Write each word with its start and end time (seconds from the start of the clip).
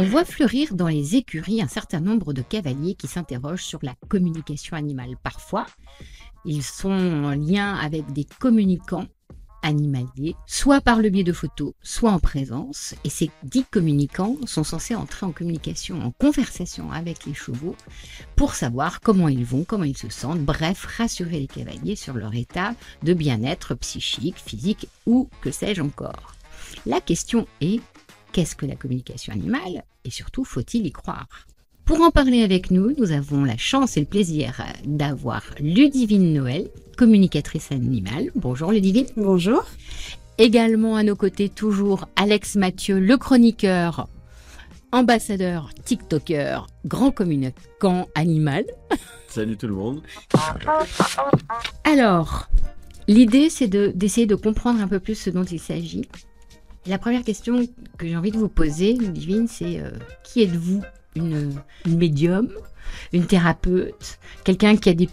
On 0.00 0.04
voit 0.04 0.24
fleurir 0.24 0.76
dans 0.76 0.86
les 0.86 1.16
écuries 1.16 1.60
un 1.60 1.66
certain 1.66 1.98
nombre 1.98 2.32
de 2.32 2.40
cavaliers 2.40 2.94
qui 2.94 3.08
s'interrogent 3.08 3.64
sur 3.64 3.80
la 3.82 3.96
communication 4.06 4.76
animale. 4.76 5.16
Parfois, 5.24 5.66
ils 6.44 6.62
sont 6.62 6.92
en 6.92 7.34
lien 7.34 7.74
avec 7.74 8.12
des 8.12 8.24
communicants 8.38 9.08
animaliers, 9.64 10.36
soit 10.46 10.80
par 10.80 11.00
le 11.00 11.08
biais 11.08 11.24
de 11.24 11.32
photos, 11.32 11.72
soit 11.82 12.12
en 12.12 12.20
présence. 12.20 12.94
Et 13.02 13.10
ces 13.10 13.28
dix 13.42 13.64
communicants 13.64 14.36
sont 14.46 14.62
censés 14.62 14.94
entrer 14.94 15.26
en 15.26 15.32
communication, 15.32 16.00
en 16.00 16.12
conversation 16.12 16.92
avec 16.92 17.26
les 17.26 17.34
chevaux 17.34 17.74
pour 18.36 18.54
savoir 18.54 19.00
comment 19.00 19.26
ils 19.26 19.44
vont, 19.44 19.64
comment 19.64 19.82
ils 19.82 19.98
se 19.98 20.10
sentent, 20.10 20.44
bref, 20.44 20.86
rassurer 20.96 21.40
les 21.40 21.48
cavaliers 21.48 21.96
sur 21.96 22.14
leur 22.14 22.36
état 22.36 22.76
de 23.02 23.14
bien-être 23.14 23.74
psychique, 23.74 24.38
physique 24.38 24.88
ou 25.06 25.28
que 25.40 25.50
sais-je 25.50 25.82
encore. 25.82 26.36
La 26.86 27.00
question 27.00 27.48
est, 27.60 27.80
qu'est-ce 28.38 28.54
que 28.54 28.66
la 28.66 28.76
communication 28.76 29.32
animale 29.32 29.82
et 30.04 30.10
surtout 30.10 30.44
faut-il 30.44 30.86
y 30.86 30.92
croire? 30.92 31.26
Pour 31.84 32.02
en 32.02 32.12
parler 32.12 32.44
avec 32.44 32.70
nous, 32.70 32.94
nous 32.96 33.10
avons 33.10 33.42
la 33.42 33.56
chance 33.56 33.96
et 33.96 34.00
le 34.00 34.06
plaisir 34.06 34.62
d'avoir 34.84 35.42
Ludivine 35.58 36.32
Noël, 36.32 36.68
communicatrice 36.96 37.72
animale. 37.72 38.30
Bonjour 38.36 38.70
Ludivine. 38.70 39.08
Bonjour. 39.16 39.64
Également 40.38 40.94
à 40.94 41.02
nos 41.02 41.16
côtés 41.16 41.48
toujours 41.48 42.06
Alex 42.14 42.54
Mathieu, 42.54 43.00
le 43.00 43.16
chroniqueur, 43.16 44.06
ambassadeur, 44.92 45.70
TikToker, 45.84 46.68
grand 46.86 47.10
communicant 47.10 48.06
animal. 48.14 48.66
Salut 49.28 49.56
tout 49.56 49.66
le 49.66 49.74
monde. 49.74 50.00
Alors, 51.82 52.48
l'idée 53.08 53.50
c'est 53.50 53.66
d'essayer 53.66 54.28
de 54.28 54.36
comprendre 54.36 54.80
un 54.80 54.86
peu 54.86 55.00
plus 55.00 55.16
ce 55.16 55.30
dont 55.30 55.42
il 55.42 55.58
s'agit. 55.58 56.06
La 56.88 56.96
première 56.96 57.22
question 57.22 57.60
que 57.98 58.06
j'ai 58.06 58.16
envie 58.16 58.30
de 58.30 58.38
vous 58.38 58.48
poser, 58.48 58.94
Ludivine, 58.94 59.46
c'est 59.46 59.78
euh, 59.78 59.90
qui 60.24 60.42
êtes-vous? 60.42 60.82
Une, 61.16 61.52
médium, 61.86 62.48
une 63.12 63.26
thérapeute, 63.26 64.20
quelqu'un 64.44 64.76
qui 64.76 64.88
a 64.88 64.94
des, 64.94 65.08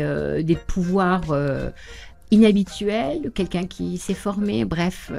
euh, 0.00 0.42
des 0.42 0.56
pouvoirs 0.56 1.30
euh, 1.30 1.70
inhabituels, 2.30 3.32
quelqu'un 3.34 3.64
qui 3.64 3.96
s'est 3.96 4.14
formé? 4.14 4.66
Bref, 4.66 5.10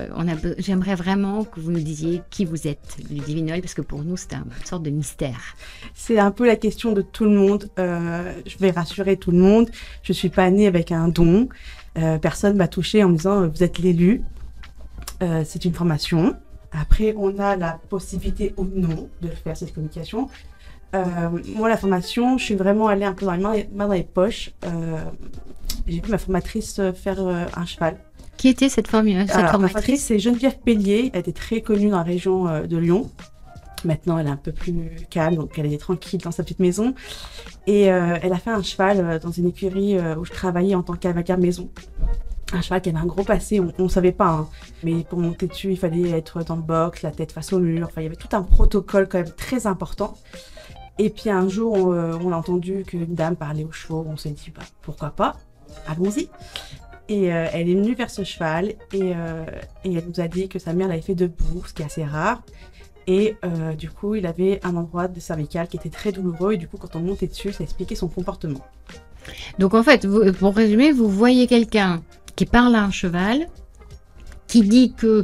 j'aimerais 0.59 0.93
vraiment 0.93 1.43
que 1.43 1.59
vous 1.59 1.71
nous 1.71 1.79
disiez 1.79 2.21
qui 2.29 2.45
vous 2.45 2.67
êtes, 2.67 2.97
Noël, 3.09 3.61
parce 3.61 3.73
que 3.73 3.81
pour 3.81 4.03
nous, 4.03 4.17
c'est 4.17 4.35
une 4.35 4.65
sorte 4.65 4.83
de 4.83 4.91
mystère. 4.91 5.55
C'est 5.95 6.19
un 6.19 6.31
peu 6.31 6.45
la 6.45 6.57
question 6.57 6.91
de 6.91 7.01
tout 7.01 7.25
le 7.25 7.31
monde. 7.31 7.69
je 7.77 8.57
vais 8.59 8.69
rassurer 8.69 9.17
tout 9.17 9.31
le 9.31 9.39
monde. 9.39 9.69
Je 10.03 10.13
suis 10.13 10.29
pas 10.29 10.51
née 10.51 10.67
avec 10.67 10.91
un 10.91 11.07
don. 11.07 11.49
personne 12.21 12.55
m'a 12.55 12.67
touché 12.67 13.03
en 13.03 13.09
me 13.09 13.17
disant 13.17 13.47
vous 13.47 13.63
êtes 13.63 13.79
l'élu. 13.79 14.21
C'est 15.21 15.65
une 15.65 15.73
formation. 15.73 16.35
Après, 16.71 17.13
on 17.17 17.39
a 17.39 17.55
la 17.55 17.79
possibilité 17.89 18.53
ou 18.57 18.65
non 18.65 19.09
de 19.21 19.29
faire, 19.29 19.55
cette 19.55 19.73
communication. 19.73 20.29
Euh, 20.93 21.29
moi, 21.55 21.69
la 21.69 21.77
formation, 21.77 22.37
je 22.37 22.43
suis 22.43 22.55
vraiment 22.55 22.87
allée 22.87 23.05
un 23.05 23.13
peu 23.13 23.25
dans 23.25 23.33
les 23.33 23.41
mains, 23.41 23.55
dans 23.71 23.91
les 23.91 24.03
poches. 24.03 24.51
Euh, 24.65 25.03
j'ai 25.87 25.99
vu 25.99 26.09
ma 26.09 26.17
formatrice 26.17 26.81
faire 26.93 27.19
euh, 27.19 27.45
un 27.55 27.65
cheval. 27.65 27.97
Qui 28.37 28.49
était 28.49 28.69
cette, 28.69 28.87
formatrice 28.87 29.33
Ma 29.35 29.47
formatrice, 29.47 30.03
c'est 30.03 30.19
Geneviève 30.19 30.57
Pellier. 30.59 31.11
Elle 31.13 31.21
était 31.21 31.31
très 31.31 31.61
connue 31.61 31.89
dans 31.89 31.97
la 31.97 32.03
région 32.03 32.67
de 32.67 32.77
Lyon. 32.77 33.09
Maintenant, 33.85 34.17
elle 34.17 34.27
est 34.27 34.31
un 34.31 34.35
peu 34.35 34.51
plus 34.51 34.89
calme, 35.09 35.35
donc 35.35 35.57
elle 35.57 35.71
est 35.71 35.77
tranquille 35.77 36.19
dans 36.21 36.31
sa 36.31 36.43
petite 36.43 36.59
maison. 36.59 36.93
Et 37.65 37.83
elle 37.83 38.33
a 38.33 38.37
fait 38.37 38.49
un 38.49 38.61
cheval 38.61 39.19
dans 39.19 39.31
une 39.31 39.47
écurie 39.47 39.97
où 40.17 40.25
je 40.25 40.31
travaillais 40.31 40.75
en 40.75 40.83
tant 40.83 40.95
qu'avocat 40.95 41.37
maison 41.37 41.69
un 42.53 42.61
cheval 42.61 42.81
qui 42.81 42.89
avait 42.89 42.99
un 42.99 43.05
gros 43.05 43.23
passé, 43.23 43.59
on 43.59 43.73
ne 43.77 43.87
savait 43.87 44.11
pas. 44.11 44.29
Hein. 44.29 44.47
Mais 44.83 45.03
pour 45.03 45.19
monter 45.19 45.47
dessus, 45.47 45.71
il 45.71 45.77
fallait 45.77 46.11
être 46.11 46.43
dans 46.43 46.55
le 46.55 46.61
box, 46.61 47.01
la 47.01 47.11
tête 47.11 47.31
face 47.31 47.53
au 47.53 47.59
mur. 47.59 47.87
Enfin, 47.87 48.01
il 48.01 48.03
y 48.03 48.07
avait 48.07 48.15
tout 48.15 48.29
un 48.33 48.43
protocole 48.43 49.07
quand 49.07 49.17
même 49.17 49.31
très 49.31 49.67
important. 49.67 50.15
Et 50.97 51.09
puis 51.09 51.29
un 51.29 51.49
jour, 51.49 51.73
on, 51.73 51.93
euh, 51.93 52.31
a 52.31 52.37
entendu 52.37 52.83
qu'une 52.85 53.15
dame 53.15 53.35
parlait 53.35 53.63
aux 53.65 53.71
chevaux. 53.71 54.05
On 54.07 54.15
s'est 54.17 54.29
dit, 54.29 54.51
bah, 54.55 54.63
pourquoi 54.81 55.09
pas? 55.09 55.35
Allons-y. 55.87 56.29
Et 57.07 57.33
euh, 57.33 57.47
elle 57.53 57.69
est 57.69 57.75
venue 57.75 57.93
vers 57.93 58.09
ce 58.09 58.23
cheval 58.23 58.69
et, 58.91 59.13
euh, 59.15 59.45
et, 59.83 59.93
elle 59.93 60.05
nous 60.07 60.19
a 60.19 60.27
dit 60.27 60.47
que 60.47 60.57
sa 60.57 60.73
mère 60.73 60.87
l'avait 60.87 61.01
fait 61.01 61.13
debout, 61.13 61.63
ce 61.67 61.73
qui 61.73 61.83
est 61.83 61.85
assez 61.85 62.03
rare. 62.03 62.41
Et 63.07 63.35
du 63.77 63.91
coup, 63.91 64.15
il 64.15 64.25
avait 64.25 64.59
un 64.63 64.75
endroit 64.75 65.07
de 65.07 65.19
cervical 65.19 65.67
qui 65.67 65.77
était 65.77 65.91
très 65.91 66.11
douloureux. 66.11 66.53
Et 66.53 66.57
du 66.57 66.67
coup, 66.67 66.77
quand 66.77 66.95
on 66.95 67.01
montait 67.01 67.27
dessus, 67.27 67.53
ça 67.53 67.63
expliquait 67.63 67.93
son 67.93 68.07
comportement. 68.07 68.65
Donc 69.59 69.75
en 69.75 69.83
fait, 69.83 70.07
pour 70.39 70.55
résumer, 70.55 70.91
vous 70.91 71.07
voyez 71.07 71.45
quelqu'un 71.45 72.01
qui 72.35 72.45
parle 72.45 72.75
à 72.75 72.83
un 72.83 72.91
cheval, 72.91 73.47
qui 74.47 74.61
dit 74.61 74.93
que 74.93 75.23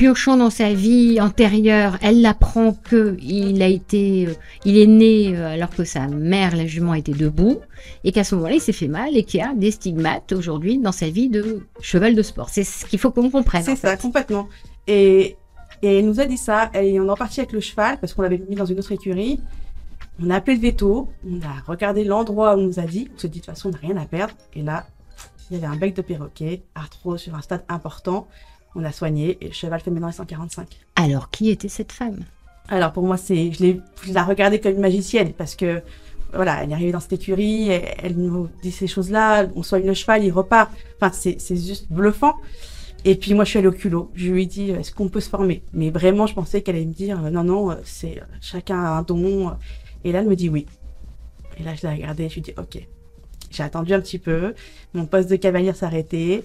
piochant 0.00 0.38
dans 0.38 0.48
sa 0.48 0.72
vie 0.72 1.20
antérieure, 1.20 1.98
elle 2.00 2.24
apprend 2.24 2.72
que 2.72 3.18
il 3.20 3.60
a 3.60 3.66
été, 3.68 4.28
euh, 4.28 4.34
il 4.64 4.78
est 4.78 4.86
né 4.86 5.36
euh, 5.36 5.52
alors 5.52 5.68
que 5.68 5.84
sa 5.84 6.06
mère, 6.06 6.56
la 6.56 6.64
jument, 6.64 6.94
était 6.94 7.12
debout, 7.12 7.60
et 8.02 8.10
qu'à 8.10 8.24
ce 8.24 8.34
moment-là, 8.36 8.54
il 8.54 8.62
s'est 8.62 8.72
fait 8.72 8.88
mal 8.88 9.14
et 9.14 9.24
qu'il 9.24 9.40
y 9.40 9.42
a 9.42 9.52
des 9.54 9.70
stigmates 9.70 10.32
aujourd'hui 10.32 10.78
dans 10.78 10.92
sa 10.92 11.10
vie 11.10 11.28
de 11.28 11.66
cheval 11.82 12.14
de 12.14 12.22
sport. 12.22 12.48
C'est 12.48 12.64
ce 12.64 12.86
qu'il 12.86 12.98
faut 12.98 13.10
qu'on 13.10 13.30
comprenne. 13.30 13.62
C'est 13.62 13.76
ça, 13.76 13.98
complètement. 13.98 14.48
Et, 14.86 15.36
et 15.82 15.98
elle 15.98 16.06
nous 16.06 16.18
a 16.18 16.24
dit 16.24 16.38
ça, 16.38 16.70
et 16.72 16.98
on 16.98 17.12
est 17.12 17.18
parti 17.18 17.40
avec 17.40 17.52
le 17.52 17.60
cheval 17.60 17.98
parce 18.00 18.14
qu'on 18.14 18.22
l'avait 18.22 18.42
mis 18.48 18.56
dans 18.56 18.64
une 18.64 18.78
autre 18.78 18.92
écurie. 18.92 19.38
On 20.22 20.30
a 20.30 20.36
appelé 20.36 20.56
le 20.56 20.62
veto, 20.62 21.08
on 21.26 21.42
a 21.42 21.60
regardé 21.66 22.04
l'endroit 22.04 22.54
où 22.54 22.58
on 22.58 22.62
nous 22.62 22.80
a 22.80 22.84
dit, 22.84 23.10
on 23.14 23.18
se 23.18 23.26
dit 23.26 23.40
de 23.40 23.44
toute 23.44 23.54
façon, 23.54 23.68
on 23.68 23.72
n'a 23.72 23.78
rien 23.78 23.96
à 23.98 24.06
perdre, 24.06 24.34
et 24.54 24.62
là, 24.62 24.86
il 25.50 25.56
y 25.56 25.64
avait 25.64 25.72
un 25.72 25.76
bec 25.76 25.94
de 25.94 26.02
perroquet, 26.02 26.62
arthrose 26.74 27.20
sur 27.20 27.34
un 27.34 27.42
stade 27.42 27.64
important. 27.68 28.28
On 28.74 28.84
a 28.84 28.92
soigné 28.92 29.36
et 29.40 29.48
le 29.48 29.52
cheval 29.52 29.80
fait 29.80 29.90
maintenant 29.90 30.06
les 30.06 30.12
145. 30.12 30.68
Alors, 30.96 31.30
qui 31.30 31.50
était 31.50 31.68
cette 31.68 31.92
femme? 31.92 32.20
Alors, 32.68 32.92
pour 32.92 33.04
moi, 33.04 33.16
c'est, 33.16 33.50
je, 33.52 33.62
l'ai, 33.62 33.80
je 34.02 34.12
la 34.12 34.22
regardais 34.22 34.60
comme 34.60 34.74
une 34.74 34.80
magicienne 34.80 35.32
parce 35.32 35.56
que, 35.56 35.82
voilà, 36.32 36.62
elle 36.62 36.70
est 36.70 36.74
arrivée 36.74 36.92
dans 36.92 37.00
cette 37.00 37.14
écurie, 37.14 37.68
elle, 37.68 38.16
nous 38.16 38.48
dit 38.62 38.70
ces 38.70 38.86
choses-là, 38.86 39.48
on 39.56 39.64
soigne 39.64 39.86
le 39.86 39.94
cheval, 39.94 40.24
il 40.24 40.30
repart. 40.30 40.70
Enfin, 40.96 41.10
c'est, 41.12 41.40
c'est 41.40 41.56
juste 41.56 41.90
bluffant. 41.90 42.36
Et 43.04 43.16
puis 43.16 43.34
moi, 43.34 43.44
je 43.44 43.50
suis 43.50 43.58
allée 43.58 43.68
au 43.68 43.72
culot. 43.72 44.12
Je 44.14 44.30
lui 44.30 44.44
ai 44.44 44.46
dit, 44.46 44.70
est-ce 44.70 44.92
qu'on 44.92 45.08
peut 45.08 45.20
se 45.20 45.28
former? 45.28 45.64
Mais 45.72 45.90
vraiment, 45.90 46.28
je 46.28 46.34
pensais 46.34 46.62
qu'elle 46.62 46.76
allait 46.76 46.84
me 46.84 46.92
dire, 46.92 47.18
non, 47.18 47.42
non, 47.42 47.76
c'est 47.82 48.22
chacun 48.40 48.78
a 48.78 48.90
un 48.90 49.02
don. 49.02 49.56
Et 50.04 50.12
là, 50.12 50.20
elle 50.20 50.28
me 50.28 50.36
dit 50.36 50.48
oui. 50.48 50.66
Et 51.58 51.64
là, 51.64 51.74
je 51.74 51.86
l'ai 51.86 51.94
regardée, 51.94 52.28
je 52.28 52.34
lui 52.34 52.40
ai 52.40 52.44
dit, 52.44 52.54
ok, 52.56 52.86
j'ai 53.50 53.62
attendu 53.62 53.94
un 53.94 54.00
petit 54.00 54.18
peu. 54.18 54.54
Mon 54.94 55.06
poste 55.06 55.30
de 55.30 55.36
cavalier 55.36 55.72
s'arrêtait. 55.72 56.44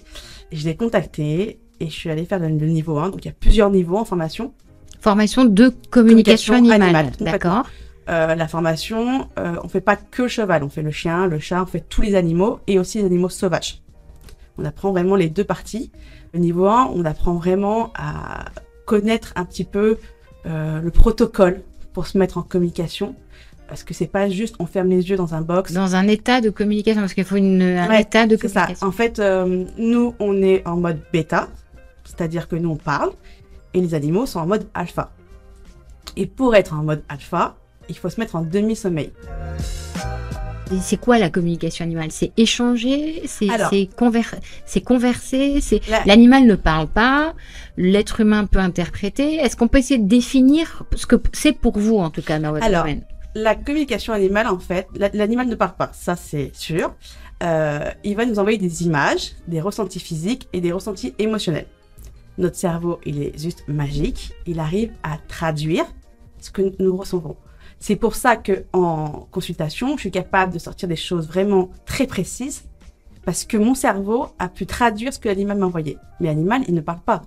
Je 0.52 0.64
l'ai 0.64 0.76
contacté 0.76 1.60
et 1.80 1.86
je 1.86 1.92
suis 1.92 2.10
allée 2.10 2.24
faire 2.24 2.38
le, 2.38 2.48
niveau 2.48 2.98
1. 2.98 3.10
Donc 3.10 3.24
il 3.24 3.28
y 3.28 3.30
a 3.30 3.34
plusieurs 3.38 3.70
niveaux 3.70 3.96
en 3.96 4.04
formation. 4.04 4.52
Formation 5.00 5.44
de 5.44 5.72
communication, 5.90 6.54
animale. 6.54 7.12
D'accord. 7.20 7.66
Euh, 8.08 8.34
la 8.34 8.48
formation, 8.48 9.28
euh, 9.38 9.56
on 9.64 9.68
fait 9.68 9.80
pas 9.80 9.96
que 9.96 10.22
le 10.22 10.28
cheval, 10.28 10.62
on 10.62 10.68
fait 10.68 10.82
le 10.82 10.92
chien, 10.92 11.26
le 11.26 11.40
chat, 11.40 11.62
on 11.62 11.66
fait 11.66 11.84
tous 11.88 12.02
les 12.02 12.14
animaux 12.14 12.60
et 12.66 12.78
aussi 12.78 12.98
les 12.98 13.04
animaux 13.04 13.28
sauvages. 13.28 13.82
On 14.58 14.64
apprend 14.64 14.92
vraiment 14.92 15.16
les 15.16 15.28
deux 15.28 15.44
parties. 15.44 15.90
Le 16.32 16.38
niveau 16.38 16.66
1, 16.66 16.90
on 16.94 17.04
apprend 17.04 17.34
vraiment 17.34 17.92
à 17.96 18.44
connaître 18.84 19.32
un 19.36 19.44
petit 19.44 19.64
peu 19.64 19.98
euh, 20.46 20.80
le 20.80 20.90
protocole 20.90 21.62
pour 21.92 22.06
se 22.06 22.16
mettre 22.16 22.38
en 22.38 22.42
communication, 22.42 23.16
parce 23.68 23.82
que 23.82 23.94
c'est 23.94 24.06
pas 24.06 24.28
juste 24.28 24.56
on 24.58 24.66
ferme 24.66 24.88
les 24.88 25.08
yeux 25.08 25.16
dans 25.16 25.34
un 25.34 25.40
box. 25.40 25.72
Dans 25.72 25.94
un 25.96 26.08
état 26.08 26.40
de 26.40 26.50
communication, 26.50 27.00
parce 27.00 27.14
qu'il 27.14 27.24
faut 27.24 27.36
une, 27.36 27.62
un 27.62 27.90
état 27.92 28.26
de 28.26 28.36
communication. 28.36 28.76
Ça. 28.76 28.86
En 28.86 28.92
fait, 28.92 29.18
euh, 29.18 29.64
nous, 29.78 30.14
on 30.18 30.42
est 30.42 30.66
en 30.66 30.76
mode 30.76 31.00
bêta, 31.12 31.48
c'est-à-dire 32.04 32.48
que 32.48 32.56
nous, 32.56 32.70
on 32.70 32.76
parle, 32.76 33.10
et 33.74 33.80
les 33.80 33.94
animaux 33.94 34.26
sont 34.26 34.40
en 34.40 34.46
mode 34.46 34.66
alpha. 34.74 35.12
Et 36.16 36.26
pour 36.26 36.54
être 36.54 36.74
en 36.74 36.82
mode 36.82 37.02
alpha, 37.08 37.56
il 37.88 37.96
faut 37.96 38.08
se 38.08 38.20
mettre 38.20 38.36
en 38.36 38.42
demi-sommeil. 38.42 39.12
C'est 40.80 40.96
quoi 40.96 41.18
la 41.18 41.30
communication 41.30 41.84
animale? 41.84 42.10
C'est 42.10 42.32
échanger, 42.36 43.22
c'est 43.26 43.86
converser, 44.82 45.60
c'est 45.60 45.80
l'animal 46.06 46.44
ne 46.44 46.56
parle 46.56 46.88
pas, 46.88 47.34
l'être 47.76 48.20
humain 48.20 48.46
peut 48.46 48.58
interpréter. 48.58 49.36
Est-ce 49.36 49.56
qu'on 49.56 49.68
peut 49.68 49.78
essayer 49.78 50.00
de 50.00 50.08
définir 50.08 50.82
ce 50.96 51.06
que 51.06 51.16
c'est 51.32 51.52
pour 51.52 51.78
vous 51.78 51.98
en 51.98 52.10
tout 52.10 52.22
cas 52.22 52.40
dans 52.40 52.50
votre 52.50 52.64
Alors, 52.64 52.82
domaine? 52.82 53.02
La 53.36 53.54
communication 53.54 54.14
animale, 54.14 54.46
en 54.46 54.58
fait, 54.58 54.88
l'animal 55.12 55.46
ne 55.46 55.54
parle 55.54 55.76
pas, 55.76 55.90
ça 55.92 56.16
c'est 56.16 56.50
sûr. 56.54 56.94
Euh, 57.42 57.90
il 58.02 58.16
va 58.16 58.24
nous 58.24 58.38
envoyer 58.38 58.56
des 58.56 58.84
images, 58.84 59.32
des 59.46 59.60
ressentis 59.60 60.00
physiques 60.00 60.48
et 60.54 60.62
des 60.62 60.72
ressentis 60.72 61.14
émotionnels. 61.18 61.66
Notre 62.38 62.56
cerveau, 62.56 62.98
il 63.04 63.22
est 63.22 63.38
juste 63.38 63.64
magique. 63.68 64.32
Il 64.46 64.58
arrive 64.58 64.92
à 65.02 65.18
traduire 65.28 65.84
ce 66.38 66.50
que 66.50 66.74
nous 66.82 66.96
recevons. 66.96 67.36
C'est 67.78 67.96
pour 67.96 68.14
ça 68.14 68.36
que 68.36 68.64
en 68.72 69.28
consultation, 69.30 69.96
je 69.96 70.00
suis 70.00 70.10
capable 70.10 70.54
de 70.54 70.58
sortir 70.58 70.88
des 70.88 70.96
choses 70.96 71.28
vraiment 71.28 71.70
très 71.84 72.06
précises 72.06 72.64
parce 73.26 73.44
que 73.44 73.58
mon 73.58 73.74
cerveau 73.74 74.28
a 74.38 74.48
pu 74.48 74.64
traduire 74.64 75.12
ce 75.12 75.18
que 75.18 75.28
l'animal 75.28 75.58
m'a 75.58 75.66
envoyé. 75.66 75.98
Mais 76.20 76.28
l'animal, 76.28 76.62
il 76.68 76.74
ne 76.74 76.80
parle 76.80 77.00
pas. 77.00 77.22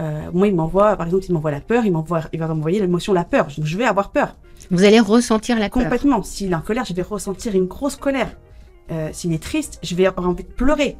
Euh, 0.00 0.30
moi, 0.32 0.46
il 0.46 0.54
m'envoie, 0.54 0.96
par 0.96 1.06
exemple, 1.06 1.26
il 1.28 1.34
m'envoie 1.34 1.50
la 1.50 1.60
peur, 1.60 1.84
il 1.84 1.92
m'envoie, 1.92 2.22
il 2.32 2.38
va 2.38 2.48
m'envoyer 2.48 2.80
l'émotion 2.80 3.12
la 3.12 3.24
peur. 3.24 3.48
Donc, 3.48 3.66
je 3.66 3.76
vais 3.76 3.84
avoir 3.84 4.10
peur. 4.10 4.36
Vous 4.70 4.84
allez 4.84 5.00
ressentir 5.00 5.58
la 5.58 5.68
colère. 5.70 5.88
Complètement. 5.88 6.22
S'il 6.22 6.52
est 6.52 6.54
en 6.54 6.60
colère, 6.60 6.84
je 6.84 6.94
vais 6.94 7.02
ressentir 7.02 7.54
une 7.54 7.66
grosse 7.66 7.96
colère. 7.96 8.36
Euh, 8.90 9.08
s'il 9.12 9.32
est 9.32 9.42
triste, 9.42 9.78
je 9.82 9.94
vais 9.94 10.06
avoir 10.06 10.28
envie 10.28 10.44
de 10.44 10.48
pleurer. 10.52 10.96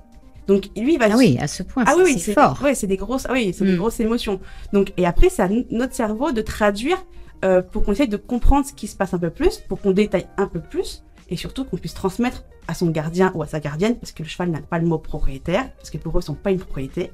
Donc 0.47 0.65
lui, 0.77 0.95
il 0.95 0.99
va 0.99 1.07
Ah 1.11 1.17
oui, 1.17 1.37
à 1.41 1.47
ce 1.47 1.63
point, 1.63 1.85
ah 1.87 1.95
oui, 1.97 2.03
oui, 2.07 2.19
c'est 2.19 2.33
fort. 2.33 2.59
Ouais, 2.63 2.75
c'est 2.75 2.87
des 2.87 2.97
grosses, 2.97 3.27
ah 3.29 3.33
oui, 3.33 3.53
c'est 3.57 3.65
des 3.65 3.75
Mm. 3.75 3.77
grosses 3.79 4.01
émotions. 4.01 4.41
Donc, 4.73 4.93
et 4.97 5.07
après, 5.07 5.29
c'est 5.29 5.43
à 5.43 5.49
notre 5.71 5.95
cerveau 5.95 6.33
de 6.33 6.41
traduire 6.43 6.97
euh, 7.45 7.63
pour 7.63 7.85
qu'on 7.85 7.93
essaye 7.93 8.09
de 8.09 8.17
comprendre 8.17 8.67
ce 8.67 8.73
qui 8.73 8.87
se 8.87 8.97
passe 8.97 9.15
un 9.15 9.19
peu 9.19 9.31
plus, 9.31 9.59
pour 9.69 9.81
qu'on 9.81 9.93
détaille 9.93 10.27
un 10.37 10.47
peu 10.47 10.61
plus, 10.61 11.05
et 11.29 11.37
surtout 11.37 11.65
qu'on 11.65 11.77
puisse 11.77 11.95
transmettre 11.95 12.45
à 12.69 12.75
son 12.75 12.89
gardien 12.91 13.31
ou 13.35 13.43
à 13.43 13.47
sa 13.47 13.61
gardienne, 13.61 13.97
parce 13.97 14.13
que 14.13 14.23
le 14.23 14.29
cheval 14.29 14.51
n'a 14.51 14.61
pas 14.61 14.79
le 14.79 14.87
mot 14.87 14.99
propriétaire, 14.99 15.71
parce 15.77 15.91
que 15.91 15.99
pour 15.99 16.17
eux, 16.17 16.21
ils 16.21 16.25
sont 16.25 16.35
pas 16.35 16.51
une 16.51 16.59
propriété. 16.59 17.13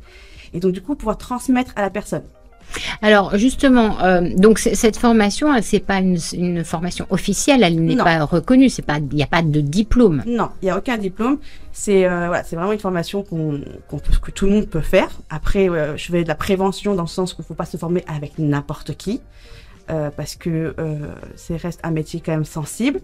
Et 0.55 0.61
donc, 0.61 0.73
du 0.73 0.81
coup, 0.83 0.95
pouvoir 0.95 1.19
transmettre 1.19 1.73
à 1.77 1.83
la 1.83 1.91
personne. 1.91 2.25
Alors 3.03 3.37
justement, 3.37 4.01
euh, 4.03 4.29
donc 4.37 4.59
cette 4.59 4.97
formation, 4.97 5.49
c'est 5.63 5.81
pas 5.81 5.99
une, 5.99 6.19
une 6.33 6.65
formation 6.65 7.07
officielle, 7.11 7.63
elle 7.63 7.81
n'est 7.83 7.97
pas 7.97 8.25
reconnue, 8.25 8.69
c'est 8.69 8.83
pas, 8.83 8.99
il 8.99 9.17
n'y 9.17 9.23
a 9.23 9.27
pas 9.27 9.43
de 9.43 9.61
diplôme. 9.61 10.23
Non, 10.27 10.51
il 10.63 10.67
n'y 10.67 10.71
a 10.71 10.79
aucun 10.79 10.97
diplôme. 10.99 11.39
C'est 11.73 12.07
euh, 12.07 12.27
voilà, 12.29 12.43
c'est 12.45 12.57
vraiment 12.57 12.73
une 12.73 12.79
formation 12.79 13.23
qu'on, 13.23 13.61
qu'on 13.89 13.99
peut- 13.99 14.13
que 14.23 14.31
tout 14.31 14.47
le 14.47 14.53
monde 14.53 14.67
peut 14.67 14.81
faire. 14.81 15.09
Après, 15.31 15.69
euh, 15.69 15.97
je 15.97 16.11
fais 16.11 16.23
de 16.23 16.29
la 16.29 16.35
prévention 16.35 16.95
dans 16.95 17.03
le 17.03 17.09
sens 17.09 17.35
qu'il 17.35 17.43
ne 17.43 17.47
faut 17.47 17.55
pas 17.55 17.67
se 17.67 17.77
former 17.77 18.05
avec 18.09 18.39
n'importe 18.39 18.97
qui, 18.97 19.21
parce 20.17 20.35
que 20.35 20.75
c'est 21.37 21.57
reste 21.57 21.79
un 21.85 21.91
métier 21.93 22.21
quand 22.25 22.33
même 22.33 22.45
sensible. 22.45 23.01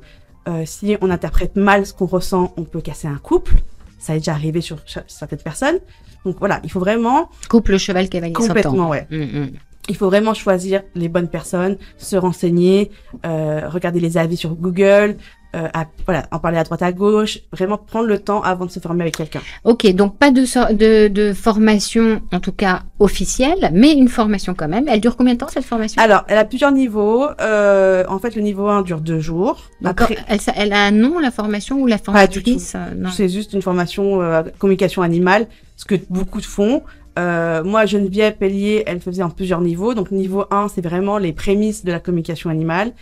Si 0.64 0.96
on 1.00 1.10
interprète 1.10 1.54
mal 1.54 1.86
ce 1.86 1.92
qu'on 1.94 2.06
ressent, 2.06 2.52
on 2.56 2.64
peut 2.64 2.80
casser 2.80 3.06
un 3.06 3.18
couple. 3.18 3.54
Ça 4.02 4.16
est 4.16 4.18
déjà 4.18 4.32
arrivé 4.32 4.60
sur 4.60 4.78
certaines 5.06 5.38
personnes. 5.38 5.78
Donc 6.24 6.36
voilà, 6.40 6.60
il 6.64 6.70
faut 6.72 6.80
vraiment, 6.80 7.30
Couple 7.48 7.78
cheval 7.78 8.08
cavalier 8.08 8.32
complètement, 8.32 8.88
ouais. 8.88 9.06
Mm, 9.10 9.22
mm. 9.22 9.50
Il 9.88 9.96
faut 9.96 10.06
vraiment 10.06 10.34
choisir 10.34 10.82
les 10.96 11.08
bonnes 11.08 11.28
personnes, 11.28 11.76
se 11.98 12.16
renseigner, 12.16 12.90
euh, 13.24 13.68
regarder 13.68 14.00
les 14.00 14.18
avis 14.18 14.36
sur 14.36 14.56
Google, 14.56 15.16
euh, 15.54 15.68
à- 15.74 15.86
voilà, 16.06 16.24
en 16.30 16.38
parler 16.38 16.58
à 16.58 16.64
droite 16.64 16.82
à 16.82 16.92
gauche, 16.92 17.38
vraiment 17.52 17.76
prendre 17.78 18.06
le 18.06 18.18
temps 18.18 18.40
avant 18.42 18.64
de 18.66 18.70
se 18.70 18.80
former 18.80 19.02
avec 19.02 19.16
quelqu'un. 19.16 19.40
Ok, 19.64 19.86
donc 19.94 20.16
pas 20.18 20.30
de, 20.30 20.44
so- 20.44 20.72
de, 20.72 21.08
de 21.08 21.32
formation, 21.32 22.22
en 22.32 22.40
tout 22.40 22.52
cas 22.52 22.82
officielle, 22.98 23.70
mais 23.72 23.92
une 23.92 24.08
formation 24.08 24.54
quand 24.54 24.68
même. 24.68 24.86
Elle 24.88 25.00
dure 25.00 25.16
combien 25.16 25.34
de 25.34 25.38
temps 25.38 25.48
cette 25.48 25.64
formation? 25.64 26.00
Alors, 26.02 26.24
elle 26.28 26.38
a 26.38 26.44
plusieurs 26.44 26.72
niveaux. 26.72 27.26
Euh, 27.40 28.04
en 28.08 28.18
fait, 28.18 28.34
le 28.36 28.42
niveau 28.42 28.66
1 28.68 28.82
dure 28.82 29.00
deux 29.00 29.20
jours. 29.20 29.68
D'accord. 29.80 30.08
Après, 30.28 30.40
Elle, 30.56 30.72
a 30.72 30.84
un 30.84 30.90
nom, 30.90 31.18
la 31.18 31.30
formation, 31.30 31.80
ou 31.80 31.86
la 31.86 31.98
formatrice 31.98 32.74
euh, 32.76 33.08
c'est 33.12 33.28
juste 33.28 33.52
une 33.52 33.62
formation 33.62 34.22
euh, 34.22 34.42
communication 34.58 35.02
animale, 35.02 35.46
ce 35.76 35.84
que 35.84 35.96
beaucoup 36.10 36.40
font. 36.40 36.82
Euh, 37.18 37.62
moi, 37.62 37.84
Geneviève 37.84 38.36
Pellier, 38.36 38.84
elle 38.86 39.00
faisait 39.00 39.22
en 39.22 39.28
plusieurs 39.30 39.60
niveaux. 39.60 39.92
Donc, 39.94 40.10
niveau 40.10 40.44
1, 40.50 40.68
c'est 40.74 40.80
vraiment 40.80 41.18
les 41.18 41.32
prémices 41.32 41.84
de 41.84 41.92
la 41.92 42.00
communication 42.00 42.48
animale. 42.48 42.92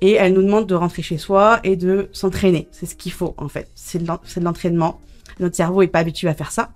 Et 0.00 0.12
elle 0.12 0.34
nous 0.34 0.42
demande 0.42 0.66
de 0.66 0.74
rentrer 0.74 1.02
chez 1.02 1.18
soi 1.18 1.60
et 1.64 1.76
de 1.76 2.08
s'entraîner. 2.12 2.68
C'est 2.70 2.86
ce 2.86 2.94
qu'il 2.94 3.12
faut, 3.12 3.34
en 3.38 3.48
fait. 3.48 3.70
C'est 3.74 4.02
de 4.02 4.44
l'entraînement. 4.44 5.00
Notre 5.40 5.56
cerveau 5.56 5.82
est 5.82 5.88
pas 5.88 6.00
habitué 6.00 6.28
à 6.28 6.34
faire 6.34 6.52
ça. 6.52 6.70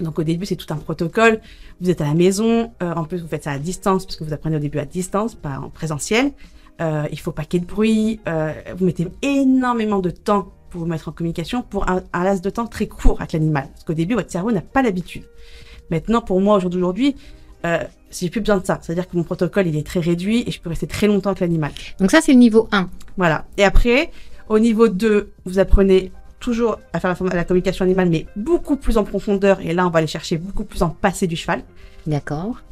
Donc, 0.00 0.18
au 0.18 0.22
début, 0.22 0.46
c'est 0.46 0.56
tout 0.56 0.72
un 0.72 0.76
protocole. 0.76 1.40
Vous 1.80 1.90
êtes 1.90 2.00
à 2.00 2.04
la 2.04 2.14
maison. 2.14 2.72
Euh, 2.82 2.92
en 2.94 3.04
plus, 3.04 3.22
vous 3.22 3.28
faites 3.28 3.44
ça 3.44 3.52
à 3.52 3.58
distance, 3.58 4.04
parce 4.04 4.16
que 4.16 4.24
vous 4.24 4.32
apprenez 4.32 4.56
au 4.56 4.60
début 4.60 4.78
à 4.78 4.84
distance, 4.84 5.34
pas 5.34 5.58
en 5.58 5.70
présentiel. 5.70 6.32
Euh, 6.80 7.04
il 7.10 7.18
faut 7.18 7.32
pas 7.32 7.44
qu'il 7.44 7.60
y 7.60 7.62
ait 7.62 7.66
de 7.66 7.70
bruit. 7.70 8.20
Euh, 8.28 8.52
vous 8.76 8.84
mettez 8.84 9.08
énormément 9.22 10.00
de 10.00 10.10
temps 10.10 10.52
pour 10.70 10.82
vous 10.82 10.86
mettre 10.86 11.08
en 11.08 11.12
communication 11.12 11.62
pour 11.62 11.88
un, 11.88 12.02
un 12.12 12.24
laps 12.24 12.42
de 12.42 12.50
temps 12.50 12.66
très 12.66 12.86
court 12.86 13.20
avec 13.20 13.32
l'animal. 13.32 13.68
Parce 13.72 13.84
qu'au 13.84 13.94
début, 13.94 14.14
votre 14.14 14.30
cerveau 14.30 14.52
n'a 14.52 14.60
pas 14.60 14.82
l'habitude. 14.82 15.24
Maintenant, 15.90 16.20
pour 16.20 16.40
moi, 16.40 16.56
aujourd'hui, 16.56 17.16
euh, 17.64 17.78
j'ai 18.20 18.30
plus 18.30 18.40
besoin 18.40 18.58
de 18.58 18.66
ça. 18.66 18.78
C'est-à-dire 18.82 19.08
que 19.08 19.16
mon 19.16 19.22
protocole, 19.22 19.66
il 19.66 19.76
est 19.76 19.86
très 19.86 20.00
réduit 20.00 20.44
et 20.46 20.50
je 20.50 20.60
peux 20.60 20.68
rester 20.68 20.86
très 20.86 21.06
longtemps 21.06 21.30
avec 21.30 21.40
l'animal. 21.40 21.72
Donc 21.98 22.10
ça, 22.10 22.20
c'est 22.20 22.32
le 22.32 22.38
niveau 22.38 22.68
1. 22.72 22.88
Voilà. 23.16 23.44
Et 23.56 23.64
après, 23.64 24.10
au 24.48 24.58
niveau 24.58 24.88
2, 24.88 25.32
vous 25.44 25.58
apprenez 25.58 26.12
toujours 26.40 26.78
à 26.92 27.00
faire 27.00 27.16
la, 27.32 27.44
communication 27.44 27.84
animale, 27.84 28.08
mais 28.08 28.26
beaucoup 28.36 28.76
plus 28.76 28.98
en 28.98 29.04
profondeur. 29.04 29.60
Et 29.60 29.72
là, 29.72 29.86
on 29.86 29.90
va 29.90 29.98
aller 29.98 30.06
chercher 30.06 30.38
beaucoup 30.38 30.64
plus 30.64 30.82
en 30.82 30.90
passé 30.90 31.26
du 31.26 31.36
cheval. 31.36 31.62
D'accord. 32.06 32.62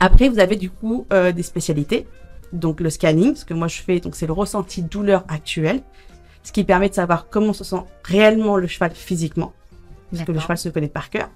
Après, 0.00 0.28
vous 0.28 0.38
avez 0.38 0.56
du 0.56 0.70
coup 0.70 1.06
euh, 1.12 1.32
des 1.32 1.42
spécialités. 1.42 2.06
Donc 2.52 2.80
le 2.80 2.90
scanning, 2.90 3.34
ce 3.34 3.44
que 3.44 3.54
moi 3.54 3.66
je 3.66 3.80
fais, 3.80 3.98
donc 4.00 4.14
c'est 4.14 4.26
le 4.26 4.32
ressenti 4.32 4.82
douleur 4.82 5.24
actuel, 5.28 5.82
ce 6.44 6.52
qui 6.52 6.62
permet 6.62 6.88
de 6.88 6.94
savoir 6.94 7.28
comment 7.28 7.52
se 7.52 7.64
sent 7.64 7.82
réellement 8.04 8.56
le 8.56 8.68
cheval 8.68 8.92
physiquement, 8.94 9.52
parce 10.12 10.24
que 10.24 10.30
le 10.30 10.38
cheval 10.38 10.58
se 10.58 10.68
connaît 10.68 10.88
par 10.88 11.10
cœur. 11.10 11.30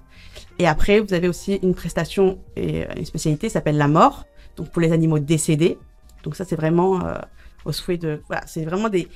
Et 0.59 0.67
après, 0.67 0.99
vous 0.99 1.13
avez 1.13 1.27
aussi 1.27 1.59
une 1.63 1.73
prestation 1.73 2.37
et 2.55 2.83
euh, 2.83 2.87
une 2.97 3.05
spécialité 3.05 3.47
qui 3.47 3.53
s'appelle 3.53 3.77
la 3.77 3.87
mort, 3.87 4.25
donc 4.57 4.69
pour 4.69 4.81
les 4.81 4.91
animaux 4.91 5.19
décédés. 5.19 5.77
Donc 6.23 6.35
ça, 6.35 6.43
c'est 6.45 6.55
vraiment 6.55 7.05
euh, 7.05 7.13
au 7.65 7.71
souhait 7.71 7.97
de, 7.97 8.21
voilà, 8.27 8.43
c'est 8.45 8.65
vraiment 8.65 8.89
des. 8.89 9.07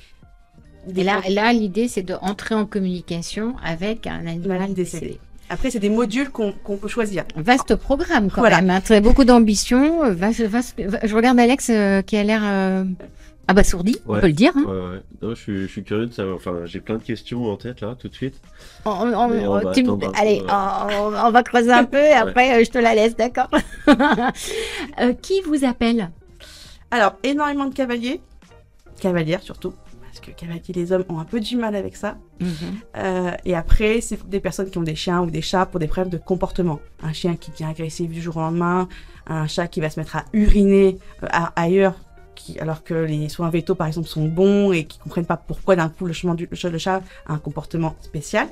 des 0.88 1.02
Et 1.02 1.04
là, 1.04 1.22
là 1.30 1.52
l'idée, 1.54 1.88
c'est 1.88 2.04
de 2.04 2.14
entrer 2.22 2.56
en 2.56 2.66
communication 2.66 3.56
avec 3.64 4.08
un 4.08 4.26
animal 4.28 4.74
décédé. 4.74 5.06
décédé. 5.08 5.20
Après, 5.50 5.70
c'est 5.70 5.80
des 5.80 5.90
modules 5.90 6.30
qu'on 6.30 6.54
peut 6.78 6.88
choisir. 6.88 7.26
Vaste 7.36 7.76
programme 7.76 8.30
quand 8.32 8.40
Voilà. 8.42 8.62
même, 8.62 8.70
hein. 8.70 8.82
Très- 8.82 9.02
beaucoup 9.02 9.26
d'ambition. 9.26 10.04
euh, 10.06 10.14
vaste- 10.14 10.48
vaste- 10.48 10.82
va- 10.88 11.06
Je 11.06 11.14
regarde 11.16 11.38
Alex 11.40 11.70
euh, 11.70 12.02
qui 12.02 12.16
a 12.16 12.24
l'air 12.24 12.42
euh, 12.44 12.86
abasourdi, 13.48 13.98
on 14.08 14.14
Ouais. 14.14 14.22
peut 14.22 14.28
le 14.28 14.34
dire. 14.34 14.54
hein. 14.56 14.64
Ouais, 14.66 14.72
ouais. 14.96 15.02
Non, 15.22 15.30
je, 15.32 15.36
suis, 15.42 15.62
je 15.64 15.68
suis 15.68 15.84
curieux 15.84 16.06
de 16.08 16.14
savoir. 16.14 16.36
Enfin, 16.38 16.62
j'ai 16.66 16.80
plein 16.80 16.96
de 16.98 17.04
questions 17.04 17.46
en 17.52 17.58
tête 17.58 17.82
là, 17.82 17.96
tout 18.00 18.08
de 18.08 18.14
suite. 18.16 18.40
On- 18.86 18.92
on- 18.92 19.14
on 19.14 19.48
on- 19.50 19.60
va 19.60 19.72
tu 19.74 19.86
allez, 20.16 20.42
on, 20.50 21.14
on 21.28 21.32
va 21.32 21.44
creuser 21.44 21.72
un 21.72 21.84
peu 21.86 21.98
et 21.98 22.12
après 22.14 22.60
euh, 22.62 22.64
je 22.66 22.70
te 22.72 22.78
la 22.78 22.96
laisse, 22.96 23.16
d'accord 23.16 23.50
Euh, 25.02 25.14
Qui 25.22 25.42
vous 25.42 25.66
appelle? 25.66 26.12
Alors, 26.92 27.14
énormément 27.24 27.66
de 27.66 27.74
cavaliers, 27.74 28.22
cavalières 29.00 29.42
surtout, 29.42 29.74
parce 30.04 30.20
que 30.20 30.32
cavaliers, 30.32 30.62
les 30.76 30.92
hommes 30.92 31.06
ont 31.10 31.20
un 31.20 31.26
peu 31.26 31.40
du 31.40 31.56
mal 31.58 31.76
avec 31.76 31.96
ça. 31.96 32.18
Mhm. 32.40 32.50
Euh, 32.98 33.32
et 33.46 33.56
après, 33.56 34.00
c'est 34.02 34.28
des 34.30 34.40
personnes 34.40 34.70
qui 34.70 34.78
ont 34.78 34.84
des 34.84 34.96
chiens 34.96 35.22
ou 35.22 35.30
des 35.32 35.42
chats 35.42 35.66
pour 35.66 35.80
des 35.80 35.88
problèmes 35.88 36.12
de 36.12 36.18
comportement. 36.20 36.80
Un 37.02 37.12
chien 37.14 37.36
qui 37.36 37.50
devient 37.52 37.66
agressif 37.66 38.10
du 38.12 38.22
jour 38.22 38.38
au 38.38 38.42
lendemain, 38.42 38.88
un 39.28 39.48
chat 39.48 39.68
qui 39.68 39.82
va 39.82 39.90
se 39.90 40.00
mettre 40.00 40.16
à 40.16 40.26
uriner 40.34 41.00
euh, 41.24 41.28
à- 41.32 41.52
ailleurs, 41.60 41.96
qui, 42.36 42.60
alors 42.60 42.84
que 42.84 42.94
les 42.94 43.30
soins 43.30 43.50
vétos, 43.50 43.76
par 43.76 43.88
exemple, 43.88 44.08
sont 44.08 44.26
bons 44.26 44.72
et 44.72 44.86
qui 44.86 45.00
comprennent 45.00 45.26
pas 45.26 45.38
pourquoi 45.38 45.76
d'un 45.76 45.90
coup 45.90 46.06
le, 46.06 46.14
chemin 46.14 46.36
du, 46.36 46.48
le 46.50 46.78
chat 46.78 47.02
a 47.26 47.34
un 47.34 47.38
comportement 47.38 47.96
spécial. 48.02 48.48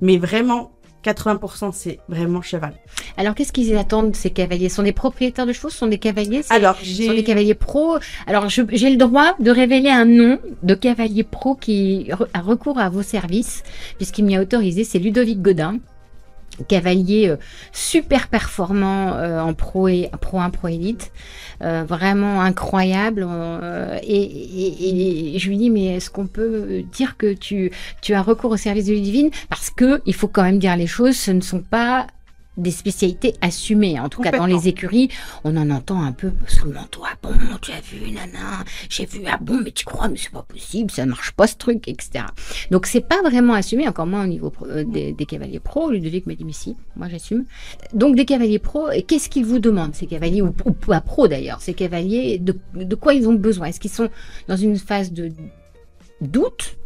Mais 0.00 0.16
vraiment, 0.16 0.72
80% 1.04 1.72
c'est 1.72 1.98
vraiment 2.08 2.42
cheval. 2.42 2.74
Alors 3.16 3.34
qu'est-ce 3.34 3.52
qu'ils 3.52 3.76
attendent 3.76 4.14
ces 4.14 4.30
cavaliers? 4.30 4.68
Ce 4.68 4.76
sont 4.76 4.82
des 4.82 4.92
propriétaires 4.92 5.46
de 5.46 5.52
chevaux 5.52 5.70
Ce 5.70 5.78
sont 5.78 5.86
des 5.86 5.98
cavaliers? 5.98 6.42
Alors, 6.50 6.76
sont 6.76 7.14
des 7.14 7.24
cavaliers 7.24 7.54
pro. 7.54 7.96
Alors, 8.26 8.48
j'ai 8.48 8.90
le 8.90 8.96
droit 8.96 9.34
de 9.38 9.50
révéler 9.50 9.90
un 9.90 10.04
nom 10.04 10.38
de 10.62 10.74
cavalier 10.74 11.24
pro 11.24 11.54
qui 11.54 12.10
a 12.34 12.40
recours 12.40 12.78
à 12.78 12.88
vos 12.90 13.02
services, 13.02 13.62
puisqu'il 13.96 14.24
m'y 14.24 14.36
a 14.36 14.42
autorisé. 14.42 14.84
C'est 14.84 14.98
Ludovic 14.98 15.40
Godin, 15.40 15.78
cavalier 16.68 17.28
euh, 17.28 17.36
super 17.72 18.28
performant 18.28 19.14
euh, 19.14 19.40
en 19.40 19.54
pro 19.54 19.88
et 19.88 20.10
pro 20.20 20.38
1 20.40 20.50
pro 20.50 20.68
élite, 20.68 21.10
Euh, 21.62 21.84
vraiment 21.86 22.40
incroyable. 22.40 23.26
et, 24.02 24.22
et- 24.22 25.36
et 25.36 25.38
je 25.38 25.48
lui 25.50 25.58
dis 25.58 25.68
mais 25.70 25.96
est-ce 25.96 26.08
qu'on 26.10 26.26
peut 26.26 26.82
dire 26.90 27.16
que 27.18 27.34
tu 27.34 27.70
tu 28.00 28.14
as 28.14 28.22
recours 28.22 28.52
au 28.52 28.56
service 28.56 28.86
de 28.86 28.92
Ludivine? 28.94 29.30
Parce 29.50 29.68
que 29.70 30.00
il 30.06 30.14
faut 30.14 30.28
quand 30.28 30.42
même 30.42 30.58
dire 30.58 30.74
les 30.76 30.86
choses. 30.86 31.16
Ce 31.16 31.30
ne 31.30 31.42
sont 31.42 31.60
pas 31.60 32.06
des 32.60 32.70
spécialités 32.70 33.34
assumées. 33.40 33.98
En 33.98 34.08
tout 34.08 34.22
cas, 34.22 34.30
dans 34.30 34.46
les 34.46 34.68
écuries, 34.68 35.08
on 35.44 35.56
en 35.56 35.70
entend 35.70 36.02
un 36.02 36.12
peu 36.12 36.32
sous 36.46 36.66
le 36.66 36.72
manteau. 36.72 37.02
Ah 37.04 37.16
bon, 37.22 37.30
tu 37.60 37.72
as 37.72 37.80
vu, 37.80 38.10
nana, 38.10 38.64
j'ai 38.88 39.06
vu, 39.06 39.20
ah 39.26 39.38
bon, 39.40 39.60
mais 39.62 39.72
tu 39.72 39.84
crois, 39.84 40.08
mais 40.08 40.16
c'est 40.16 40.30
pas 40.32 40.42
possible, 40.42 40.90
ça 40.90 41.06
marche 41.06 41.32
pas 41.32 41.46
ce 41.46 41.56
truc, 41.56 41.88
etc. 41.88 42.24
Donc, 42.70 42.86
c'est 42.86 43.00
pas 43.00 43.22
vraiment 43.22 43.54
assumé, 43.54 43.88
encore 43.88 44.06
moins 44.06 44.24
au 44.24 44.28
niveau 44.28 44.52
euh, 44.62 44.84
des, 44.84 45.12
des 45.12 45.26
cavaliers 45.26 45.60
pro. 45.60 45.90
Ludovic 45.90 46.26
m'a 46.26 46.34
dit, 46.34 46.44
mais 46.44 46.52
si, 46.52 46.76
moi 46.96 47.08
j'assume. 47.08 47.44
Donc, 47.94 48.16
des 48.16 48.24
cavaliers 48.24 48.58
pro, 48.58 48.90
et 48.90 49.02
qu'est-ce 49.02 49.28
qu'ils 49.28 49.44
vous 49.44 49.58
demandent, 49.58 49.94
ces 49.94 50.06
cavaliers, 50.06 50.42
ou, 50.42 50.54
ou 50.64 50.72
pas 50.72 51.00
pro 51.00 51.28
d'ailleurs, 51.28 51.60
ces 51.60 51.74
cavaliers, 51.74 52.38
de, 52.38 52.56
de 52.74 52.94
quoi 52.94 53.14
ils 53.14 53.28
ont 53.28 53.34
besoin? 53.34 53.68
Est-ce 53.68 53.80
qu'ils 53.80 53.90
sont 53.90 54.08
dans 54.48 54.56
une 54.56 54.76
phase 54.76 55.12
de 55.12 55.32
doute, 56.20 56.76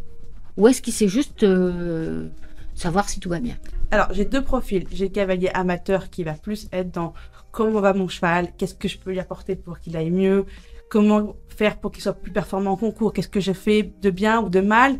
ou 0.56 0.68
est-ce 0.68 0.80
qu'ils 0.80 0.92
c'est 0.92 1.08
juste 1.08 1.42
euh, 1.42 2.28
savoir 2.74 3.08
si 3.08 3.18
tout 3.18 3.28
va 3.28 3.40
bien? 3.40 3.56
Alors, 3.94 4.08
j'ai 4.10 4.24
deux 4.24 4.42
profils. 4.42 4.88
J'ai 4.90 5.04
le 5.04 5.10
cavalier 5.12 5.50
amateur 5.54 6.10
qui 6.10 6.24
va 6.24 6.32
plus 6.32 6.66
être 6.72 6.90
dans 6.90 7.14
comment 7.52 7.78
va 7.78 7.92
mon 7.92 8.08
cheval, 8.08 8.48
qu'est-ce 8.58 8.74
que 8.74 8.88
je 8.88 8.98
peux 8.98 9.12
lui 9.12 9.20
apporter 9.20 9.54
pour 9.54 9.78
qu'il 9.78 9.96
aille 9.96 10.10
mieux, 10.10 10.46
comment 10.90 11.36
faire 11.46 11.78
pour 11.78 11.92
qu'il 11.92 12.02
soit 12.02 12.14
plus 12.14 12.32
performant 12.32 12.72
en 12.72 12.76
concours, 12.76 13.12
qu'est-ce 13.12 13.28
que 13.28 13.38
je 13.38 13.52
fais 13.52 13.84
de 14.02 14.10
bien 14.10 14.40
ou 14.40 14.48
de 14.48 14.60
mal. 14.60 14.96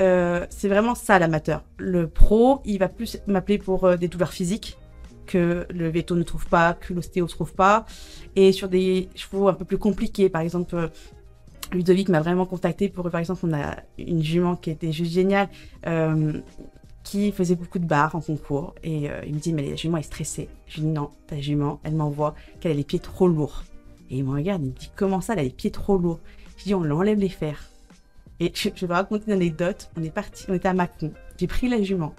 Euh, 0.00 0.46
c'est 0.48 0.68
vraiment 0.68 0.94
ça 0.94 1.18
l'amateur. 1.18 1.64
Le 1.76 2.08
pro, 2.08 2.62
il 2.64 2.78
va 2.78 2.88
plus 2.88 3.18
m'appeler 3.26 3.58
pour 3.58 3.84
euh, 3.84 3.98
des 3.98 4.08
douleurs 4.08 4.32
physiques 4.32 4.78
que 5.26 5.66
le 5.68 5.90
veto 5.90 6.16
ne 6.16 6.22
trouve 6.22 6.46
pas, 6.46 6.72
que 6.72 6.94
l'ostéo 6.94 7.26
ne 7.26 7.30
trouve 7.30 7.52
pas. 7.52 7.84
Et 8.36 8.52
sur 8.52 8.70
des 8.70 9.10
chevaux 9.16 9.48
un 9.48 9.54
peu 9.54 9.66
plus 9.66 9.76
compliqués, 9.76 10.30
par 10.30 10.40
exemple, 10.40 10.74
euh, 10.76 10.88
Ludovic 11.72 12.08
m'a 12.08 12.20
vraiment 12.20 12.46
contacté 12.46 12.88
pour, 12.88 13.10
par 13.10 13.20
exemple, 13.20 13.40
on 13.42 13.52
a 13.52 13.76
une 13.98 14.22
jument 14.22 14.56
qui 14.56 14.70
était 14.70 14.92
juste 14.92 15.12
géniale. 15.12 15.50
Qui 17.10 17.32
faisait 17.32 17.56
beaucoup 17.56 17.80
de 17.80 17.86
barres 17.86 18.14
en 18.14 18.20
concours. 18.20 18.72
Et 18.84 19.10
euh, 19.10 19.20
il 19.26 19.34
me 19.34 19.40
dit, 19.40 19.52
mais 19.52 19.68
la 19.68 19.74
jument 19.74 19.96
est 19.96 20.02
stressée. 20.02 20.48
Je 20.68 20.76
lui 20.76 20.82
dis, 20.82 20.92
non, 20.92 21.10
ta 21.26 21.40
jument, 21.40 21.80
elle 21.82 21.96
m'envoie 21.96 22.36
qu'elle 22.60 22.70
a 22.70 22.74
les 22.76 22.84
pieds 22.84 23.00
trop 23.00 23.26
lourds. 23.26 23.64
Et 24.10 24.18
il 24.18 24.24
me 24.24 24.30
regarde, 24.30 24.62
il 24.62 24.68
me 24.68 24.78
dit, 24.78 24.92
comment 24.94 25.20
ça, 25.20 25.32
elle 25.32 25.40
a 25.40 25.42
les 25.42 25.50
pieds 25.50 25.72
trop 25.72 25.98
lourds? 25.98 26.20
Je 26.56 26.64
dis, 26.64 26.74
on 26.74 26.84
l'enlève 26.84 27.18
les 27.18 27.28
fers. 27.28 27.68
Et 28.38 28.52
je, 28.54 28.86
vais 28.86 28.94
raconter 28.94 29.24
une 29.26 29.32
anecdote. 29.32 29.90
On 29.96 30.04
est 30.04 30.10
parti, 30.10 30.44
on 30.48 30.54
était 30.54 30.68
à 30.68 30.72
Macron. 30.72 31.12
J'ai 31.36 31.48
pris 31.48 31.68
la 31.68 31.82
jument. 31.82 32.14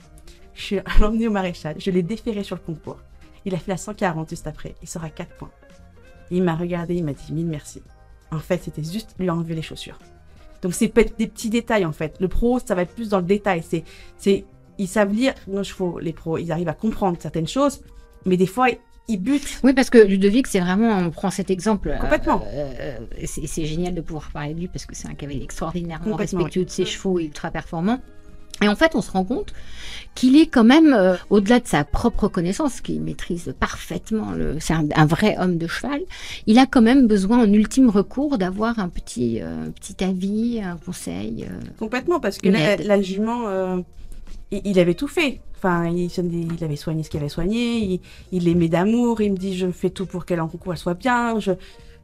Je 0.56 0.62
suis 0.62 0.80
l'emmené 1.00 1.30
au 1.30 1.32
maréchal. 1.32 1.76
Je 1.80 1.90
l'ai 1.90 2.04
déféré 2.04 2.44
sur 2.44 2.58
le 2.58 2.62
concours. 2.62 3.00
Il 3.46 3.56
a 3.56 3.60
fait 3.60 3.72
la 3.72 3.78
140 3.78 4.30
juste 4.30 4.46
après. 4.46 4.76
Il 4.82 4.90
sera 4.90 5.10
4 5.10 5.38
points. 5.38 5.52
Il 6.32 6.44
m'a 6.44 6.56
regardé, 6.56 6.96
il 6.96 7.06
m'a 7.06 7.14
dit 7.14 7.32
mille 7.32 7.48
merci. 7.48 7.82
En 8.30 8.40
fait, 8.40 8.62
c'était 8.62 8.84
juste 8.84 9.16
lui 9.20 9.30
enlever 9.30 9.56
les 9.56 9.62
chaussures. 9.62 10.00
Donc, 10.62 10.74
c'est 10.74 10.90
peut-être 10.90 11.18
des 11.18 11.28
petits 11.28 11.50
détails, 11.50 11.86
en 11.86 11.94
fait. 11.94 12.18
Le 12.20 12.28
pro, 12.28 12.60
ça 12.60 12.76
va 12.76 12.82
être 12.82 12.94
plus 12.94 13.10
dans 13.10 13.20
le 13.20 13.26
détail. 13.26 13.64
C'est, 14.18 14.46
ils 14.82 14.88
savent 14.88 15.14
lire 15.14 15.34
nos 15.48 15.64
chevaux, 15.64 16.00
les 16.00 16.14
pros. 16.14 16.38
Ils 16.38 16.52
arrivent 16.52 16.70
à 16.70 16.74
comprendre 16.74 17.18
certaines 17.20 17.48
choses. 17.48 17.82
Mais 18.26 18.38
des 18.38 18.46
fois, 18.48 18.68
ils 19.08 19.18
butent. 19.18 19.60
Oui, 19.64 19.74
parce 19.74 19.90
que 19.90 19.98
Ludovic, 19.98 20.48
c'est 20.48 20.60
vraiment, 20.60 20.98
on 20.98 21.10
prend 21.10 21.32
cet 21.32 21.50
exemple. 21.50 21.90
euh, 21.90 21.98
Complètement. 21.98 22.42
euh, 22.54 22.98
c'est 23.26 23.48
c'est 23.48 23.66
génial 23.66 23.94
de 23.96 24.02
pouvoir 24.02 24.30
parler 24.32 24.54
de 24.54 24.60
lui 24.60 24.68
parce 24.68 24.86
que 24.86 24.96
c'est 24.96 25.08
un 25.08 25.14
cavalier 25.16 25.44
extraordinairement 25.44 26.16
respectueux 26.16 26.66
de 26.66 26.70
ses 26.70 26.86
chevaux 26.86 27.20
et 27.20 27.26
ultra 27.26 27.50
performant. 27.52 28.00
Et 28.64 28.68
en 28.68 28.76
fait, 28.76 28.94
on 28.94 29.02
se 29.02 29.10
rend 29.10 29.24
compte 29.26 29.54
qu'il 30.14 30.36
est 30.38 30.46
quand 30.46 30.64
même, 30.64 30.94
euh, 30.94 31.16
au-delà 31.32 31.60
de 31.60 31.66
sa 31.68 31.84
propre 31.84 32.28
connaissance, 32.28 32.80
qu'il 32.80 33.02
maîtrise 33.02 33.56
parfaitement, 33.60 34.34
c'est 34.60 34.74
un, 34.74 34.86
un 34.96 35.06
vrai 35.08 35.36
homme 35.40 35.58
de 35.58 35.66
cheval, 35.66 36.02
il 36.46 36.60
a 36.60 36.68
quand 36.68 36.84
même 36.84 37.08
besoin 37.08 37.40
en 37.40 37.52
ultime 37.52 37.90
recours 37.90 38.38
d'avoir 38.38 38.78
un 38.78 38.90
petit, 38.90 39.40
euh, 39.42 39.70
petit 39.72 40.04
avis, 40.04 40.62
un 40.64 40.78
conseil. 40.78 41.48
euh. 41.50 41.60
Complètement, 41.80 42.20
parce 42.20 42.38
que 42.38 42.50
là, 42.50 42.74
aide. 42.74 42.86
la 42.86 43.02
jument, 43.02 43.46
il, 44.52 44.80
avait 44.80 44.94
tout 44.94 45.08
fait. 45.08 45.40
Enfin, 45.58 45.88
il, 45.88 46.10
il 46.10 46.64
avait 46.64 46.76
soigné 46.76 47.04
ce 47.04 47.10
qu'il 47.10 47.20
avait 47.20 47.30
soigné, 47.30 48.02
il, 48.32 48.44
l'aimait 48.44 48.68
d'amour, 48.68 49.22
il 49.22 49.34
me 49.34 49.38
dit 49.38 49.58
je 49.58 49.72
fais 49.72 49.90
tout 49.90 50.06
pour 50.06 50.26
qu'elle 50.26 50.42
en 50.42 50.48
concours 50.48 50.78
soit 50.78 50.96
bien. 50.96 51.38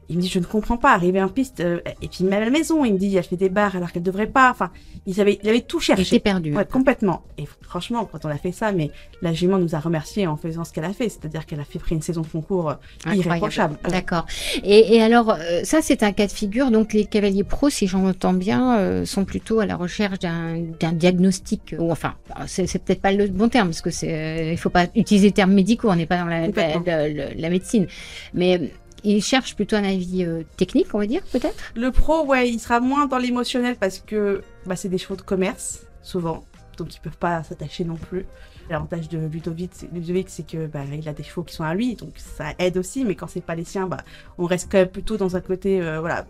Il 0.08 0.16
me 0.16 0.22
dit 0.22 0.28
je 0.28 0.38
ne 0.38 0.44
comprends 0.44 0.76
pas, 0.78 0.92
arriver 0.92 1.22
en 1.22 1.28
piste, 1.28 1.60
euh, 1.60 1.80
et 2.02 2.08
puis 2.08 2.24
même 2.24 2.40
à 2.42 2.44
la 2.44 2.50
maison, 2.50 2.84
il 2.84 2.94
me 2.94 2.98
dit 2.98 3.14
elle 3.16 3.22
fait 3.24 3.36
des 3.36 3.48
barres 3.50 3.76
alors 3.76 3.92
qu'elle 3.92 4.02
devrait 4.02 4.26
pas. 4.26 4.50
Enfin, 4.50 4.70
il 5.06 5.20
avait, 5.20 5.38
il 5.42 5.48
avait 5.48 5.60
tout 5.60 5.78
Il 5.78 5.82
cherché. 5.84 6.02
était 6.16 6.18
perdu. 6.20 6.54
Ouais, 6.56 6.64
complètement. 6.66 7.22
Et 7.38 7.44
franchement, 7.62 8.08
quand 8.10 8.24
on 8.24 8.28
a 8.28 8.36
fait 8.38 8.52
ça, 8.52 8.72
mais 8.72 8.90
la 9.22 9.32
jument 9.32 9.58
nous 9.58 9.74
a 9.74 9.80
remercié 9.80 10.26
en 10.26 10.36
faisant 10.36 10.64
ce 10.64 10.72
qu'elle 10.72 10.84
a 10.84 10.92
fait, 10.92 11.08
c'est-à-dire 11.08 11.46
qu'elle 11.46 11.60
a 11.60 11.64
fait 11.64 11.78
pris 11.78 11.94
une 11.94 12.02
saison 12.02 12.22
de 12.22 12.26
concours 12.26 12.70
euh, 12.70 13.14
irréprochable. 13.14 13.78
D'accord. 13.88 14.26
Et, 14.64 14.96
et 14.96 15.02
alors, 15.02 15.30
euh, 15.30 15.60
ça, 15.64 15.80
c'est 15.82 16.02
un 16.02 16.12
cas 16.12 16.26
de 16.26 16.32
figure. 16.32 16.70
Donc, 16.70 16.92
les 16.92 17.04
cavaliers 17.04 17.44
pros, 17.44 17.70
si 17.70 17.86
j'entends 17.86 18.32
bien, 18.34 18.78
euh, 18.78 19.04
sont 19.04 19.24
plutôt 19.24 19.60
à 19.60 19.66
la 19.66 19.76
recherche 19.76 20.18
d'un 20.18 20.92
diagnostic. 20.92 21.74
Ou 21.78 21.90
enfin, 21.90 22.14
c'est 22.46 22.66
peut-être 22.82 23.00
pas 23.00 23.12
le 23.12 23.28
bon 23.28 23.48
terme, 23.48 23.68
parce 23.68 23.80
que 23.82 23.90
c'est, 23.90 24.12
euh, 24.12 24.52
il 24.52 24.58
faut 24.58 24.70
pas 24.70 24.86
utiliser 24.94 25.28
les 25.28 25.32
termes 25.32 25.52
médicaux. 25.52 25.88
On 25.90 25.96
n'est 25.96 26.06
pas 26.06 26.18
dans 26.18 26.26
la- 26.26 27.08
la 27.34 27.50
médecine, 27.50 27.86
mais 28.34 28.70
ils 29.04 29.22
cherchent 29.22 29.54
plutôt 29.56 29.76
un 29.76 29.84
avis 29.84 30.24
euh, 30.24 30.42
technique, 30.56 30.88
on 30.94 30.98
va 30.98 31.06
dire, 31.06 31.22
peut-être? 31.32 31.72
Le 31.74 31.90
pro, 31.90 32.24
ouais, 32.26 32.48
il 32.48 32.58
sera 32.58 32.80
moins 32.80 33.06
dans 33.06 33.18
l'émotionnel 33.18 33.76
parce 33.76 33.98
que 34.00 34.42
bah, 34.66 34.76
c'est 34.76 34.88
des 34.88 34.98
chevaux 34.98 35.16
de 35.16 35.22
commerce, 35.22 35.86
souvent. 36.02 36.44
Donc 36.76 36.94
ils 36.94 37.00
peuvent 37.00 37.18
pas 37.18 37.42
s'attacher 37.42 37.84
non 37.84 37.96
plus. 37.96 38.24
L'avantage 38.70 39.08
de 39.08 39.18
Ludovic, 39.18 39.70
c'est- 39.74 39.90
Ludovic, 39.92 40.28
c'est 40.28 40.46
que 40.46 40.66
bah, 40.66 40.80
il 40.92 41.08
a 41.08 41.12
des 41.12 41.22
chevaux 41.22 41.42
qui 41.42 41.54
sont 41.54 41.64
à 41.64 41.74
lui, 41.74 41.94
donc 41.96 42.12
ça 42.16 42.52
aide 42.58 42.76
aussi. 42.76 43.04
Mais 43.04 43.14
quand 43.14 43.26
c'est 43.26 43.40
pas 43.40 43.54
les 43.54 43.64
siens, 43.64 43.86
bah, 43.86 43.98
on 44.36 44.44
reste 44.44 44.68
quand 44.70 44.78
même 44.78 44.88
plutôt 44.88 45.16
dans 45.16 45.34
un 45.36 45.40
côté, 45.40 45.80
euh, 45.80 46.00
voilà, 46.00 46.26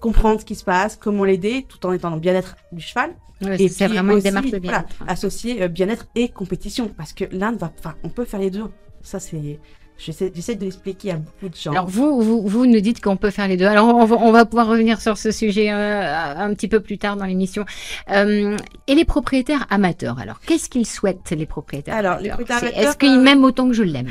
comprendre 0.00 0.40
ce 0.40 0.44
qui 0.44 0.54
se 0.54 0.64
passe, 0.64 0.96
comment 0.96 1.24
l'aider, 1.24 1.64
tout 1.68 1.84
en 1.86 1.92
étant 1.92 2.10
dans 2.10 2.16
le 2.16 2.20
bien-être 2.20 2.56
du 2.72 2.82
cheval. 2.82 3.14
Ouais, 3.42 3.60
Et 3.62 3.68
c'est 3.68 3.86
vraiment 3.86 4.14
une 4.16 4.20
démarche 4.22 4.50
de 4.50 4.58
voilà, 4.58 4.80
bien-être. 4.80 5.04
associer 5.10 5.62
euh, 5.62 5.68
bien-être 5.68 6.06
et 6.14 6.28
compétition, 6.28 6.88
parce 6.88 7.12
que 7.12 7.24
l'un 7.32 7.52
va, 7.52 7.72
enfin, 7.78 7.94
on 8.02 8.08
peut 8.08 8.24
faire 8.24 8.40
les 8.40 8.50
deux. 8.50 8.64
Ça 9.02 9.20
c'est, 9.20 9.60
j'essaie, 9.98 10.54
de 10.54 10.64
l'expliquer 10.64 11.12
à 11.12 11.16
beaucoup 11.16 11.48
de 11.48 11.56
gens. 11.56 11.72
Alors 11.72 11.86
vous, 11.86 12.20
vous, 12.20 12.46
vous 12.46 12.66
nous 12.66 12.80
dites 12.80 13.00
qu'on 13.00 13.16
peut 13.16 13.30
faire 13.30 13.48
les 13.48 13.56
deux. 13.56 13.66
Alors 13.66 13.86
on 13.88 14.04
va, 14.04 14.16
on 14.16 14.32
va 14.32 14.44
pouvoir 14.44 14.66
revenir 14.68 15.00
sur 15.00 15.16
ce 15.18 15.30
sujet 15.30 15.72
euh, 15.72 16.36
un 16.36 16.52
petit 16.54 16.68
peu 16.68 16.80
plus 16.80 16.98
tard 16.98 17.16
dans 17.16 17.24
l'émission. 17.24 17.64
Euh, 18.10 18.56
et 18.86 18.94
les 18.94 19.04
propriétaires 19.04 19.66
amateurs. 19.70 20.18
Alors 20.18 20.40
qu'est-ce 20.40 20.68
qu'ils 20.68 20.86
souhaitent 20.86 21.30
les 21.30 21.46
propriétaires 21.46 21.96
Alors, 21.96 22.18
les 22.18 22.30
amateurs 22.30 22.64
Est-ce 22.64 22.96
qu'ils 22.96 23.18
euh, 23.18 23.20
m'aiment 23.20 23.44
autant 23.44 23.68
que 23.68 23.74
je 23.74 23.82
l'aime? 23.82 24.10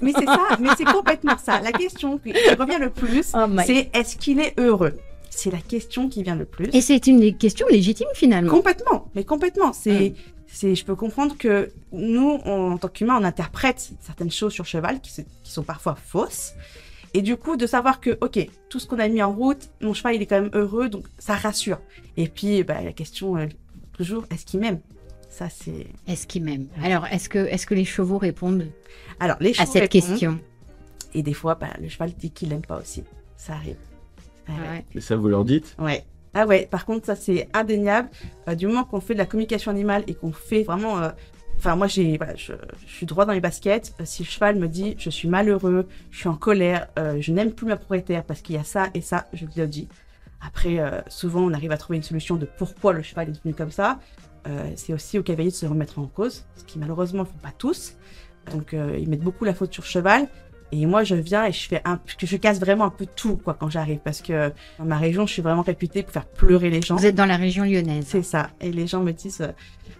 Mais 0.00 0.12
c'est 0.16 0.24
ça, 0.24 0.56
mais 0.58 0.70
c'est 0.78 0.84
complètement 0.84 1.36
ça. 1.36 1.60
La 1.60 1.72
question 1.72 2.18
qui 2.18 2.32
revient 2.32 2.78
le 2.80 2.88
plus, 2.88 3.32
Oh 3.34 3.46
c'est 3.66 3.90
est-ce 3.92 4.16
qu'il 4.16 4.40
est 4.40 4.58
heureux? 4.58 4.94
C'est 5.28 5.50
la 5.50 5.58
question 5.58 6.08
qui 6.08 6.22
vient 6.22 6.36
le 6.36 6.44
plus. 6.44 6.68
Et 6.72 6.80
c'est 6.80 7.06
une 7.06 7.20
des 7.20 7.32
questions 7.32 7.66
légitimes 7.68 8.08
finalement. 8.14 8.50
Complètement, 8.50 9.08
mais 9.14 9.24
complètement. 9.24 9.72
C'est, 9.72 10.10
Mm. 10.10 10.14
C'est, 10.54 10.74
je 10.74 10.84
peux 10.84 10.94
comprendre 10.94 11.36
que 11.38 11.70
nous, 11.92 12.38
on- 12.44 12.72
en 12.72 12.78
tant 12.78 12.88
qu'humains, 12.88 13.18
on 13.20 13.24
interprète 13.24 13.92
certaines 14.00 14.30
choses 14.30 14.52
sur 14.52 14.66
cheval 14.66 15.00
qui, 15.00 15.10
se- 15.10 15.22
qui 15.42 15.50
sont 15.52 15.62
parfois 15.62 15.94
fausses. 15.94 16.54
Et 17.14 17.22
du 17.22 17.36
coup, 17.36 17.56
de 17.56 17.66
savoir 17.66 18.00
que, 18.00 18.16
ok, 18.20 18.38
tout 18.68 18.78
ce 18.78 18.86
qu'on 18.86 18.98
a 18.98 19.08
mis 19.08 19.22
en 19.22 19.32
route, 19.32 19.68
mon 19.80 19.92
cheval, 19.94 20.14
il 20.14 20.22
est 20.22 20.26
quand 20.26 20.40
même 20.40 20.50
heureux, 20.54 20.88
donc 20.88 21.06
ça 21.18 21.34
rassure. 21.34 21.78
Et 22.16 22.28
puis, 22.28 22.62
bah, 22.64 22.82
la 22.82 22.92
question, 22.92 23.36
euh, 23.36 23.46
toujours, 23.92 24.24
est-ce 24.30 24.46
qu'il 24.46 24.60
m'aime? 24.60 24.80
Ça, 25.28 25.48
c'est. 25.48 25.86
Est-ce 26.06 26.26
qu'ils 26.26 26.42
m'aiment 26.44 26.68
Alors 26.82 27.06
est-ce 27.06 27.28
que, 27.30 27.38
est-ce 27.38 27.66
que 27.66 27.74
les 27.74 27.84
chevaux 27.86 28.18
répondent 28.18 28.66
Alors, 29.20 29.36
les 29.40 29.50
à 29.50 29.52
chevaux 29.54 29.72
cette 29.72 29.92
répondent, 29.92 30.08
question? 30.10 30.38
Et 31.14 31.22
des 31.22 31.32
fois, 31.34 31.54
bah, 31.54 31.70
le 31.80 31.88
cheval 31.88 32.12
dit 32.14 32.30
qu'il 32.30 32.50
l'aime 32.50 32.60
pas 32.64 32.78
aussi. 32.78 33.02
Ça 33.36 33.54
arrive. 33.54 33.76
Ouais, 34.48 34.54
ouais. 34.54 34.68
Ouais. 34.70 34.84
Et 34.94 35.00
ça, 35.00 35.16
vous 35.16 35.28
leur 35.28 35.44
dites? 35.44 35.74
Ouais. 35.78 36.04
Ah 36.34 36.46
ouais, 36.46 36.66
par 36.70 36.86
contre, 36.86 37.06
ça 37.06 37.16
c'est 37.16 37.48
indéniable. 37.52 38.08
Euh, 38.48 38.54
du 38.54 38.66
moment 38.66 38.84
qu'on 38.84 39.00
fait 39.00 39.14
de 39.14 39.18
la 39.18 39.26
communication 39.26 39.70
animale 39.70 40.04
et 40.06 40.14
qu'on 40.14 40.32
fait 40.32 40.62
vraiment. 40.62 40.98
euh, 40.98 41.10
Enfin, 41.58 41.76
moi, 41.76 41.86
j'ai, 41.86 42.18
je, 42.34 42.54
suis 42.88 43.06
droit 43.06 43.24
dans 43.24 43.32
les 43.32 43.40
baskets. 43.40 43.94
Euh, 44.00 44.04
si 44.04 44.24
le 44.24 44.28
cheval 44.28 44.56
me 44.58 44.66
dit, 44.66 44.96
je 44.98 45.10
suis 45.10 45.28
malheureux, 45.28 45.86
je 46.10 46.18
suis 46.18 46.28
en 46.28 46.34
colère, 46.34 46.88
je 46.96 47.30
n'aime 47.30 47.52
plus 47.52 47.66
ma 47.66 47.76
propriétaire 47.76 48.24
parce 48.24 48.40
qu'il 48.40 48.56
y 48.56 48.58
a 48.58 48.64
ça 48.64 48.88
et 48.94 49.00
ça, 49.00 49.28
je 49.32 49.46
le 49.56 49.68
dis. 49.68 49.88
Après, 50.44 50.80
souvent, 51.06 51.42
on 51.42 51.52
arrive 51.52 51.70
à 51.70 51.76
trouver 51.76 51.98
une 51.98 52.02
solution 52.02 52.34
de 52.34 52.46
pourquoi 52.58 52.92
le 52.92 53.02
cheval 53.02 53.28
est 53.28 53.32
devenu 53.32 53.54
comme 53.54 53.70
ça. 53.70 54.00
C'est 54.74 54.92
aussi 54.92 55.20
au 55.20 55.22
cavalier 55.22 55.50
de 55.50 55.54
se 55.54 55.66
remettre 55.66 56.00
en 56.00 56.06
cause, 56.06 56.46
ce 56.56 56.64
qui 56.64 56.80
malheureusement 56.80 57.20
ne 57.20 57.26
font 57.26 57.38
pas 57.40 57.52
tous. 57.56 57.94
Donc, 58.50 58.72
ils 58.72 59.08
mettent 59.08 59.20
beaucoup 59.20 59.44
la 59.44 59.54
faute 59.54 59.72
sur 59.72 59.84
cheval. 59.84 60.26
Et 60.72 60.86
moi, 60.86 61.04
je 61.04 61.14
viens 61.14 61.44
et 61.44 61.52
je 61.52 61.68
fais 61.68 61.82
un, 61.84 62.00
je 62.18 62.36
casse 62.36 62.58
vraiment 62.58 62.84
un 62.84 62.90
peu 62.90 63.06
tout, 63.06 63.36
quoi, 63.36 63.54
quand 63.58 63.68
j'arrive. 63.68 63.98
Parce 64.02 64.22
que 64.22 64.50
dans 64.78 64.86
ma 64.86 64.96
région, 64.96 65.26
je 65.26 65.32
suis 65.34 65.42
vraiment 65.42 65.62
réputée 65.62 66.02
pour 66.02 66.12
faire 66.12 66.24
pleurer 66.24 66.70
les 66.70 66.80
gens. 66.80 66.96
Vous 66.96 67.04
êtes 67.04 67.14
dans 67.14 67.26
la 67.26 67.36
région 67.36 67.64
lyonnaise. 67.64 68.06
C'est 68.08 68.22
ça. 68.22 68.48
Et 68.60 68.72
les 68.72 68.86
gens 68.86 69.02
me 69.02 69.12
disent, 69.12 69.42
euh, 69.42 69.52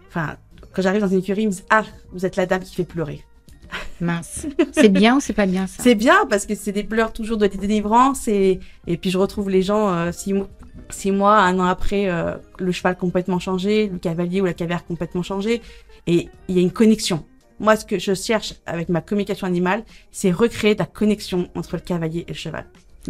enfin, 0.09 0.37
quand 0.73 0.81
j'arrive 0.81 1.03
dans 1.03 1.09
une 1.09 1.19
écurie, 1.19 1.43
ils 1.43 1.47
me 1.47 1.51
disent, 1.53 1.67
ah, 1.69 1.85
vous 2.13 2.25
êtes 2.25 2.37
la 2.37 2.47
dame 2.47 2.63
qui 2.63 2.75
fait 2.75 2.85
pleurer. 2.85 3.23
Mince. 4.01 4.47
C'est 4.73 4.89
bien 4.89 5.17
ou 5.17 5.21
c'est 5.21 5.35
pas 5.35 5.47
bien 5.47 5.67
ça? 5.67 5.83
C'est 5.83 5.95
bien 5.95 6.27
parce 6.29 6.47
que 6.47 6.55
c'est 6.55 6.73
des 6.73 6.85
pleurs 6.85 7.13
toujours 7.13 7.37
de 7.37 7.47
délivrance 7.47 8.27
et, 8.27 8.61
et 8.87 8.97
puis 8.97 9.11
je 9.11 9.19
retrouve 9.19 9.51
les 9.51 9.63
gens 9.63 9.91
euh, 9.91 10.11
six, 10.11 10.33
mois, 10.33 10.49
six 10.89 11.11
mois, 11.11 11.39
un 11.39 11.59
an 11.59 11.65
après, 11.65 12.09
euh, 12.09 12.35
le 12.59 12.73
cheval 12.73 12.97
complètement 12.97 13.39
changé, 13.39 13.89
le 13.89 13.99
cavalier 13.99 14.41
ou 14.41 14.47
la 14.47 14.55
cavalière 14.55 14.85
complètement 14.87 15.23
changé 15.23 15.61
et 16.07 16.29
il 16.49 16.57
y 16.57 16.59
a 16.59 16.63
une 16.63 16.73
connexion. 16.73 17.25
Moi, 17.63 17.77
ce 17.77 17.87
que 17.87 17.99
je 17.99 18.13
cherche 18.13 18.55
avec 18.67 18.89
ma 18.89 19.01
communication 19.01 19.47
animale, 19.47 19.85
c'est 20.11 20.33
recréer 20.33 20.75
la 20.75 20.85
connexion 20.85 21.49
entre 21.55 21.77
le 21.77 21.81
cavalier 21.81 22.25
et 22.27 22.33
le 22.33 22.35
cheval. 22.35 22.67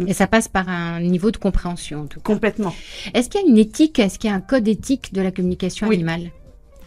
Et 0.07 0.13
ça 0.13 0.27
passe 0.27 0.47
par 0.47 0.69
un 0.69 1.01
niveau 1.01 1.31
de 1.31 1.37
compréhension 1.37 2.01
en 2.01 2.05
tout 2.05 2.19
cas. 2.19 2.23
Complètement. 2.33 2.73
Est-ce 3.13 3.29
qu'il 3.29 3.41
y 3.41 3.43
a 3.43 3.47
une 3.47 3.57
éthique 3.57 3.97
Est-ce 3.97 4.19
qu'il 4.19 4.29
y 4.29 4.33
a 4.33 4.35
un 4.35 4.41
code 4.41 4.67
éthique 4.67 5.11
de 5.13 5.21
la 5.21 5.31
communication 5.31 5.87
Oui. 5.87 5.95
animale? 5.95 6.31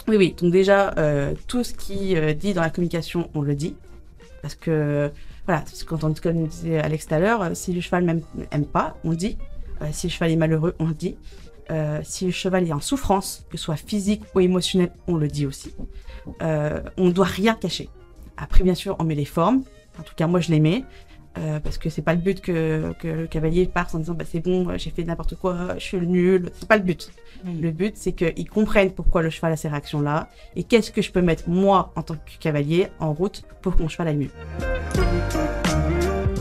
Oui, 0.06 0.16
oui. 0.16 0.34
Donc 0.40 0.52
déjà, 0.52 0.94
euh, 0.96 1.34
tout 1.48 1.64
ce 1.64 1.74
qui 1.74 2.16
euh, 2.16 2.34
dit 2.34 2.54
dans 2.54 2.62
la 2.62 2.70
communication, 2.70 3.30
on 3.34 3.42
le 3.42 3.56
dit. 3.56 3.74
Parce 4.42 4.54
que, 4.54 5.10
voilà, 5.46 5.62
parce 5.62 5.82
que 5.82 5.88
quand 5.88 6.04
on 6.04 6.14
comme 6.14 6.46
disait 6.46 6.78
Alex 6.78 7.08
tout 7.08 7.14
à 7.14 7.18
l'heure, 7.18 7.42
euh, 7.42 7.50
si 7.54 7.72
le 7.72 7.80
cheval 7.80 8.04
n'aime 8.04 8.22
aime 8.52 8.66
pas, 8.66 8.96
on 9.02 9.10
le 9.10 9.16
dit. 9.16 9.36
Euh, 9.82 9.86
si 9.90 10.06
le 10.06 10.12
cheval 10.12 10.30
est 10.30 10.36
malheureux, 10.36 10.76
on 10.78 10.86
le 10.86 10.94
dit. 10.94 11.16
Si 12.04 12.26
le 12.26 12.30
cheval 12.30 12.68
est 12.68 12.72
en 12.72 12.80
souffrance, 12.80 13.44
que 13.50 13.58
ce 13.58 13.64
soit 13.64 13.74
physique 13.76 14.22
ou 14.36 14.40
émotionnelle, 14.40 14.92
on 15.08 15.16
le 15.16 15.26
dit 15.26 15.46
aussi. 15.46 15.72
Euh, 16.42 16.80
on 16.96 17.06
ne 17.06 17.12
doit 17.12 17.26
rien 17.26 17.54
cacher. 17.54 17.88
Après, 18.36 18.64
bien 18.64 18.74
sûr, 18.74 18.96
on 18.98 19.04
met 19.04 19.14
les 19.14 19.24
formes. 19.24 19.62
En 19.98 20.02
tout 20.02 20.14
cas, 20.14 20.26
moi, 20.26 20.40
je 20.40 20.50
les 20.50 20.60
mets. 20.60 20.84
euh, 21.38 21.60
parce 21.60 21.78
que 21.78 21.90
c'est 21.90 22.02
pas 22.02 22.14
le 22.14 22.20
but 22.20 22.40
que, 22.40 22.92
que 22.98 23.08
le 23.08 23.26
cavalier 23.26 23.66
parte 23.66 23.94
en 23.94 23.98
disant 23.98 24.14
bah, 24.14 24.24
c'est 24.30 24.40
bon, 24.40 24.76
j'ai 24.78 24.90
fait 24.90 25.04
n'importe 25.04 25.34
quoi, 25.36 25.74
je 25.78 25.82
suis 25.84 25.98
le 25.98 26.06
nul. 26.06 26.50
C'est 26.58 26.68
pas 26.68 26.76
le 26.76 26.82
but. 26.82 27.10
Le 27.44 27.70
but, 27.70 27.96
c'est 27.96 28.12
qu'ils 28.12 28.48
comprennent 28.48 28.92
pourquoi 28.92 29.22
le 29.22 29.30
cheval 29.30 29.52
a 29.52 29.56
ces 29.56 29.68
réactions-là 29.68 30.28
et 30.56 30.64
qu'est-ce 30.64 30.90
que 30.90 31.02
je 31.02 31.12
peux 31.12 31.22
mettre 31.22 31.48
moi 31.48 31.92
en 31.96 32.02
tant 32.02 32.14
que 32.14 32.38
cavalier 32.40 32.88
en 32.98 33.12
route 33.12 33.42
pour 33.62 33.76
que 33.76 33.82
mon 33.82 33.88
cheval 33.88 34.08
aille 34.08 34.16
mieux. 34.16 34.30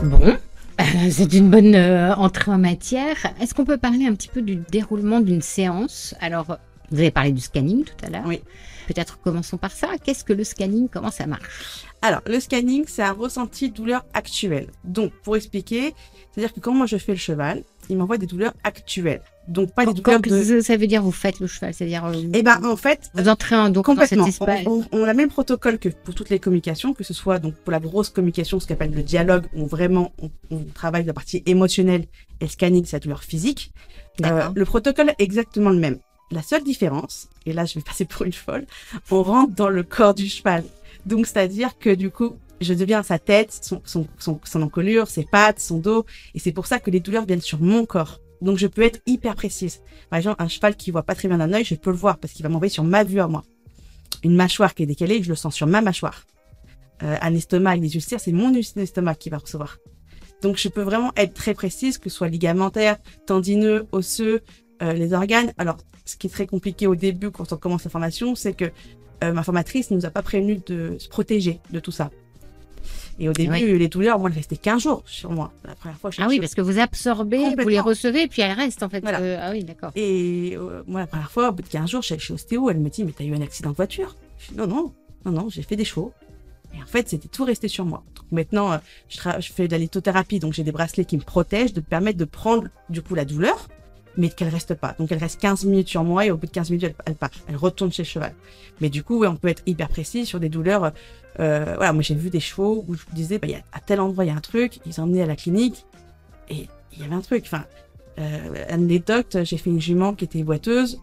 Bon, 0.02 0.36
c'est 1.10 1.32
une 1.34 1.50
bonne 1.50 1.74
euh, 1.74 2.14
entrée 2.14 2.50
en 2.50 2.58
matière. 2.58 3.16
Est-ce 3.40 3.54
qu'on 3.54 3.64
peut 3.64 3.78
parler 3.78 4.06
un 4.06 4.14
petit 4.14 4.28
peu 4.28 4.42
du 4.42 4.56
déroulement 4.56 5.20
d'une 5.20 5.42
séance? 5.42 6.14
Alors, 6.20 6.58
vous 6.90 6.98
avez 6.98 7.10
parlé 7.10 7.32
du 7.32 7.40
scanning 7.40 7.84
tout 7.84 8.06
à 8.06 8.10
l'heure. 8.10 8.24
Oui. 8.26 8.40
Peut-être 8.86 9.18
commençons 9.20 9.56
par 9.58 9.72
ça. 9.72 9.88
Qu'est-ce 10.02 10.24
que 10.24 10.32
le 10.32 10.44
scanning? 10.44 10.88
Comment 10.88 11.10
ça 11.10 11.26
marche? 11.26 11.84
Alors, 12.02 12.20
le 12.26 12.38
scanning, 12.40 12.84
c'est 12.86 13.02
un 13.02 13.12
ressenti 13.12 13.70
de 13.70 13.74
douleur 13.74 14.04
actuelle. 14.14 14.68
Donc, 14.84 15.12
pour 15.24 15.36
expliquer, 15.36 15.94
c'est-à-dire 16.32 16.52
que 16.54 16.60
quand 16.60 16.72
moi 16.72 16.86
je 16.86 16.96
fais 16.96 17.12
le 17.12 17.18
cheval, 17.18 17.64
il 17.88 17.96
m'envoie 17.96 18.18
des 18.18 18.26
douleurs 18.26 18.54
actuelles. 18.64 19.22
Donc, 19.48 19.72
pas 19.74 19.86
des 19.86 19.92
douleurs 19.94 20.20
de... 20.20 20.60
ça- 20.60 20.76
veut 20.76 20.86
dire 20.88 21.02
vous 21.02 21.12
faites 21.12 21.38
le 21.40 21.46
cheval, 21.46 21.72
c'est-à-dire 21.72 22.04
euh, 22.04 22.14
Eh 22.34 22.42
ben, 22.42 22.60
en 22.64 22.76
fait, 22.76 23.10
vous 23.14 23.28
entrez 23.28 23.54
en, 23.56 23.70
donc 23.70 23.86
dans 23.86 23.92
cet 24.06 24.18
Complètement. 24.18 24.26
espace. 24.26 24.60
On, 24.66 24.84
on- 24.92 25.00
on 25.00 25.04
a 25.04 25.12
le 25.12 25.16
même 25.16 25.28
protocole 25.30 25.78
que 25.78 25.88
pour 25.88 26.14
toutes 26.14 26.30
les 26.30 26.38
communications, 26.40 26.94
que 26.94 27.04
ce 27.04 27.14
soit 27.14 27.38
donc 27.38 27.54
pour 27.54 27.70
la 27.72 27.80
grosse 27.80 28.10
communication, 28.10 28.58
ce 28.60 28.66
qu'on 28.66 28.74
appelle 28.74 28.92
le 28.94 29.02
dialogue, 29.02 29.46
où 29.54 29.66
vraiment 29.66 30.12
on, 30.20 30.30
on 30.50 30.64
travaille 30.74 31.04
la 31.04 31.12
partie 31.12 31.42
émotionnelle 31.46 32.06
et 32.40 32.44
le 32.44 32.50
scanning, 32.50 32.84
c'est 32.84 32.96
la 32.96 33.00
douleur 33.00 33.22
physique. 33.22 33.72
Euh, 34.24 34.48
le 34.54 34.64
protocole 34.64 35.10
est 35.10 35.22
exactement 35.22 35.70
le 35.70 35.78
même. 35.78 35.98
La 36.30 36.42
seule 36.42 36.64
différence, 36.64 37.28
et 37.44 37.52
là 37.52 37.64
je 37.64 37.74
vais 37.74 37.82
passer 37.82 38.04
pour 38.04 38.24
une 38.24 38.32
folle, 38.32 38.66
on 39.10 39.22
rentre 39.22 39.54
dans 39.54 39.68
le 39.68 39.82
corps 39.82 40.14
du 40.14 40.28
cheval. 40.28 40.64
Donc 41.04 41.26
c'est-à-dire 41.26 41.78
que 41.78 41.94
du 41.94 42.10
coup, 42.10 42.36
je 42.60 42.74
deviens 42.74 43.02
sa 43.02 43.18
tête, 43.18 43.56
son, 43.62 43.80
son, 43.84 44.06
son, 44.18 44.40
son 44.44 44.62
encolure, 44.62 45.08
ses 45.08 45.24
pattes, 45.24 45.60
son 45.60 45.78
dos, 45.78 46.04
et 46.34 46.38
c'est 46.38 46.52
pour 46.52 46.66
ça 46.66 46.80
que 46.80 46.90
les 46.90 47.00
douleurs 47.00 47.26
viennent 47.26 47.40
sur 47.40 47.60
mon 47.60 47.86
corps. 47.86 48.20
Donc 48.42 48.58
je 48.58 48.66
peux 48.66 48.82
être 48.82 49.00
hyper 49.06 49.34
précise. 49.34 49.82
Par 50.10 50.18
exemple, 50.18 50.42
un 50.42 50.48
cheval 50.48 50.76
qui 50.76 50.90
voit 50.90 51.04
pas 51.04 51.14
très 51.14 51.28
bien 51.28 51.38
d'un 51.38 51.52
œil, 51.52 51.64
je 51.64 51.74
peux 51.74 51.90
le 51.90 51.96
voir 51.96 52.18
parce 52.18 52.32
qu'il 52.32 52.42
va 52.42 52.48
m'envoyer 52.48 52.72
sur 52.72 52.84
ma 52.84 53.04
vue 53.04 53.20
à 53.20 53.28
moi. 53.28 53.44
Une 54.24 54.34
mâchoire 54.34 54.74
qui 54.74 54.82
est 54.82 54.86
décalée, 54.86 55.22
je 55.22 55.28
le 55.28 55.36
sens 55.36 55.54
sur 55.54 55.66
ma 55.66 55.80
mâchoire. 55.80 56.26
Euh, 57.02 57.16
un 57.20 57.34
estomac 57.34 57.76
des 57.78 57.94
ulcères, 57.94 58.20
c'est 58.20 58.32
mon 58.32 58.52
estomac 58.54 59.14
qui 59.14 59.30
va 59.30 59.38
recevoir. 59.38 59.78
Donc 60.42 60.56
je 60.58 60.68
peux 60.68 60.82
vraiment 60.82 61.12
être 61.16 61.34
très 61.34 61.54
précise, 61.54 61.98
que 61.98 62.10
ce 62.10 62.16
soit 62.16 62.28
ligamentaire, 62.28 62.98
tendineux, 63.26 63.86
osseux, 63.92 64.42
euh, 64.82 64.92
les 64.92 65.12
organes. 65.12 65.52
Alors 65.58 65.76
ce 66.04 66.16
qui 66.16 66.26
est 66.26 66.30
très 66.30 66.46
compliqué 66.46 66.86
au 66.86 66.94
début 66.94 67.30
quand 67.30 67.52
on 67.52 67.56
commence 67.56 67.84
la 67.84 67.90
formation, 67.90 68.34
c'est 68.34 68.52
que 68.54 68.70
euh, 69.24 69.32
ma 69.32 69.42
formatrice 69.42 69.90
ne 69.90 69.96
nous 69.96 70.06
a 70.06 70.10
pas 70.10 70.22
prévenu 70.22 70.60
de 70.66 70.96
se 70.98 71.08
protéger 71.08 71.60
de 71.70 71.80
tout 71.80 71.92
ça. 71.92 72.10
Et 73.18 73.28
au 73.28 73.32
début, 73.32 73.50
Oui. 73.52 73.78
les 73.78 73.88
douleurs, 73.88 74.18
moi, 74.18 74.28
elles 74.28 74.36
restaient 74.36 74.58
15 74.58 74.82
jours 74.82 75.02
sur 75.06 75.30
moi. 75.30 75.50
La 75.64 75.74
première 75.74 75.98
fois, 75.98 76.10
je 76.10 76.20
Ah 76.20 76.26
oui, 76.28 76.38
parce 76.38 76.54
que 76.54 76.60
vous 76.60 76.78
absorbez, 76.78 77.54
vous 77.58 77.68
les 77.68 77.80
recevez, 77.80 78.24
et 78.24 78.28
puis 78.28 78.42
elles 78.42 78.52
restent 78.52 78.82
en 78.82 78.90
fait. 78.90 79.00
Voilà. 79.00 79.20
Euh, 79.20 79.38
ah 79.40 79.50
oui, 79.52 79.64
d'accord. 79.64 79.90
Et 79.94 80.54
euh, 80.56 80.82
moi, 80.86 81.00
la 81.00 81.06
première 81.06 81.30
fois, 81.30 81.48
au 81.48 81.52
bout 81.52 81.62
de 81.62 81.68
15 81.68 81.88
jours, 81.90 82.02
je 82.02 82.06
suis 82.06 82.12
allée 82.12 82.20
chez 82.20 82.34
ostéo, 82.34 82.68
elle 82.68 82.78
me 82.78 82.90
dit, 82.90 83.04
mais 83.04 83.12
t'as 83.12 83.24
eu 83.24 83.34
un 83.34 83.40
accident 83.40 83.70
de 83.70 83.76
voiture? 83.76 84.16
Je 84.38 84.52
dis, 84.52 84.58
non, 84.58 84.66
non, 84.66 84.92
non, 85.24 85.32
non, 85.32 85.48
j'ai 85.48 85.62
fait 85.62 85.76
des 85.76 85.84
chevaux. 85.86 86.12
Et 86.74 86.82
en 86.82 86.86
fait, 86.86 87.08
c'était 87.08 87.28
tout 87.28 87.44
resté 87.44 87.68
sur 87.68 87.86
moi. 87.86 88.04
Donc 88.16 88.26
maintenant, 88.32 88.72
euh, 88.72 88.78
je 89.08 89.50
fais 89.52 89.66
de 89.66 89.72
la 89.72 89.78
lithothérapie, 89.78 90.38
donc 90.38 90.52
j'ai 90.52 90.62
des 90.64 90.72
bracelets 90.72 91.06
qui 91.06 91.16
me 91.16 91.22
protègent, 91.22 91.72
de 91.72 91.80
me 91.80 91.86
permettre 91.86 92.18
de 92.18 92.26
prendre, 92.26 92.68
du 92.90 93.00
coup, 93.00 93.14
la 93.14 93.24
douleur, 93.24 93.68
mais 94.16 94.28
qu'elle 94.28 94.48
reste 94.48 94.74
pas. 94.74 94.94
Donc 94.98 95.12
elle 95.12 95.18
reste 95.18 95.40
15 95.40 95.64
minutes 95.64 95.88
sur 95.88 96.04
moi, 96.04 96.26
et 96.26 96.30
au 96.30 96.36
bout 96.36 96.46
de 96.46 96.52
15 96.52 96.70
minutes, 96.70 96.94
elle, 97.04 97.14
part. 97.14 97.30
Elle 97.48 97.56
retourne 97.56 97.92
chez 97.92 98.02
le 98.02 98.08
cheval. 98.08 98.34
Mais 98.80 98.88
du 98.88 99.02
coup, 99.02 99.18
ouais, 99.18 99.28
on 99.28 99.36
peut 99.36 99.48
être 99.48 99.62
hyper 99.66 99.88
précis 99.88 100.26
sur 100.26 100.40
des 100.40 100.48
douleurs. 100.48 100.92
Euh, 101.40 101.74
voilà, 101.76 101.92
moi, 101.92 102.02
j'ai 102.02 102.14
vu 102.14 102.30
des 102.30 102.40
chevaux 102.40 102.84
où 102.88 102.94
je 102.94 103.04
vous 103.06 103.14
disais, 103.14 103.38
bah, 103.38 103.46
y 103.46 103.54
a, 103.54 103.62
à 103.72 103.80
tel 103.80 104.00
endroit, 104.00 104.24
il 104.24 104.28
y 104.28 104.30
a 104.30 104.34
un 104.34 104.40
truc, 104.40 104.80
ils 104.86 105.00
ont 105.00 105.04
emmené 105.04 105.22
à 105.22 105.26
la 105.26 105.36
clinique, 105.36 105.86
et 106.48 106.68
il 106.92 107.00
y 107.00 107.04
avait 107.04 107.14
un 107.14 107.20
truc. 107.20 107.44
Enfin, 107.46 107.64
euh, 108.18 108.64
anecdote, 108.68 109.38
j'ai 109.42 109.58
fait 109.58 109.70
une 109.70 109.80
jument 109.80 110.14
qui 110.14 110.24
était 110.24 110.42
boiteuse. 110.42 111.00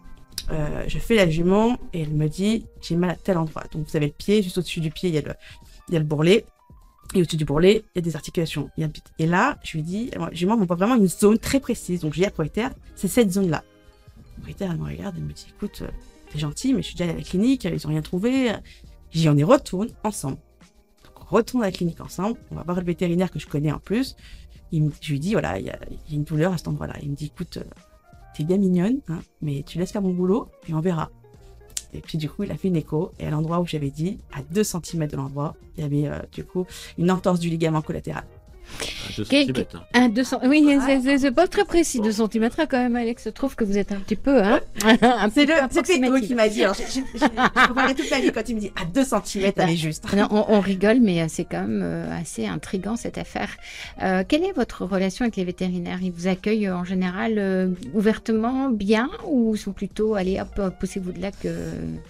Euh, 0.50 0.84
je 0.86 0.98
fais 0.98 1.14
la 1.14 1.28
jument 1.30 1.78
et 1.92 2.02
elle 2.02 2.10
me 2.12 2.28
dit 2.28 2.66
j'ai 2.82 2.96
mal 2.96 3.10
à 3.10 3.16
tel 3.16 3.38
endroit. 3.38 3.64
Donc 3.72 3.86
vous 3.88 3.96
avez 3.96 4.06
le 4.06 4.12
pied, 4.12 4.42
juste 4.42 4.58
au-dessus 4.58 4.80
du 4.80 4.90
pied, 4.90 5.08
il 5.08 5.14
y 5.14 5.18
a 5.18 5.22
le, 5.22 5.34
il 5.88 5.94
y 5.94 5.96
a 5.96 6.00
le 6.00 6.04
bourrelet. 6.04 6.44
Et 7.14 7.20
au-dessus 7.20 7.36
du 7.36 7.44
bourrelet, 7.44 7.84
il 7.94 7.98
y 7.98 7.98
a 7.98 8.02
des 8.02 8.16
articulations. 8.16 8.70
Et 9.18 9.26
là, 9.26 9.58
je 9.62 9.76
lui 9.76 9.82
dis, 9.82 10.10
la 10.16 10.32
jument 10.32 10.56
m'envoie 10.56 10.76
vraiment 10.76 10.96
une 10.96 11.06
zone 11.06 11.38
très 11.38 11.60
précise. 11.60 12.00
Donc 12.00 12.12
je 12.12 12.18
dis 12.18 12.24
à 12.24 12.28
la 12.28 12.32
propriétaire, 12.32 12.72
c'est 12.96 13.08
cette 13.08 13.30
zone-là. 13.32 13.62
La 14.16 14.32
propriétaire, 14.34 14.70
elle 14.72 14.78
me 14.78 14.84
regarde, 14.84 15.14
elle 15.16 15.24
me 15.24 15.32
dit 15.32 15.46
écoute, 15.54 15.82
euh, 15.82 15.88
t'es 16.32 16.38
gentil, 16.38 16.74
mais 16.74 16.82
je 16.82 16.86
suis 16.88 16.94
déjà 16.96 17.04
allée 17.04 17.14
à 17.14 17.18
la 17.18 17.22
clinique, 17.22 17.64
ils 17.64 17.86
ont 17.86 17.90
rien 17.90 18.02
trouvé. 18.02 18.52
J'y 19.12 19.28
on 19.28 19.36
y 19.36 19.44
retourne 19.44 19.88
ensemble. 20.02 20.38
Donc 21.04 21.20
on 21.20 21.34
retourne 21.36 21.62
à 21.62 21.66
la 21.66 21.72
clinique 21.72 22.00
ensemble, 22.00 22.36
on 22.50 22.56
va 22.56 22.62
voir 22.64 22.78
le 22.80 22.84
vétérinaire 22.84 23.30
que 23.30 23.38
je 23.38 23.46
connais 23.46 23.70
en 23.70 23.78
plus. 23.78 24.16
Il 24.72 24.82
me- 24.84 24.92
je 25.00 25.12
lui 25.12 25.20
dis, 25.20 25.32
voilà, 25.34 25.60
il 25.60 25.66
y 25.66 25.70
a, 25.70 25.78
il 25.88 26.10
y 26.10 26.14
a 26.14 26.16
une 26.16 26.24
douleur 26.24 26.52
à 26.52 26.58
cet 26.58 26.66
endroit-là. 26.66 26.94
Il 27.02 27.10
me 27.10 27.14
dit, 27.14 27.26
écoute, 27.26 27.58
euh, 27.58 27.64
t'es 28.36 28.42
bien 28.42 28.56
mignonne, 28.56 28.98
hein, 29.08 29.20
mais 29.40 29.62
tu 29.64 29.78
laisses 29.78 29.92
faire 29.92 30.02
mon 30.02 30.12
boulot 30.12 30.48
et 30.68 30.74
on 30.74 30.80
verra. 30.80 31.10
Et 31.94 32.00
puis 32.00 32.18
du 32.18 32.28
coup, 32.28 32.42
il 32.42 32.50
a 32.50 32.56
fait 32.56 32.68
une 32.68 32.76
écho 32.76 33.12
et 33.18 33.26
à 33.26 33.30
l'endroit 33.30 33.60
où 33.60 33.66
j'avais 33.66 33.90
dit, 33.90 34.18
à 34.32 34.42
2 34.42 34.64
cm 34.64 35.06
de 35.06 35.16
l'endroit, 35.16 35.54
il 35.76 35.82
y 35.82 35.86
avait 35.86 36.08
euh, 36.08 36.20
du 36.32 36.44
coup 36.44 36.66
une 36.98 37.10
entorse 37.10 37.40
du 37.40 37.48
ligament 37.48 37.82
collatéral. 37.82 38.24
À 38.80 39.16
2 39.16 39.24
Quel- 39.28 39.46
centimètres, 39.46 39.76
hein. 39.76 39.84
Un 39.94 40.08
200... 40.08 40.40
Oui, 40.46 40.78
c'est- 41.18 41.30
pas 41.30 41.46
très 41.46 41.64
précis, 41.64 42.00
2 42.00 42.10
cm 42.12 42.48
quand 42.68 42.78
même, 42.78 42.96
Alex. 42.96 43.24
Je 43.26 43.30
trouve 43.30 43.54
que 43.56 43.64
vous 43.64 43.78
êtes 43.78 43.92
un 43.92 43.96
petit 44.00 44.16
peu, 44.16 44.42
hein 44.42 44.60
un 44.84 45.30
C'est 45.30 45.46
petit 45.46 46.00
le, 46.00 46.00
Pedro 46.10 46.18
qui 46.20 46.34
m'a 46.34 46.48
dit, 46.48 46.62
alors 46.64 46.74
j'ai- 46.76 47.02
j'ai 47.14 47.28
préparé 47.28 47.94
toute 47.94 48.10
ma 48.10 48.20
vie 48.20 48.32
quand 48.32 48.48
il 48.48 48.54
me 48.56 48.60
dit 48.60 48.72
à 48.80 48.84
2 48.84 49.04
cm, 49.04 49.52
elle 49.56 49.70
est 49.70 49.76
juste. 49.76 50.04
Non, 50.16 50.28
on, 50.30 50.44
on 50.48 50.60
rigole, 50.60 50.98
mais 51.00 51.22
euh, 51.22 51.26
c'est 51.28 51.44
quand 51.44 51.62
même 51.62 51.80
euh, 51.82 52.20
assez 52.20 52.46
intriguant 52.46 52.96
cette 52.96 53.18
affaire. 53.18 53.50
Euh, 54.02 54.24
quelle 54.26 54.44
est 54.44 54.52
votre 54.52 54.84
relation 54.84 55.24
avec 55.24 55.36
les 55.36 55.44
vétérinaires? 55.44 55.98
Ils 56.02 56.12
vous 56.12 56.26
accueillent 56.26 56.70
en 56.70 56.84
général 56.84 57.34
euh, 57.38 57.68
ouvertement, 57.94 58.68
bien, 58.70 59.08
ou 59.26 59.56
sont 59.56 59.72
plutôt, 59.72 60.14
allez 60.14 60.40
hop, 60.40 60.60
poussez-vous 60.80 61.12
de 61.12 61.20
là 61.20 61.30
que... 61.30 61.48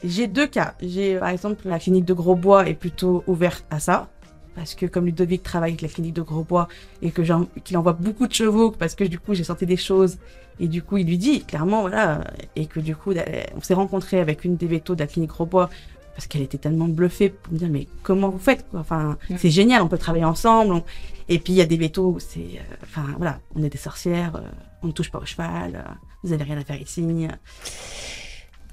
J'ai 0.03 0.27
deux 0.27 0.47
cas. 0.47 0.75
J'ai, 0.83 1.17
par 1.17 1.29
exemple, 1.29 1.69
la 1.69 1.79
clinique 1.79 2.05
de 2.05 2.15
Grosbois 2.15 2.69
est 2.69 2.75
plutôt 2.75 3.23
ouverte 3.27 3.65
à 3.71 3.81
ça. 3.81 4.09
Parce 4.55 4.75
que 4.75 4.87
comme 4.87 5.07
Ludovic 5.07 5.43
travaille 5.43 5.71
avec 5.73 5.83
la 5.83 5.89
clinique 5.89 6.15
de 6.15 6.23
Grosbois 6.23 6.69
et 7.03 7.11
que 7.11 7.25
j'en- 7.25 7.47
qu'il 7.65 7.77
envoie 7.77 7.93
beaucoup 7.93 8.27
de 8.29 8.33
chevaux, 8.33 8.71
parce 8.71 8.95
que 8.95 9.05
du 9.05 9.19
coup 9.19 9.35
j'ai 9.35 9.43
senti 9.45 9.67
des 9.67 9.77
choses, 9.77 10.19
et 10.61 10.69
du 10.69 10.81
coup 10.83 10.97
il 10.97 11.07
lui 11.07 11.19
dit 11.19 11.43
clairement, 11.45 11.81
voilà, 11.81 12.23
et 12.55 12.67
que 12.67 12.79
du 12.81 12.95
coup 12.95 13.13
on 13.57 13.61
s'est 13.61 13.75
rencontré 13.75 14.21
avec 14.21 14.45
une 14.45 14.57
des 14.57 14.67
vétos 14.69 14.95
de 14.95 15.01
la 15.01 15.07
clinique 15.09 15.31
Grosbois, 15.31 15.69
parce 16.15 16.29
qu'elle 16.29 16.43
était 16.43 16.59
tellement 16.59 16.87
bluffée 16.87 17.31
pour 17.31 17.53
me 17.53 17.59
dire, 17.59 17.69
mais 17.69 17.89
comment 18.05 18.29
vous 18.29 18.39
faites 18.39 18.65
quoi? 18.71 18.79
Enfin, 18.79 19.19
c'est 19.37 19.51
génial, 19.51 19.83
on 19.83 19.89
peut 19.89 19.99
travailler 19.99 20.25
ensemble. 20.25 20.73
on- 20.73 20.85
Et 21.29 21.39
puis 21.41 21.55
il 21.55 21.57
y 21.57 21.61
a 21.63 21.67
des 21.67 21.77
vétos 21.79 22.07
où 22.11 22.21
c'est, 22.21 22.39
euh, 22.39 22.77
enfin 22.85 23.07
voilà, 23.17 23.41
on 23.57 23.63
est 23.65 23.71
des 23.71 23.79
sorcières, 23.79 24.37
euh, 24.37 24.43
on 24.83 24.89
ne 24.89 24.93
touche 24.93 25.11
pas 25.11 25.19
au 25.19 25.25
cheval, 25.25 25.75
euh, 25.75 25.93
vous 26.23 26.33
avez 26.33 26.45
rien 26.45 26.59
à 26.59 26.63
faire 26.65 26.81
ici. 26.81 27.03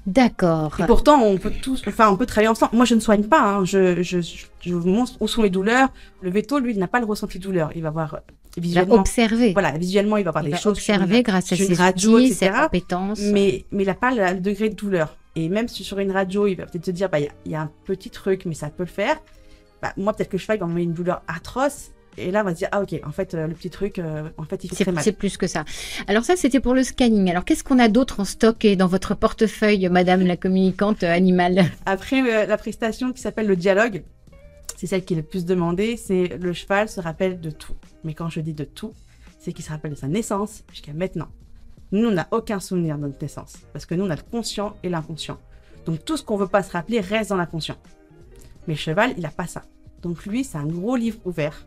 D'accord. 0.06 0.74
Et 0.80 0.86
pourtant, 0.86 1.22
on 1.22 1.38
peut 1.38 1.52
tous, 1.62 1.82
enfin, 1.86 2.10
on 2.10 2.16
peut 2.16 2.26
travailler 2.26 2.48
ensemble. 2.48 2.74
Moi, 2.74 2.84
je 2.84 2.94
ne 2.94 3.00
soigne 3.00 3.24
pas. 3.24 3.40
Hein. 3.40 3.64
Je, 3.64 4.02
je, 4.02 4.18
je 4.60 4.74
vous 4.74 4.88
montre 4.88 5.12
où 5.20 5.28
sont 5.28 5.42
les 5.42 5.50
douleurs. 5.50 5.90
Le 6.22 6.30
veto, 6.30 6.58
lui, 6.58 6.72
il 6.72 6.78
n'a 6.78 6.88
pas 6.88 6.98
le 7.00 7.06
ressenti 7.06 7.38
de 7.38 7.44
douleur. 7.44 7.70
Il 7.76 7.82
va 7.82 7.90
voir 7.90 8.14
euh, 8.14 8.18
Il 8.56 8.62
va 8.62 8.66
visuellement. 8.66 8.94
observer. 8.96 9.52
Voilà, 9.52 9.70
visuellement, 9.72 10.16
il 10.16 10.24
va 10.24 10.32
voir 10.32 10.42
Il 10.42 10.46
des 10.46 10.52
va 10.52 10.58
choses. 10.58 10.72
observer 10.72 11.22
grâce 11.22 11.52
à 11.52 11.56
ses 11.56 11.72
radio, 11.74 12.16
outils, 12.16 12.26
etc. 12.32 12.50
ses 12.54 12.62
compétences. 12.64 13.20
Mais, 13.20 13.64
mais 13.70 13.84
il 13.84 13.86
n'a 13.86 13.94
pas 13.94 14.10
le, 14.12 14.40
degré 14.40 14.70
de 14.70 14.74
douleur. 14.74 15.16
Et 15.36 15.48
même 15.48 15.68
si 15.68 15.84
sur 15.84 15.98
une 16.00 16.10
radio, 16.10 16.46
il 16.48 16.56
va 16.56 16.66
peut-être 16.66 16.84
se 16.86 16.90
dire, 16.90 17.08
bah, 17.08 17.20
il 17.20 17.24
y 17.24 17.28
a- 17.28 17.32
il 17.46 17.52
y, 17.52 17.54
a 17.54 17.60
un 17.62 17.70
petit 17.84 18.10
truc, 18.10 18.44
mais 18.44 18.54
ça 18.54 18.70
peut 18.70 18.82
le 18.82 18.88
faire. 18.88 19.16
Bah, 19.80 19.92
moi, 19.96 20.12
peut-être 20.12 20.28
que 20.30 20.36
le 20.36 20.40
cheval, 20.40 20.56
il 20.56 20.60
va 20.60 20.66
m'envoyer 20.66 20.84
une 20.86 20.92
douleur 20.94 21.22
atroce. 21.28 21.92
Et 22.18 22.30
là, 22.30 22.42
on 22.42 22.44
va 22.44 22.50
se 22.52 22.58
dire, 22.58 22.68
ah, 22.72 22.82
ok, 22.82 23.00
en 23.04 23.12
fait, 23.12 23.34
euh, 23.34 23.46
le 23.46 23.54
petit 23.54 23.70
truc, 23.70 23.98
euh, 23.98 24.28
en 24.36 24.44
fait, 24.44 24.64
il 24.64 24.70
fait 24.70 24.84
très 24.84 24.92
mal. 24.92 25.02
c'est 25.02 25.12
plus 25.12 25.36
que 25.36 25.46
ça. 25.46 25.64
Alors 26.06 26.24
ça, 26.24 26.36
c'était 26.36 26.60
pour 26.60 26.74
le 26.74 26.82
scanning. 26.82 27.30
Alors 27.30 27.44
qu'est-ce 27.44 27.64
qu'on 27.64 27.78
a 27.78 27.88
d'autre 27.88 28.20
en 28.20 28.24
stock 28.24 28.64
et 28.64 28.76
dans 28.76 28.86
votre 28.86 29.14
portefeuille, 29.14 29.88
Madame 29.88 30.22
la 30.26 30.36
communicante 30.36 31.02
animale? 31.02 31.64
Après, 31.86 32.20
euh, 32.20 32.46
la 32.46 32.58
prestation 32.58 33.12
qui 33.12 33.20
s'appelle 33.22 33.46
le 33.46 33.56
dialogue, 33.56 34.02
c'est 34.76 34.86
celle 34.86 35.04
qui 35.04 35.14
est 35.14 35.16
le 35.16 35.22
plus 35.22 35.44
demandée, 35.44 35.96
c'est 35.96 36.36
le 36.38 36.52
cheval 36.52 36.88
se 36.88 37.00
rappelle 37.00 37.40
de 37.40 37.50
tout. 37.50 37.74
Mais 38.04 38.14
quand 38.14 38.28
je 38.28 38.40
dis 38.40 38.52
de 38.52 38.64
tout, 38.64 38.92
c'est 39.38 39.52
qu'il 39.52 39.64
se 39.64 39.70
rappelle 39.70 39.92
de 39.92 39.96
sa 39.96 40.08
naissance 40.08 40.64
jusqu'à 40.70 40.92
maintenant. 40.92 41.28
Nous, 41.92 42.08
on 42.08 42.12
n'a 42.12 42.28
aucun 42.30 42.60
souvenir 42.60 42.96
de 42.96 43.02
notre 43.02 43.20
naissance, 43.20 43.58
parce 43.72 43.86
que 43.86 43.94
nous, 43.94 44.04
on 44.04 44.10
a 44.10 44.16
le 44.16 44.22
conscient 44.30 44.76
et 44.82 44.88
l'inconscient. 44.88 45.38
Donc 45.86 46.04
tout 46.04 46.16
ce 46.16 46.22
qu'on 46.22 46.36
veut 46.36 46.46
pas 46.46 46.62
se 46.62 46.72
rappeler 46.72 47.00
reste 47.00 47.30
dans 47.30 47.36
l'inconscient. 47.36 47.76
Mais 48.66 48.74
le 48.74 48.78
cheval, 48.78 49.12
il 49.16 49.22
n'a 49.22 49.30
pas 49.30 49.46
ça. 49.46 49.62
Donc 50.00 50.24
lui, 50.26 50.44
c'est 50.44 50.58
un 50.58 50.66
gros 50.66 50.96
livre 50.96 51.18
ouvert. 51.24 51.66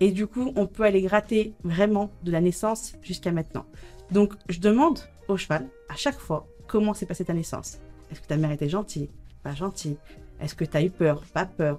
Et 0.00 0.10
du 0.12 0.26
coup, 0.26 0.52
on 0.56 0.66
peut 0.66 0.82
aller 0.84 1.02
gratter 1.02 1.54
vraiment 1.62 2.10
de 2.24 2.32
la 2.32 2.40
naissance 2.40 2.94
jusqu'à 3.02 3.32
maintenant. 3.32 3.66
Donc 4.10 4.32
je 4.48 4.58
demande 4.58 4.98
au 5.28 5.36
cheval, 5.36 5.68
à 5.88 5.94
chaque 5.94 6.18
fois, 6.18 6.48
comment 6.66 6.94
s'est 6.94 7.06
passée 7.06 7.24
ta 7.24 7.34
naissance? 7.34 7.78
Est-ce 8.10 8.20
que 8.20 8.26
ta 8.26 8.36
mère 8.36 8.50
était 8.50 8.68
gentille? 8.68 9.10
Pas 9.42 9.54
gentille? 9.54 9.96
Est-ce 10.40 10.54
que 10.54 10.64
tu 10.64 10.76
as 10.76 10.82
eu 10.82 10.90
peur? 10.90 11.22
Pas 11.32 11.44
peur? 11.46 11.78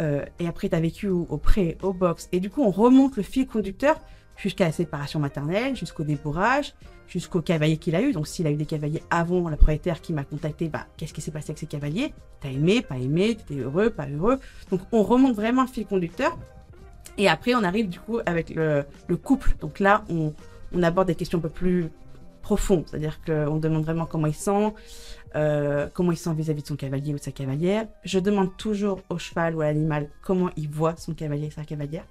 Euh, 0.00 0.24
Et 0.38 0.46
après, 0.46 0.68
tu 0.68 0.74
as 0.74 0.80
vécu 0.80 1.08
au 1.08 1.38
pré, 1.38 1.78
au 1.82 1.92
box. 1.92 2.28
Et 2.32 2.40
du 2.40 2.50
coup, 2.50 2.62
on 2.62 2.70
remonte 2.70 3.16
le 3.16 3.22
fil 3.22 3.46
conducteur 3.46 4.00
jusqu'à 4.36 4.64
la 4.64 4.72
séparation 4.72 5.20
maternelle, 5.20 5.76
jusqu'au 5.76 6.04
débourrage, 6.04 6.74
jusqu'au 7.06 7.42
cavalier 7.42 7.76
qu'il 7.76 7.94
a 7.94 8.02
eu. 8.02 8.12
Donc, 8.12 8.26
s'il 8.26 8.46
a 8.46 8.50
eu 8.50 8.56
des 8.56 8.66
cavaliers 8.66 9.02
avant 9.10 9.48
la 9.48 9.56
propriétaire 9.56 10.00
qui 10.00 10.12
m'a 10.12 10.24
contacté, 10.24 10.68
bah, 10.68 10.86
qu'est-ce 10.96 11.12
qui 11.12 11.20
s'est 11.20 11.30
passé 11.30 11.50
avec 11.50 11.58
ces 11.58 11.66
cavaliers? 11.66 12.14
T'as 12.40 12.50
aimé, 12.50 12.82
pas 12.82 12.96
aimé, 12.96 13.36
t'étais 13.36 13.60
heureux, 13.60 13.90
pas 13.90 14.08
heureux? 14.08 14.38
Donc, 14.70 14.80
on 14.92 15.02
remonte 15.02 15.34
vraiment 15.34 15.62
le 15.62 15.68
fil 15.68 15.86
conducteur. 15.86 16.38
Et 17.18 17.28
après, 17.28 17.54
on 17.54 17.62
arrive 17.62 17.88
du 17.88 18.00
coup 18.00 18.20
avec 18.26 18.50
le, 18.50 18.84
le 19.06 19.16
couple. 19.16 19.54
Donc 19.60 19.80
là, 19.80 20.04
on, 20.08 20.32
on 20.74 20.82
aborde 20.82 21.08
des 21.08 21.14
questions 21.14 21.38
un 21.38 21.42
peu 21.42 21.48
plus 21.48 21.90
profondes. 22.42 22.84
C'est-à-dire 22.88 23.20
qu'on 23.24 23.56
demande 23.56 23.84
vraiment 23.84 24.06
comment 24.06 24.26
il 24.26 24.34
sent, 24.34 24.72
euh, 25.36 25.88
comment 25.92 26.12
il 26.12 26.18
sent 26.18 26.34
vis-à-vis 26.34 26.62
de 26.62 26.66
son 26.66 26.76
cavalier 26.76 27.14
ou 27.14 27.18
de 27.18 27.22
sa 27.22 27.32
cavalière. 27.32 27.86
Je 28.04 28.18
demande 28.18 28.56
toujours 28.56 29.00
au 29.08 29.18
cheval 29.18 29.54
ou 29.54 29.60
à 29.60 29.66
l'animal 29.66 30.08
comment 30.22 30.50
il 30.56 30.68
voit 30.68 30.96
son 30.96 31.14
cavalier 31.14 31.46
et 31.46 31.50
sa 31.50 31.64
cavalière 31.64 32.04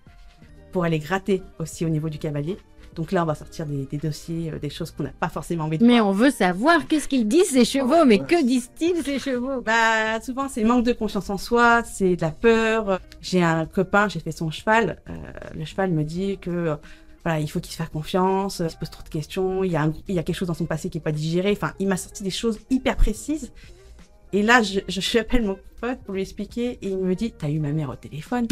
pour 0.71 0.85
aller 0.85 0.99
gratter 0.99 1.43
aussi 1.59 1.85
au 1.85 1.89
niveau 1.89 2.09
du 2.09 2.17
cavalier. 2.17 2.57
Donc 2.95 3.11
là, 3.13 3.23
on 3.23 3.25
va 3.25 3.35
sortir 3.35 3.65
des, 3.65 3.85
des 3.85 3.97
dossiers, 3.97 4.51
euh, 4.51 4.59
des 4.59 4.69
choses 4.69 4.91
qu'on 4.91 5.03
n'a 5.03 5.11
pas 5.17 5.29
forcément 5.29 5.63
envie 5.63 5.77
de 5.77 5.85
Mais 5.85 5.99
voir. 5.99 6.07
on 6.07 6.11
veut 6.11 6.29
savoir 6.29 6.87
qu'est-ce 6.87 7.07
qu'ils 7.07 7.27
disent 7.27 7.51
ces 7.51 7.63
chevaux. 7.65 8.03
Mais 8.05 8.19
que 8.19 8.43
disent-ils 8.43 9.01
ces 9.03 9.17
chevaux? 9.19 9.61
Bah, 9.61 10.19
souvent, 10.21 10.49
c'est 10.49 10.63
manque 10.65 10.83
de 10.85 10.91
confiance 10.93 11.29
en 11.29 11.37
soi, 11.37 11.83
c'est 11.83 12.15
de 12.17 12.21
la 12.21 12.31
peur. 12.31 12.99
J'ai 13.21 13.41
un 13.43 13.65
copain, 13.65 14.09
j'ai 14.09 14.19
fait 14.19 14.31
son 14.33 14.51
cheval. 14.51 15.01
euh, 15.09 15.13
le 15.55 15.63
cheval 15.65 15.91
me 15.91 16.03
dit 16.03 16.37
que 16.39 16.49
euh, 16.49 16.75
voilà, 17.23 17.39
il 17.39 17.47
faut 17.47 17.59
qu'il 17.59 17.71
se 17.71 17.77
fasse 17.77 17.89
confiance, 17.89 18.59
il 18.65 18.69
se 18.69 18.75
pose 18.75 18.89
trop 18.89 19.03
de 19.03 19.09
questions, 19.09 19.63
il 19.63 19.71
y 19.71 19.75
a, 19.75 19.83
un- 19.83 19.93
il 20.07 20.15
y 20.15 20.19
a 20.19 20.23
quelque 20.23 20.35
chose 20.35 20.47
dans 20.49 20.53
son 20.53 20.65
passé 20.65 20.89
qui 20.89 20.97
est 20.97 21.01
pas 21.01 21.11
digéré. 21.13 21.51
Enfin, 21.51 21.73
il 21.79 21.87
m'a 21.87 21.95
sorti 21.97 22.23
des 22.23 22.29
choses 22.31 22.59
hyper 22.69 22.97
précises. 22.97 23.51
Et 24.33 24.43
là, 24.43 24.61
je, 24.63 24.79
je, 24.89 24.99
j'appelle 25.01 25.43
mon 25.45 25.57
pote 25.79 25.99
pour 26.03 26.13
lui 26.15 26.23
expliquer 26.23 26.77
et 26.81 26.89
il 26.89 26.97
me 26.97 27.15
dit, 27.15 27.31
t'as 27.31 27.49
eu 27.49 27.59
ma 27.59 27.71
mère 27.71 27.89
au 27.89 27.95
téléphone 27.95 28.47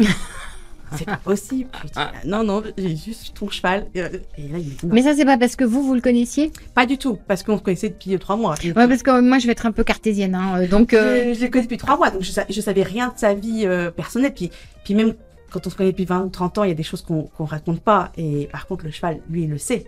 c'est 0.96 1.04
pas 1.04 1.16
possible. 1.16 1.68
Ah, 1.96 2.12
non, 2.24 2.44
non, 2.44 2.62
j'ai 2.76 2.96
juste 2.96 3.34
ton 3.34 3.48
cheval. 3.48 3.86
Et, 3.94 4.02
euh, 4.02 4.08
et 4.38 4.42
là, 4.48 4.58
il 4.58 4.64
me 4.66 4.70
dit, 4.70 4.76
non, 4.84 4.94
Mais 4.94 5.02
ça, 5.02 5.14
c'est 5.14 5.24
pas 5.24 5.38
parce 5.38 5.56
que 5.56 5.64
vous, 5.64 5.82
vous 5.82 5.94
le 5.94 6.00
connaissiez 6.00 6.52
pas 6.74 6.86
du 6.86 6.98
tout, 6.98 7.18
parce 7.26 7.42
qu'on 7.42 7.58
se 7.58 7.62
connaissait 7.62 7.88
depuis 7.90 8.18
trois 8.18 8.36
mois. 8.36 8.54
Ouais, 8.64 8.72
parce 8.88 9.02
que 9.02 9.20
moi, 9.20 9.38
je 9.38 9.46
vais 9.46 9.52
être 9.52 9.66
un 9.66 9.72
peu 9.72 9.84
cartésienne. 9.84 10.34
Hein, 10.34 10.60
euh, 10.62 10.66
donc, 10.68 10.94
euh, 10.94 11.28
Je, 11.28 11.34
je 11.34 11.40
l'ai 11.40 11.50
connu 11.50 11.64
depuis 11.64 11.76
trois 11.78 11.96
mois, 11.96 12.10
donc 12.10 12.22
je, 12.22 12.30
sa- 12.30 12.46
je 12.48 12.60
savais 12.60 12.82
rien 12.82 13.08
de 13.08 13.18
sa 13.18 13.34
vie 13.34 13.66
euh, 13.66 13.90
personnelle. 13.90 14.34
Puis, 14.34 14.50
puis 14.84 14.94
même 14.94 15.14
quand 15.50 15.66
on 15.66 15.70
se 15.70 15.76
connaît 15.76 15.90
depuis 15.90 16.04
20 16.04 16.20
ou 16.24 16.28
30 16.28 16.58
ans, 16.58 16.64
il 16.64 16.68
y 16.68 16.72
a 16.72 16.74
des 16.74 16.82
choses 16.82 17.02
qu'on 17.02 17.28
raconte 17.44 17.80
pas. 17.80 18.12
Et 18.16 18.48
par 18.52 18.66
contre, 18.66 18.84
le 18.84 18.90
cheval, 18.90 19.20
lui, 19.28 19.42
il 19.44 19.50
le 19.50 19.58
sait. 19.58 19.84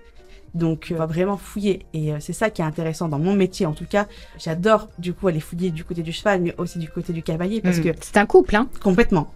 Donc, 0.55 0.88
on 0.91 0.97
va 0.97 1.07
vraiment 1.07 1.38
fouiller. 1.38 1.87
Et 1.95 2.12
c'est 2.21 2.33
ça 2.35 2.51
qui 2.51 2.61
est 2.61 2.65
intéressant 2.65 3.09
dans 3.09 3.19
mon 3.19 3.33
métier, 3.35 3.65
en 3.65 3.73
tout 3.73 3.87
cas. 3.87 4.07
J'adore, 4.38 4.88
du 4.99 5.15
coup, 5.15 5.29
aller 5.29 5.41
fouiller 5.41 5.71
du 5.71 5.83
côté 5.85 6.03
du 6.03 6.12
cheval, 6.12 6.43
mais 6.43 6.55
aussi 6.59 6.79
du 6.79 6.88
côté 6.91 7.12
du 7.15 7.23
cavalier, 7.23 7.61
parce 7.62 7.79
hmm, 7.79 7.83
que 7.85 7.88
c'est 8.01 8.19
un 8.19 8.27
couple. 8.27 8.57
Hein. 8.57 8.69
complètement. 8.83 9.33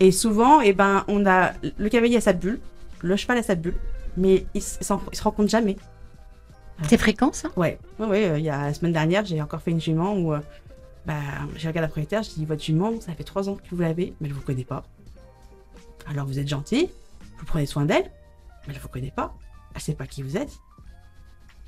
Et 0.00 0.12
souvent, 0.12 0.60
eh 0.60 0.72
ben, 0.72 1.04
on 1.08 1.26
a 1.26 1.52
le 1.78 1.88
cavalier 1.88 2.16
à 2.16 2.20
sa 2.20 2.32
bulle, 2.32 2.58
le 3.02 3.16
cheval 3.16 3.38
à 3.38 3.42
sa 3.42 3.54
bulle, 3.54 3.76
mais 4.16 4.46
ils, 4.54 4.62
ils 4.62 4.62
se 4.84 5.22
rencontrent 5.22 5.50
jamais. 5.50 5.76
C'est 6.88 6.96
fréquent, 6.96 7.32
ça? 7.32 7.50
Ouais, 7.56 7.78
ouais, 7.98 8.06
ouais. 8.06 8.28
euh, 8.30 8.38
il 8.38 8.44
y 8.44 8.48
a 8.48 8.62
la 8.62 8.74
semaine 8.74 8.92
dernière, 8.92 9.24
j'ai 9.26 9.40
encore 9.42 9.60
fait 9.60 9.70
une 9.70 9.80
jument 9.80 10.14
où 10.14 10.32
euh, 10.32 10.40
bah, 11.04 11.14
j'ai 11.56 11.68
regardé 11.68 11.80
la 11.80 11.88
propriétaire, 11.88 12.22
j'ai 12.22 12.32
dit 12.36 12.46
Votre 12.46 12.62
jument, 12.62 12.98
ça 13.00 13.12
fait 13.12 13.24
trois 13.24 13.48
ans 13.48 13.56
que 13.56 13.74
vous 13.74 13.82
l'avez, 13.82 14.14
mais 14.20 14.28
elle 14.28 14.34
vous 14.34 14.40
connaît 14.40 14.64
pas. 14.64 14.84
Alors 16.06 16.26
vous 16.26 16.38
êtes 16.38 16.48
gentil, 16.48 16.88
vous 17.38 17.44
prenez 17.44 17.66
soin 17.66 17.84
d'elle, 17.84 18.10
mais 18.66 18.74
elle 18.74 18.80
vous 18.80 18.88
connaît 18.88 19.12
pas. 19.14 19.34
Elle 19.74 19.80
sait 19.82 19.94
pas 19.94 20.06
qui 20.06 20.22
vous 20.22 20.36
êtes. 20.36 20.52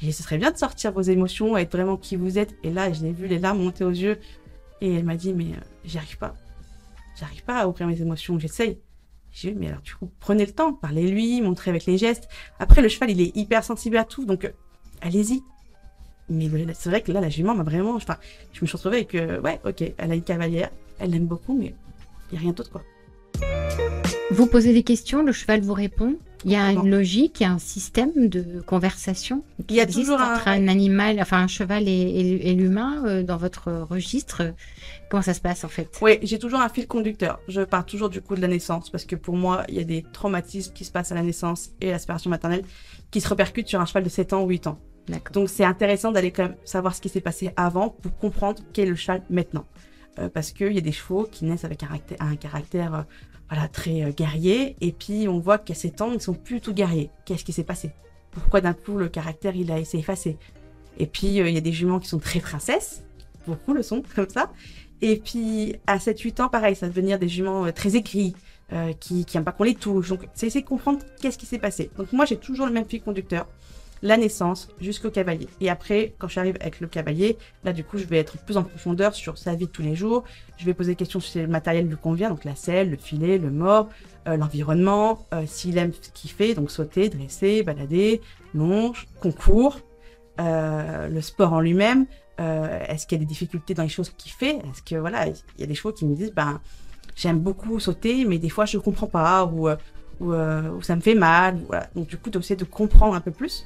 Et 0.01 0.11
ce 0.11 0.23
serait 0.23 0.38
bien 0.38 0.51
de 0.51 0.57
sortir 0.57 0.92
vos 0.92 1.03
émotions, 1.03 1.57
être 1.57 1.73
vraiment 1.73 1.97
qui 1.97 2.16
vous 2.16 2.38
êtes. 2.38 2.55
Et 2.64 2.71
là, 2.71 2.92
je 2.92 3.03
l'ai 3.03 3.12
vu 3.12 3.29
les 3.29 3.38
larmes 3.38 3.62
monter 3.62 3.85
aux 3.85 3.90
yeux. 3.90 4.18
Et 4.81 4.95
elle 4.95 5.05
m'a 5.05 5.16
dit 5.16 5.33
Mais 5.33 5.45
euh, 5.53 5.61
j'y 5.85 5.99
arrive 5.99 6.18
pas. 6.18 6.35
J'arrive 7.23 7.45
pas 7.45 7.61
à 7.61 7.69
ouvrir 7.69 7.87
mes 7.87 8.01
émotions, 8.03 8.37
j'essaye. 8.37 8.81
J'ai 9.31 9.53
dit, 9.53 9.57
mais 9.57 9.69
alors 9.69 9.81
du 9.81 9.95
coup, 9.95 10.11
prenez 10.19 10.45
le 10.45 10.51
temps, 10.51 10.73
parlez-lui, 10.73 11.41
montrez 11.41 11.71
avec 11.71 11.87
les 11.87 11.97
gestes. 11.97 12.29
Après, 12.59 12.83
le 12.83 12.89
cheval, 12.89 13.13
il 13.13 13.21
est 13.21 13.37
hyper 13.37 13.63
sensible 13.63 13.97
à 13.97 14.03
tout, 14.03 14.25
donc 14.25 14.45
euh, 14.45 14.51
allez-y. 15.03 15.41
Mais 16.29 16.51
c'est 16.75 16.89
vrai 16.89 17.01
que 17.01 17.13
là, 17.13 17.21
la 17.21 17.29
jument 17.29 17.55
m'a 17.55 17.63
vraiment. 17.63 17.95
Enfin, 17.95 18.17
je 18.53 18.61
me 18.61 18.67
suis 18.67 18.77
retrouvée 18.77 18.97
avec. 18.97 19.15
euh, 19.15 19.41
ouais, 19.41 19.61
ok, 19.65 19.85
elle 19.97 20.11
a 20.11 20.17
une 20.17 20.25
cavalière, 20.25 20.71
elle 20.99 21.11
l'aime 21.11 21.27
beaucoup, 21.27 21.57
mais 21.57 21.77
il 22.33 22.33
n'y 22.33 22.39
a 22.39 22.41
rien 22.41 22.53
d'autre, 22.53 22.73
quoi. 22.73 22.83
Vous 24.33 24.49
posez 24.49 24.73
des 24.73 24.83
questions, 24.83 25.23
le 25.23 25.31
cheval 25.31 25.61
vous 25.61 25.75
répond. 25.75 26.17
Il 26.44 26.50
y 26.52 26.57
a 26.57 26.72
une 26.72 26.90
logique, 26.90 27.40
il 27.40 27.44
y 27.44 27.46
a 27.46 27.52
un 27.52 27.59
système 27.59 28.28
de 28.28 28.61
conversation. 28.62 29.42
qui 29.66 29.74
Il 29.74 29.76
y 29.76 29.81
a 29.81 29.85
existe 29.85 30.00
toujours 30.00 30.20
un- 30.20 30.35
entre 30.35 30.48
un 30.48 30.66
animal, 30.68 31.18
enfin 31.20 31.38
un 31.42 31.46
cheval 31.46 31.88
et, 31.88 31.92
et- 31.92 32.50
et 32.50 32.55
l'humain 32.55 33.02
euh, 33.07 33.22
dans 33.22 33.37
votre 33.37 33.70
registre. 33.72 34.52
Comment 35.11 35.22
ça 35.22 35.35
se 35.35 35.40
passe 35.40 35.62
en 35.64 35.68
fait? 35.68 35.88
Oui, 36.02 36.18
j'ai 36.22 36.38
toujours 36.38 36.61
un 36.61 36.68
fil 36.68 36.87
conducteur. 36.87 37.38
Je 37.48 37.62
pars 37.62 37.85
toujours 37.87 38.09
du 38.09 38.20
coup 38.20 38.35
de 38.35 38.40
la 38.40 38.48
naissance, 38.48 38.90
parce 38.90 39.05
que 39.05 39.14
pour 39.16 39.37
moi, 39.37 39.64
il 39.68 39.74
y 39.76 39.81
a 39.81 39.85
des 39.85 40.05
traumatismes 40.12 40.72
qui 40.72 40.85
se 40.85 40.90
passent 40.90 41.12
à 41.12 41.14
la 41.14 41.22
naissance 41.22 41.70
et 41.81 41.88
à 41.90 41.92
l'aspiration 41.92 42.31
maternelle 42.31 42.64
qui 43.11 43.20
se 43.20 43.28
répercutent 43.28 43.68
sur 43.68 43.81
un 43.81 43.87
cheval 43.87 44.02
de 44.05 44.09
7 44.09 44.33
ans 44.33 44.42
ou 44.42 44.48
8 44.48 44.66
ans. 44.66 44.78
Donc 45.33 45.48
c'est 45.48 45.64
intéressant 45.64 46.12
d'aller 46.12 46.31
quand 46.31 46.44
même 46.44 46.57
savoir 46.64 46.94
ce 46.94 47.00
qui 47.00 47.09
s'est 47.09 47.20
passé 47.20 47.50
avant 47.57 47.88
pour 47.90 48.16
comprendre 48.16 48.62
quel 48.72 48.87
est 48.87 48.90
le 48.90 48.96
cheval 48.96 49.22
maintenant. 49.31 49.64
Euh, 50.18 50.28
parce 50.28 50.52
qu'il 50.52 50.72
y 50.72 50.78
a 50.78 50.83
des 50.83 50.92
chevaux 50.92 51.26
qui 51.31 51.44
naissent 51.44 51.64
avec 51.64 51.83
un 51.83 51.87
caractère, 51.87 52.18
un 52.20 52.37
caractère 52.37 52.94
euh, 52.94 53.02
voilà, 53.53 53.69
très 53.69 54.03
euh, 54.03 54.12
guerrier, 54.12 54.77
et 54.81 54.93
puis 54.93 55.29
on 55.29 55.38
voit 55.38 55.59
qu'à 55.59 55.75
7 55.75 56.01
ans, 56.01 56.12
ils 56.15 56.23
sont 56.23 56.33
plus 56.33 56.62
tout 56.62 56.73
guerriers. 56.73 57.11
Qu'est-ce 57.27 57.45
qui 57.45 57.53
s'est 57.53 57.65
passé? 57.65 57.91
Pourquoi 58.31 58.62
d'un 58.62 58.73
coup 58.73 58.97
le 58.97 59.11
caractère 59.11 59.55
il 59.55 59.71
a 59.71 59.85
s'est 59.85 59.99
effacé 59.99 60.38
Et 60.99 61.07
puis 61.07 61.38
euh, 61.38 61.49
il 61.51 61.55
y 61.55 61.59
a 61.59 61.61
des 61.61 61.73
juments 61.73 62.01
qui 62.01 62.09
sont 62.09 62.19
très 62.19 62.41
princesses, 62.41 63.05
beaucoup 63.47 63.75
le 63.75 63.83
sont 63.83 64.03
comme 64.17 64.31
ça. 64.31 64.51
Et 65.03 65.17
puis 65.17 65.77
à 65.87 65.99
7-8 65.99 66.41
ans, 66.41 66.49
pareil, 66.49 66.75
ça 66.75 66.88
va 66.88 67.19
des 67.19 67.29
juments 67.29 67.67
euh, 67.67 67.73
très 67.73 67.95
euh, 68.73 68.95
qui 68.99 69.27
n'aiment 69.35 69.45
pas 69.45 69.53
qu'on 69.53 69.65
les 69.65 69.75
touche. 69.75 70.09
Donc 70.09 70.27
c'est 70.33 70.47
essayer 70.47 70.62
de 70.62 70.69
comprendre 70.69 71.01
qu'est-ce 71.21 71.37
qui 71.37 71.45
s'est 71.45 71.59
passé. 71.59 71.91
Donc 71.99 72.11
moi 72.15 72.25
j'ai 72.25 72.38
toujours 72.38 72.65
le 72.65 72.73
même 72.73 72.87
fil 72.87 73.03
conducteur 73.03 73.47
la 74.03 74.17
naissance 74.17 74.69
jusqu'au 74.81 75.11
cavalier. 75.11 75.49
Et 75.61 75.71
après, 75.71 76.15
quand 76.19 76.29
j'arrive 76.29 76.57
avec 76.61 76.81
le 76.81 76.88
cavalier, 76.88 77.38
là 77.65 77.73
du 77.73 77.85
coup, 77.85 77.99
je 77.99 78.05
vais 78.05 78.19
être 78.19 78.37
plus 78.38 78.57
en 78.57 78.65
profondeur 78.65 79.15
sur 79.15 79.38
sa 79.38 79.55
vie 79.55 79.67
de 79.67 79.71
tous 79.71 79.83
les 79.83 79.95
jours. 79.95 80.25
Je 80.59 80.67
vais 80.67 80.75
poser 80.75 80.93
des 80.93 80.97
questions 80.97 81.21
sur 81.21 81.41
le 81.41 81.49
matériel 81.49 81.88
lui 81.88 81.97
convient, 81.97 82.29
donc 82.29 82.45
la 82.45 82.57
selle, 82.57 82.91
le 82.91 82.97
filet, 82.97 83.38
le 83.38 83.51
mort, 83.51 83.88
euh, 84.29 84.37
l'environnement, 84.37 85.27
euh, 85.33 85.45
s'il 85.47 85.79
aime 85.79 85.93
ce 85.93 86.11
qu'il 86.11 86.31
fait, 86.31 86.55
donc 86.55 86.71
sauter, 86.71 87.09
dresser, 87.09 87.62
balader, 87.62 88.21
longe, 88.55 89.07
concours, 89.21 89.79
euh, 90.41 91.09
le 91.09 91.21
sport 91.21 91.53
en 91.53 91.61
lui-même. 91.61 92.07
Est-ce 92.38 93.07
qu'il 93.07 93.19
y 93.19 93.21
a 93.21 93.25
des 93.25 93.29
difficultés 93.29 93.73
dans 93.73 93.85
les 93.85 93.88
choses 93.88 94.11
qu'il 94.11 94.33
fait? 94.33 94.57
Est-ce 94.57 94.83
que 94.83 94.97
voilà, 94.97 95.29
il 95.29 95.61
y 95.61 95.62
a 95.62 95.67
des 95.67 95.77
chevaux 95.77 95.93
qui 95.93 96.05
me 96.05 96.17
disent, 96.17 96.33
ben 96.33 96.61
j'aime 97.15 97.38
beaucoup 97.38 97.79
sauter, 97.79 98.25
mais 98.25 98.38
des 98.38 98.49
fois 98.49 98.65
je 98.65 98.79
comprends 98.79 99.07
pas 99.07 99.45
ou 99.47 99.69
ça 100.83 100.97
me 100.97 101.01
fait 101.01 101.15
mal. 101.15 101.61
Voilà. 101.69 101.88
Donc 101.95 102.09
du 102.09 102.17
coup, 102.17 102.31
d'essayer 102.31 102.57
de 102.57 102.65
comprendre 102.65 103.15
un 103.15 103.21
peu 103.21 103.31
plus 103.31 103.65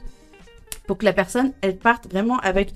pour 0.87 0.99
que 0.99 1.05
la 1.05 1.13
personne, 1.13 1.53
elle 1.61 1.77
parte 1.77 2.09
vraiment 2.11 2.39
avec 2.39 2.73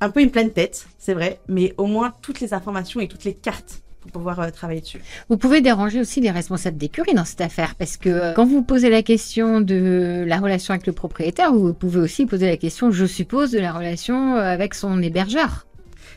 un 0.00 0.10
peu 0.10 0.20
une 0.20 0.30
pleine 0.30 0.50
tête, 0.50 0.86
c'est 0.98 1.14
vrai, 1.14 1.40
mais 1.48 1.72
au 1.78 1.86
moins 1.86 2.12
toutes 2.22 2.40
les 2.40 2.52
informations 2.52 3.00
et 3.00 3.08
toutes 3.08 3.24
les 3.24 3.34
cartes 3.34 3.80
pour 4.02 4.10
pouvoir 4.12 4.40
euh, 4.40 4.50
travailler 4.50 4.82
dessus. 4.82 5.00
Vous 5.30 5.38
pouvez 5.38 5.62
déranger 5.62 5.98
aussi 6.00 6.20
les 6.20 6.30
responsables 6.30 6.76
d'écurie 6.76 7.14
dans 7.14 7.24
cette 7.24 7.40
affaire 7.40 7.74
parce 7.74 7.96
que 7.96 8.10
euh, 8.10 8.32
quand 8.34 8.44
vous 8.44 8.62
posez 8.62 8.90
la 8.90 9.02
question 9.02 9.62
de 9.62 10.24
la 10.26 10.38
relation 10.38 10.74
avec 10.74 10.86
le 10.86 10.92
propriétaire, 10.92 11.54
vous 11.54 11.72
pouvez 11.72 12.00
aussi 12.00 12.26
poser 12.26 12.46
la 12.46 12.58
question, 12.58 12.90
je 12.90 13.06
suppose, 13.06 13.50
de 13.52 13.60
la 13.60 13.72
relation 13.72 14.34
euh, 14.36 14.40
avec 14.42 14.74
son 14.74 15.00
hébergeur. 15.00 15.66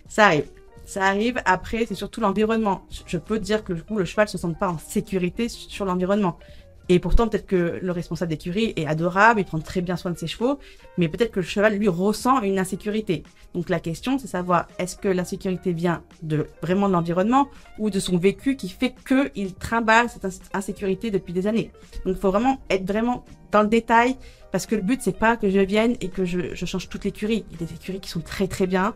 Ça 0.10 0.26
arrive. 0.26 0.46
Ça 0.86 1.06
arrive. 1.06 1.42
Après, 1.46 1.86
c'est 1.88 1.96
surtout 1.96 2.20
l'environnement. 2.20 2.82
Je- 3.06 3.18
peux 3.18 3.40
dire 3.40 3.64
que 3.64 3.72
du 3.74 3.84
coup, 3.84 3.98
le 3.98 4.06
cheval 4.06 4.28
se 4.28 4.38
sent 4.38 4.48
pas 4.60 4.70
en 4.70 4.78
sécurité 4.78 5.48
su- 5.48 5.70
sur 5.70 5.86
l'environnement. 5.86 6.38
Et 6.90 7.00
pourtant, 7.00 7.28
peut-être 7.28 7.48
que 7.48 7.80
le 7.82 7.92
responsable 7.92 8.30
d'écurie 8.30 8.74
est 8.78 8.86
adorable, 8.86 9.42
il 9.42 9.46
prend 9.46 9.60
très 9.60 9.82
bien 9.82 9.98
soin 9.98 10.12
de 10.12 10.18
ses 10.18 10.28
chevaux, 10.28 10.58
mais 10.98 11.10
peut-être 11.10 11.32
que 11.32 11.42
le 11.42 11.46
cheval, 11.46 11.76
lui, 11.76 11.90
ressent 11.90 12.42
une 12.42 12.60
insécurité. 12.60 13.24
Donc 13.54 13.68
la 13.70 13.80
question, 13.82 14.18
c'est 14.18 14.28
savoir, 14.28 14.68
est-ce 14.80 14.96
que 14.96 15.10
l'insécurité 15.10 15.74
vient 15.74 16.02
de 16.22 16.48
vraiment 16.62 16.88
de 16.88 16.94
l'environnement 16.94 17.50
ou 17.78 17.90
de 17.90 18.00
son 18.00 18.18
vécu 18.18 18.56
qui 18.56 18.70
fait 18.70 18.96
qu'il 19.06 19.54
trimballe 19.56 20.10
cette 20.10 20.24
ins- 20.26 20.40
insécurité 20.54 21.12
depuis 21.12 21.34
des 21.34 21.46
années? 21.46 21.72
Donc 22.06 22.16
il 22.16 22.20
faut 22.22 22.32
vraiment 22.32 22.62
être 22.70 22.86
vraiment 22.86 23.26
dans 23.52 23.64
le 23.64 23.68
détail, 23.68 24.16
parce 24.54 24.66
que 24.66 24.76
le 24.76 24.82
but, 24.82 25.02
c'est 25.02 25.18
pas 25.18 25.36
que 25.36 25.50
je 25.50 25.60
vienne 25.60 25.98
et 26.00 26.08
que 26.08 26.24
je, 26.24 26.56
je 26.56 26.66
change 26.66 26.88
toute 26.88 27.04
l'écurie. 27.04 27.44
Il 27.52 27.60
y 27.60 27.64
a 27.64 27.68
des 27.68 27.74
écuries 27.74 28.00
qui 28.00 28.10
sont 28.10 28.22
très 28.22 28.48
très 28.48 28.66
bien, 28.66 28.96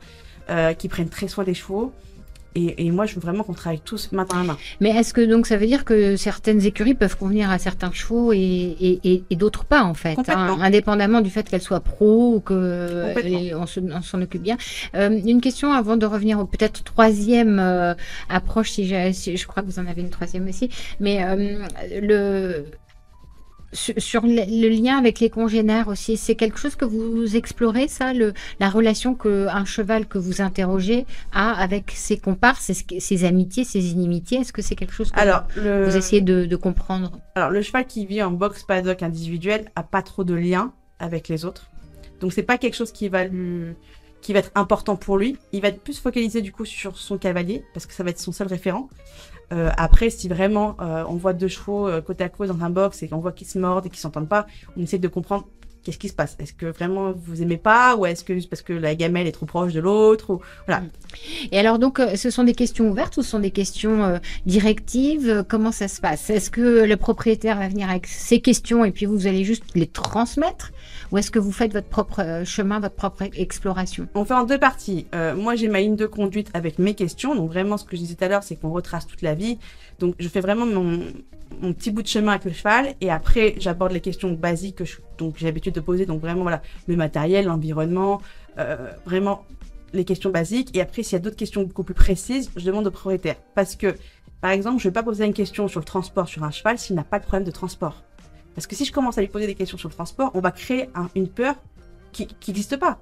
euh, 0.49 0.73
qui 0.73 0.88
prennent 0.88 1.10
très 1.10 1.27
soin 1.27 1.43
des 1.43 1.54
chevaux. 1.54 1.91
Et, 2.55 2.85
et 2.85 2.91
moi, 2.91 3.05
je 3.05 3.15
veux 3.15 3.21
vraiment 3.21 3.43
qu'on 3.43 3.53
travaille 3.53 3.79
tous 3.79 4.11
main 4.11 4.25
la 4.39 4.43
main. 4.43 4.57
Mais 4.81 4.89
est-ce 4.89 5.13
que 5.13 5.21
donc 5.21 5.47
ça 5.47 5.55
veut 5.57 5.67
dire 5.67 5.85
que 5.85 6.17
certaines 6.17 6.65
écuries 6.65 6.93
peuvent 6.95 7.15
convenir 7.17 7.49
à 7.49 7.57
certains 7.59 7.91
chevaux 7.93 8.33
et, 8.33 8.37
et, 8.39 8.99
et- 9.03 9.23
d'autres 9.37 9.63
pas 9.65 9.83
en 9.83 9.93
fait, 9.93 10.15
hein, 10.35 10.57
indépendamment 10.61 11.21
du 11.21 11.29
fait 11.29 11.47
qu'elles 11.49 11.61
soient 11.61 11.79
pro 11.79 12.35
ou 12.35 12.39
que 12.41 12.53
on 13.55 13.65
se- 13.65 13.79
on 13.79 14.01
s'en 14.01 14.21
occupe 14.21 14.41
bien. 14.43 14.57
Euh, 14.95 15.09
une 15.25 15.39
question 15.41 15.71
avant 15.71 15.95
de 15.97 16.05
revenir 16.05 16.39
au 16.39 16.45
peut-être 16.45 16.83
troisième 16.83 17.57
euh, 17.59 17.93
approche, 18.29 18.71
si, 18.71 18.93
si- 19.13 19.37
je 19.37 19.47
crois 19.47 19.63
que 19.63 19.67
vous 19.67 19.79
en 19.79 19.87
avez 19.87 20.01
une 20.01 20.09
troisième 20.09 20.47
aussi, 20.47 20.69
mais 20.99 21.23
euh, 21.23 21.65
le 22.01 22.65
sur, 23.73 23.93
sur 23.97 24.21
le, 24.23 24.43
le 24.62 24.69
lien 24.69 24.97
avec 24.97 25.19
les 25.19 25.29
congénères 25.29 25.88
aussi, 25.88 26.17
c'est 26.17 26.36
quelque 26.36 26.60
chose 26.60 26.75
que 26.75 26.86
vous 26.86 27.36
explorez 27.36 27.88
ça, 27.88 28.13
le, 28.13 28.34
la 28.60 28.69
relation 28.69 29.15
que 29.15 29.47
un 29.47 29.65
cheval 29.65 30.07
que 30.07 30.17
vous 30.17 30.41
interrogez 30.41 31.05
a 31.31 31.51
avec 31.53 31.91
ses 31.91 32.17
comparses, 32.17 32.71
ses, 32.71 32.99
ses 32.99 33.25
amitiés, 33.25 33.63
ses 33.63 33.91
inimitiés? 33.91 34.39
Est-ce 34.39 34.53
que 34.53 34.62
c'est 34.62 34.75
quelque 34.75 34.93
chose 34.93 35.12
que 35.12 35.19
Alors, 35.19 35.43
le, 35.55 35.86
vous 35.86 35.95
essayez 35.95 36.21
de, 36.21 36.45
de 36.45 36.55
comprendre? 36.55 37.19
Alors, 37.36 37.49
le 37.49 37.62
cheval 37.62 37.86
qui 37.86 38.05
vit 38.05 38.21
en 38.21 38.31
box 38.31 38.63
paddock 38.63 39.03
individuel 39.03 39.71
a 39.75 39.84
pas 39.84 40.01
trop 40.01 40.23
de 40.23 40.34
lien 40.34 40.73
avec 40.99 41.27
les 41.27 41.45
autres. 41.45 41.69
Donc, 42.19 42.34
c'est 42.34 42.43
pas 42.43 42.57
quelque 42.57 42.75
chose 42.75 42.91
qui 42.91 43.10
va 43.10 43.23
lui, 43.25 43.73
qui 44.21 44.34
va 44.34 44.39
être 44.39 44.51
important 44.55 44.95
pour 44.95 45.17
lui. 45.17 45.38
Il 45.51 45.62
va 45.62 45.69
être 45.69 45.81
plus 45.81 45.99
focalisé 45.99 46.41
du 46.41 46.51
coup 46.51 46.65
sur 46.65 46.97
son 46.97 47.17
cavalier 47.17 47.63
parce 47.73 47.86
que 47.86 47.93
ça 47.93 48.03
va 48.03 48.12
être 48.12 48.19
son 48.19 48.31
seul 48.31 48.47
référent. 48.47 48.89
Euh, 49.51 49.69
après, 49.77 50.09
si 50.09 50.27
vraiment 50.27 50.77
euh, 50.81 51.03
on 51.07 51.15
voit 51.15 51.33
deux 51.33 51.47
chevaux 51.47 51.87
euh, 51.87 52.01
côte 52.01 52.21
à 52.21 52.29
côte 52.29 52.47
dans 52.47 52.63
un 52.63 52.69
box 52.69 53.03
et 53.03 53.07
qu'on 53.07 53.19
voit 53.19 53.31
qu'ils 53.31 53.47
se 53.47 53.59
mordent 53.59 53.85
et 53.85 53.89
qu'ils 53.89 53.99
s'entendent 53.99 54.29
pas, 54.29 54.45
on 54.77 54.81
essaie 54.81 54.97
de 54.97 55.07
comprendre 55.07 55.47
qu'est-ce 55.83 55.97
qui 55.97 56.09
se 56.09 56.13
passe. 56.13 56.35
Est-ce 56.39 56.53
que 56.53 56.67
vraiment 56.67 57.11
vous 57.11 57.41
aimez 57.41 57.57
pas 57.57 57.95
ou 57.95 58.05
est-ce 58.05 58.23
que 58.23 58.33
juste 58.33 58.49
parce 58.49 58.61
que 58.61 58.73
la 58.73 58.95
gamelle 58.95 59.27
est 59.27 59.31
trop 59.31 59.47
proche 59.47 59.73
de 59.73 59.79
l'autre 59.79 60.39
voilà. 60.67 60.83
Et 61.51 61.57
alors 61.57 61.79
donc, 61.79 61.99
ce 62.15 62.29
sont 62.29 62.43
des 62.43 62.53
questions 62.53 62.87
ouvertes 62.89 63.17
ou 63.17 63.23
ce 63.23 63.31
sont 63.31 63.39
des 63.39 63.49
questions 63.49 64.19
directives? 64.45 65.43
Comment 65.49 65.71
ça 65.71 65.87
se 65.87 65.99
passe? 65.99 66.29
Est-ce 66.29 66.51
que 66.51 66.85
le 66.85 66.97
propriétaire 66.97 67.57
va 67.57 67.67
venir 67.67 67.89
avec 67.89 68.05
ses 68.05 68.41
questions 68.41 68.85
et 68.85 68.91
puis 68.91 69.07
vous 69.07 69.25
allez 69.25 69.43
juste 69.43 69.63
les 69.73 69.87
transmettre? 69.87 70.71
Ou 71.11 71.17
est-ce 71.17 71.31
que 71.31 71.39
vous 71.39 71.51
faites 71.51 71.73
votre 71.73 71.87
propre 71.87 72.21
euh, 72.21 72.45
chemin, 72.45 72.79
votre 72.79 72.95
propre 72.95 73.23
exploration? 73.33 74.07
On 74.15 74.25
fait 74.25 74.33
en 74.33 74.43
deux 74.43 74.57
parties. 74.57 75.07
Euh, 75.15 75.35
moi, 75.35 75.55
j'ai 75.55 75.67
ma 75.67 75.79
ligne 75.79 75.95
de 75.95 76.05
conduite 76.05 76.49
avec 76.53 76.79
mes 76.79 76.93
questions. 76.93 77.35
Donc 77.35 77.49
vraiment, 77.49 77.77
ce 77.77 77.85
que 77.85 77.95
je 77.95 78.01
disais 78.01 78.15
tout 78.15 78.23
à 78.23 78.27
l'heure, 78.27 78.43
c'est 78.43 78.55
qu'on 78.55 78.71
retrace 78.71 79.07
toute 79.07 79.21
la 79.21 79.35
vie. 79.35 79.57
Donc 79.99 80.15
je 80.19 80.27
fais 80.27 80.41
vraiment 80.41 80.65
mon, 80.65 81.01
petit 81.73 81.91
bout 81.91 82.01
de 82.01 82.07
chemin 82.07 82.33
avec 82.33 82.45
le 82.45 82.53
cheval. 82.53 82.95
Et 83.01 83.11
après, 83.11 83.55
j'aborde 83.57 83.91
les 83.91 84.01
questions 84.01 84.31
basiques 84.31 84.77
que 84.77 84.85
j'ai 84.85 85.45
l'habitude 85.45 85.75
de 85.75 85.81
poser. 85.81 86.05
Donc 86.05 86.21
vraiment, 86.21 86.43
voilà, 86.43 86.61
le 86.87 86.95
matériel, 86.95 87.45
l'environnement, 87.45 88.21
euh, 88.57 88.91
vraiment 89.05 89.45
les 89.93 90.05
questions 90.05 90.29
basiques. 90.29 90.75
Et 90.75 90.81
après, 90.81 91.03
s'il 91.03 91.13
y 91.13 91.15
a 91.15 91.19
d'autres 91.19 91.35
questions 91.35 91.63
beaucoup 91.63 91.83
plus 91.83 91.93
précises, 91.93 92.49
je 92.55 92.65
demande 92.65 92.87
au 92.87 92.91
propriétaire. 92.91 93.35
Parce 93.55 93.75
que 93.75 93.95
Par 94.41 94.49
exemple, 94.49 94.81
je 94.81 94.87
ne 94.87 94.89
vais 94.89 94.93
pas 94.93 95.03
poser 95.03 95.23
une 95.25 95.35
question 95.35 95.67
sur 95.67 95.79
le 95.79 95.85
transport 95.85 96.27
sur 96.27 96.43
un 96.43 96.49
cheval 96.49 96.79
s'il 96.79 96.95
n'a 96.95 97.03
pas 97.03 97.19
de 97.19 97.25
problème 97.25 97.43
de 97.43 97.51
transport. 97.51 98.03
Parce 98.55 98.67
que 98.67 98.75
si 98.75 98.85
je 98.85 98.91
commence 98.91 99.17
à 99.17 99.21
lui 99.21 99.27
poser 99.27 99.47
des 99.47 99.55
questions 99.55 99.77
sur 99.77 99.89
le 99.89 99.93
transport, 99.93 100.31
on 100.33 100.39
va 100.41 100.51
créer 100.51 100.89
un- 100.95 101.09
une 101.15 101.29
peur 101.29 101.55
qui 102.11 102.27
n'existe 102.47 102.77
pas. 102.77 102.99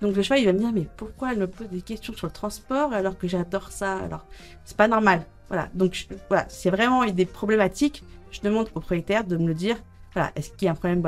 Donc 0.00 0.14
le 0.16 0.22
cheval, 0.22 0.38
il 0.40 0.46
va 0.46 0.52
me 0.52 0.58
dire, 0.58 0.72
mais 0.72 0.86
pourquoi 0.96 1.32
elle 1.32 1.38
me 1.38 1.46
pose 1.46 1.68
des 1.68 1.82
questions 1.82 2.14
sur 2.14 2.26
le 2.26 2.32
transport 2.32 2.92
alors 2.92 3.18
que 3.18 3.28
j'adore 3.28 3.70
ça 3.72 3.98
Alors, 3.98 4.24
c'est 4.64 4.76
pas 4.76 4.88
normal. 4.88 5.24
Voilà. 5.48 5.68
Donc, 5.74 5.94
je- 5.94 6.06
voilà, 6.28 6.46
c'est 6.48 6.70
vraiment 6.70 7.04
des 7.04 7.26
problématiques. 7.26 8.02
Je 8.30 8.40
demande 8.40 8.68
au 8.68 8.70
propriétaire 8.70 9.24
de 9.24 9.36
me 9.36 9.48
le 9.48 9.54
dire. 9.54 9.76
Voilà, 10.14 10.30
est-ce 10.36 10.50
qu'il 10.50 10.66
y 10.66 10.68
a 10.68 10.72
un 10.72 10.74
problème 10.76 11.02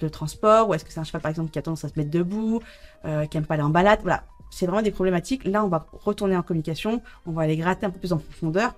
de 0.00 0.08
transport 0.08 0.68
ou 0.68 0.74
est-ce 0.74 0.84
que 0.84 0.92
c'est 0.92 1.00
un 1.00 1.04
cheval, 1.04 1.22
par 1.22 1.30
exemple, 1.30 1.50
qui 1.50 1.58
a 1.58 1.62
tendance 1.62 1.84
à 1.84 1.88
se 1.88 1.94
mettre 1.98 2.10
debout, 2.10 2.60
euh, 3.06 3.24
qui 3.26 3.38
aime 3.38 3.46
pas 3.46 3.54
aller 3.54 3.62
en 3.62 3.70
balade? 3.70 4.00
Voilà, 4.02 4.24
c'est 4.50 4.66
vraiment 4.66 4.82
des 4.82 4.90
problématiques. 4.90 5.44
Là, 5.46 5.64
on 5.64 5.68
va 5.68 5.86
retourner 5.92 6.36
en 6.36 6.42
communication, 6.42 7.02
on 7.26 7.32
va 7.32 7.42
aller 7.42 7.56
gratter 7.56 7.86
un 7.86 7.90
peu 7.90 7.98
plus 7.98 8.12
en 8.12 8.18
profondeur. 8.18 8.74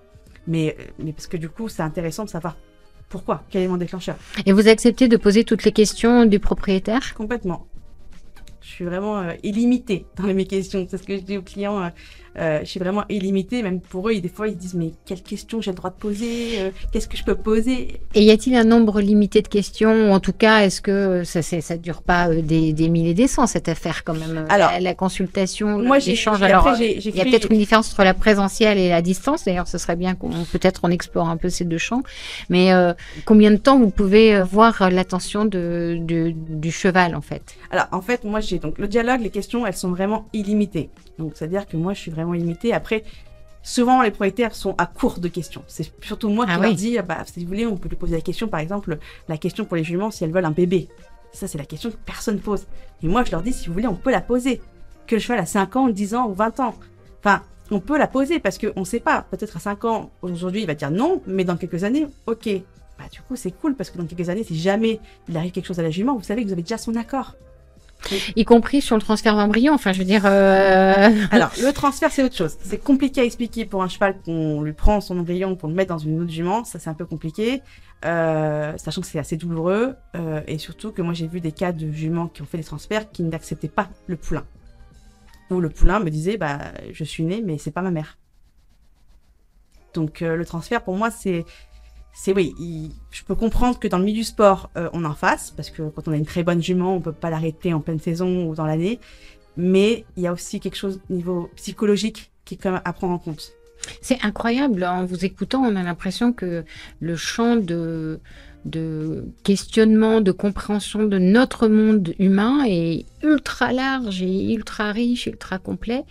Mais, 0.47 0.77
mais 0.99 1.11
parce 1.11 1.27
que 1.27 1.37
du 1.37 1.49
coup, 1.49 1.67
c'est 1.69 1.81
intéressant 1.83 2.23
de 2.23 2.29
savoir 2.29 2.55
pourquoi, 3.09 3.43
quel 3.49 3.61
élément 3.61 3.77
déclencheur? 3.77 4.15
Et 4.45 4.51
vous 4.51 4.67
acceptez 4.67 5.07
de 5.07 5.17
poser 5.17 5.43
toutes 5.43 5.63
les 5.63 5.71
questions 5.71 6.25
du 6.25 6.39
propriétaire? 6.39 7.13
Complètement. 7.15 7.67
Je 8.61 8.69
suis 8.69 8.85
vraiment 8.85 9.19
euh, 9.19 9.33
illimitée 9.43 10.05
dans 10.17 10.33
mes 10.33 10.45
questions. 10.45 10.85
C'est 10.89 10.97
ce 10.97 11.03
que 11.03 11.15
je 11.15 11.21
dis 11.21 11.37
aux 11.37 11.43
clients. 11.43 11.81
euh, 11.81 11.89
euh, 12.37 12.59
je 12.61 12.65
suis 12.65 12.79
vraiment 12.79 13.03
illimitée. 13.09 13.63
Même 13.63 13.79
pour 13.81 14.09
eux, 14.09 14.15
des 14.15 14.27
fois, 14.29 14.47
ils 14.47 14.53
se 14.53 14.57
disent 14.57 14.73
Mais 14.73 14.91
quelles 15.05 15.21
questions 15.21 15.61
j'ai 15.61 15.71
le 15.71 15.77
droit 15.77 15.89
de 15.89 15.95
poser 15.95 16.59
Euh, 16.59 16.71
Qu'est-ce 16.91 17.07
que 17.07 17.17
je 17.17 17.23
peux 17.23 17.35
poser? 17.35 17.99
Et 18.13 18.23
y 18.23 18.31
a-t-il 18.31 18.55
un 18.55 18.63
nombre 18.63 19.01
limité 19.01 19.41
de 19.41 19.47
questions? 19.47 20.09
Ou 20.09 20.13
en 20.13 20.19
tout 20.19 20.33
cas, 20.33 20.61
est-ce 20.61 20.81
que 20.81 21.23
ça 21.23 21.41
c'est- 21.41 21.61
ça 21.61 21.77
dure 21.77 22.01
pas 22.01 22.29
euh, 22.29 22.41
des, 22.41 22.73
des 22.73 22.89
milliers 22.89 23.11
et 23.11 23.13
des 23.13 23.27
cents 23.27 23.47
cette 23.47 23.69
affaire 23.69 24.03
quand 24.03 24.13
même 24.15 24.37
euh, 24.37 24.45
Alors, 24.49 24.71
la, 24.71 24.79
la 24.79 24.93
consultation, 24.93 25.79
l'échange? 25.79 26.41
Alors, 26.43 26.67
il 26.79 27.15
y 27.15 27.21
a 27.21 27.25
peut-être 27.25 27.51
une 27.51 27.57
différence 27.57 27.91
entre 27.91 28.03
la 28.03 28.13
présentielle 28.13 28.77
et 28.77 28.89
la 28.89 29.01
distance. 29.01 29.45
D'ailleurs, 29.45 29.67
ce 29.67 29.77
serait 29.77 29.95
bien 29.95 30.15
qu'on 30.15 30.29
peut-être 30.51 30.81
on 30.83 30.89
explore 30.89 31.29
un 31.29 31.37
peu 31.37 31.49
ces 31.49 31.65
deux 31.65 31.77
champs. 31.77 32.03
Mais 32.49 32.73
euh, 32.73 32.93
combien 33.25 33.51
de 33.51 33.57
temps 33.57 33.79
vous 33.79 33.89
pouvez 33.89 34.35
euh, 34.35 34.43
voir 34.43 34.89
l'attention 34.89 35.45
de, 35.45 35.97
de- 35.99 36.33
du 36.35 36.71
cheval 36.71 37.15
en 37.15 37.21
fait? 37.21 37.55
Alors, 37.71 37.87
en 37.91 38.01
fait, 38.01 38.23
moi, 38.23 38.39
j'ai 38.39 38.59
donc 38.59 38.77
le 38.77 38.87
dialogue, 38.87 39.21
les 39.21 39.29
questions, 39.29 39.65
elles 39.65 39.75
sont 39.75 39.89
vraiment 39.91 40.27
illimitées. 40.33 40.89
Donc, 41.19 41.31
c'est-à-dire 41.35 41.65
que 41.65 41.77
moi, 41.77 41.93
je 41.93 41.99
suis 41.99 42.11
vraiment 42.11 42.24
limitée. 42.33 42.73
Après, 42.73 43.03
souvent, 43.63 44.01
les 44.01 44.11
propriétaires 44.11 44.55
sont 44.55 44.75
à 44.77 44.85
court 44.85 45.19
de 45.19 45.27
questions. 45.27 45.63
C'est 45.67 45.91
surtout 46.01 46.29
moi 46.29 46.45
qui 46.45 46.51
Ah 46.53 46.57
leur 46.59 46.69
oui. 46.69 46.75
dis, 46.75 46.97
ah 46.97 47.01
bah, 47.01 47.23
si 47.25 47.41
vous 47.41 47.47
voulez, 47.47 47.65
on 47.65 47.77
peut 47.77 47.89
lui 47.89 47.95
poser 47.95 48.15
la 48.15 48.21
question, 48.21 48.47
par 48.47 48.59
exemple, 48.59 48.97
la 49.27 49.37
question 49.37 49.65
pour 49.65 49.75
les 49.77 49.83
juments, 49.83 50.11
si 50.11 50.23
elles 50.23 50.31
veulent 50.31 50.45
un 50.45 50.51
bébé. 50.51 50.87
Ça, 51.33 51.47
c'est 51.47 51.57
la 51.57 51.65
question 51.65 51.91
que 51.91 51.97
personne 52.05 52.39
pose. 52.39 52.65
Et 53.03 53.07
moi, 53.07 53.23
je 53.23 53.31
leur 53.31 53.41
dis, 53.41 53.51
si 53.53 53.67
vous 53.67 53.73
voulez, 53.73 53.87
on 53.87 53.95
peut 53.95 54.11
la 54.11 54.21
poser. 54.21 54.61
Que 55.07 55.15
le 55.15 55.21
cheval 55.21 55.39
a 55.39 55.45
5 55.45 55.75
ans, 55.75 55.87
10 55.89 56.15
ans 56.15 56.29
ou 56.29 56.33
20 56.33 56.59
ans. 56.61 56.75
Enfin, 57.19 57.41
on 57.71 57.79
peut 57.79 57.97
la 57.97 58.07
poser 58.07 58.39
parce 58.39 58.57
qu'on 58.57 58.79
ne 58.79 58.85
sait 58.85 58.99
pas. 58.99 59.23
Peut-être 59.29 59.57
à 59.57 59.59
5 59.59 59.85
ans, 59.85 60.11
aujourd'hui, 60.21 60.61
il 60.61 60.67
va 60.67 60.75
dire 60.75 60.91
non, 60.91 61.21
mais 61.27 61.43
dans 61.43 61.57
quelques 61.57 61.83
années, 61.83 62.07
ok. 62.25 62.49
Bah, 62.97 63.05
du 63.11 63.19
coup, 63.21 63.35
c'est 63.35 63.51
cool 63.51 63.75
parce 63.75 63.89
que 63.89 63.97
dans 63.97 64.05
quelques 64.05 64.29
années, 64.29 64.43
si 64.45 64.57
jamais 64.57 64.99
il 65.27 65.35
arrive 65.35 65.51
quelque 65.51 65.65
chose 65.65 65.79
à 65.79 65.83
la 65.83 65.89
jument, 65.91 66.15
vous 66.15 66.23
savez 66.23 66.41
que 66.41 66.47
vous 66.47 66.53
avez 66.53 66.61
déjà 66.61 66.77
son 66.77 66.95
accord. 66.95 67.35
Y 68.35 68.45
compris 68.45 68.81
sur 68.81 68.95
le 68.95 69.01
transfert 69.01 69.35
d'embryon. 69.35 69.73
Enfin, 69.73 69.93
je 69.93 69.99
veux 69.99 70.05
dire. 70.05 70.23
euh, 70.25 71.09
Alors, 71.31 71.51
le 71.61 71.71
transfert, 71.71 72.11
c'est 72.11 72.23
autre 72.23 72.35
chose. 72.35 72.57
C'est 72.63 72.77
compliqué 72.83 73.21
à 73.21 73.23
expliquer 73.23 73.65
pour 73.65 73.83
un 73.83 73.87
cheval 73.87 74.15
qu'on 74.23 74.61
lui 74.61 74.73
prend 74.73 75.01
son 75.01 75.19
embryon 75.19 75.55
pour 75.55 75.69
le 75.69 75.75
mettre 75.75 75.89
dans 75.89 75.97
une 75.99 76.21
autre 76.21 76.31
jument. 76.31 76.63
Ça, 76.63 76.79
c'est 76.79 76.89
un 76.89 76.93
peu 76.93 77.05
compliqué. 77.05 77.61
Euh, 78.03 78.73
sachant 78.77 79.01
que 79.01 79.07
c'est 79.07 79.19
assez 79.19 79.37
douloureux. 79.37 79.95
euh, 80.15 80.41
et 80.47 80.57
surtout 80.57 80.91
que 80.91 81.01
moi, 81.01 81.13
j'ai 81.13 81.27
vu 81.27 81.39
des 81.41 81.51
cas 81.51 81.71
de 81.71 81.91
juments 81.91 82.27
qui 82.27 82.41
ont 82.41 82.45
fait 82.45 82.57
des 82.57 82.63
transferts 82.63 83.11
qui 83.11 83.23
n'acceptaient 83.23 83.67
pas 83.69 83.89
le 84.07 84.15
poulain. 84.17 84.43
Où 85.49 85.59
le 85.59 85.69
poulain 85.69 85.99
me 85.99 86.09
disait, 86.09 86.37
bah, 86.37 86.59
je 86.91 87.03
suis 87.03 87.23
né, 87.23 87.41
mais 87.45 87.57
c'est 87.57 87.71
pas 87.71 87.81
ma 87.81 87.91
mère. 87.91 88.17
Donc, 89.93 90.21
euh, 90.21 90.35
le 90.35 90.45
transfert, 90.45 90.83
pour 90.83 90.95
moi, 90.95 91.09
c'est. 91.11 91.45
C'est 92.17 92.33
oui, 92.33 92.55
je 93.11 93.23
peux 93.23 93.35
comprendre 93.35 93.77
que 93.77 93.89
dans 93.89 93.97
le 93.99 94.05
milieu 94.05 94.19
du 94.19 94.23
sport, 94.23 94.69
euh, 94.77 94.89
on 94.93 95.03
en 95.03 95.13
fasse, 95.13 95.51
parce 95.51 95.69
que 95.69 95.83
quand 95.89 96.07
on 96.07 96.13
a 96.13 96.15
une 96.15 96.25
très 96.25 96.43
bonne 96.43 96.63
jument, 96.63 96.95
on 96.95 97.01
peut 97.01 97.11
pas 97.11 97.29
l'arrêter 97.29 97.73
en 97.73 97.81
pleine 97.81 97.99
saison 97.99 98.47
ou 98.47 98.55
dans 98.55 98.65
l'année. 98.65 98.99
Mais 99.57 100.05
il 100.15 100.23
y 100.23 100.27
a 100.27 100.33
aussi 100.33 100.61
quelque 100.61 100.77
chose 100.77 101.01
au 101.09 101.13
niveau 101.13 101.49
psychologique 101.57 102.31
qui 102.45 102.55
est 102.55 102.65
à 102.65 102.93
prendre 102.93 103.13
en 103.13 103.19
compte. 103.19 103.51
C'est 104.01 104.23
incroyable. 104.23 104.85
En 104.85 105.05
vous 105.05 105.25
écoutant, 105.25 105.61
on 105.61 105.75
a 105.75 105.83
l'impression 105.83 106.31
que 106.31 106.63
le 107.01 107.15
champ 107.17 107.57
de, 107.57 108.21
de 108.63 109.25
questionnement, 109.43 110.21
de 110.21 110.31
compréhension 110.31 111.03
de 111.03 111.17
notre 111.17 111.67
monde 111.67 112.13
humain 112.17 112.63
est 112.65 113.05
ultra 113.23 113.73
large 113.73 114.21
et 114.21 114.53
ultra 114.53 114.91
riche, 114.91 115.27
ultra 115.27 115.59
complet. 115.59 116.03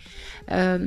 Euh, 0.51 0.87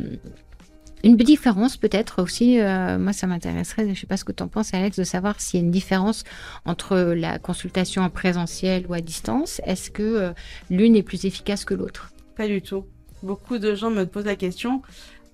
une 1.03 1.15
différence 1.15 1.77
peut-être 1.77 2.21
aussi, 2.21 2.59
euh, 2.59 2.97
moi 2.97 3.13
ça 3.13 3.27
m'intéresserait, 3.27 3.85
je 3.85 3.89
ne 3.91 3.95
sais 3.95 4.07
pas 4.07 4.17
ce 4.17 4.23
que 4.25 4.31
tu 4.31 4.43
en 4.43 4.47
penses 4.47 4.73
Alex, 4.73 4.97
de 4.97 5.03
savoir 5.03 5.39
s'il 5.39 5.59
y 5.59 5.63
a 5.63 5.65
une 5.65 5.71
différence 5.71 6.23
entre 6.65 6.97
la 6.97 7.39
consultation 7.39 8.01
en 8.01 8.09
présentiel 8.09 8.85
ou 8.87 8.93
à 8.93 9.01
distance. 9.01 9.61
Est-ce 9.65 9.91
que 9.91 10.03
euh, 10.03 10.31
l'une 10.69 10.95
est 10.95 11.03
plus 11.03 11.25
efficace 11.25 11.65
que 11.65 11.73
l'autre? 11.73 12.11
Pas 12.35 12.47
du 12.47 12.61
tout. 12.61 12.85
Beaucoup 13.23 13.57
de 13.57 13.75
gens 13.75 13.89
me 13.89 14.05
posent 14.05 14.25
la 14.25 14.35
question. 14.35 14.81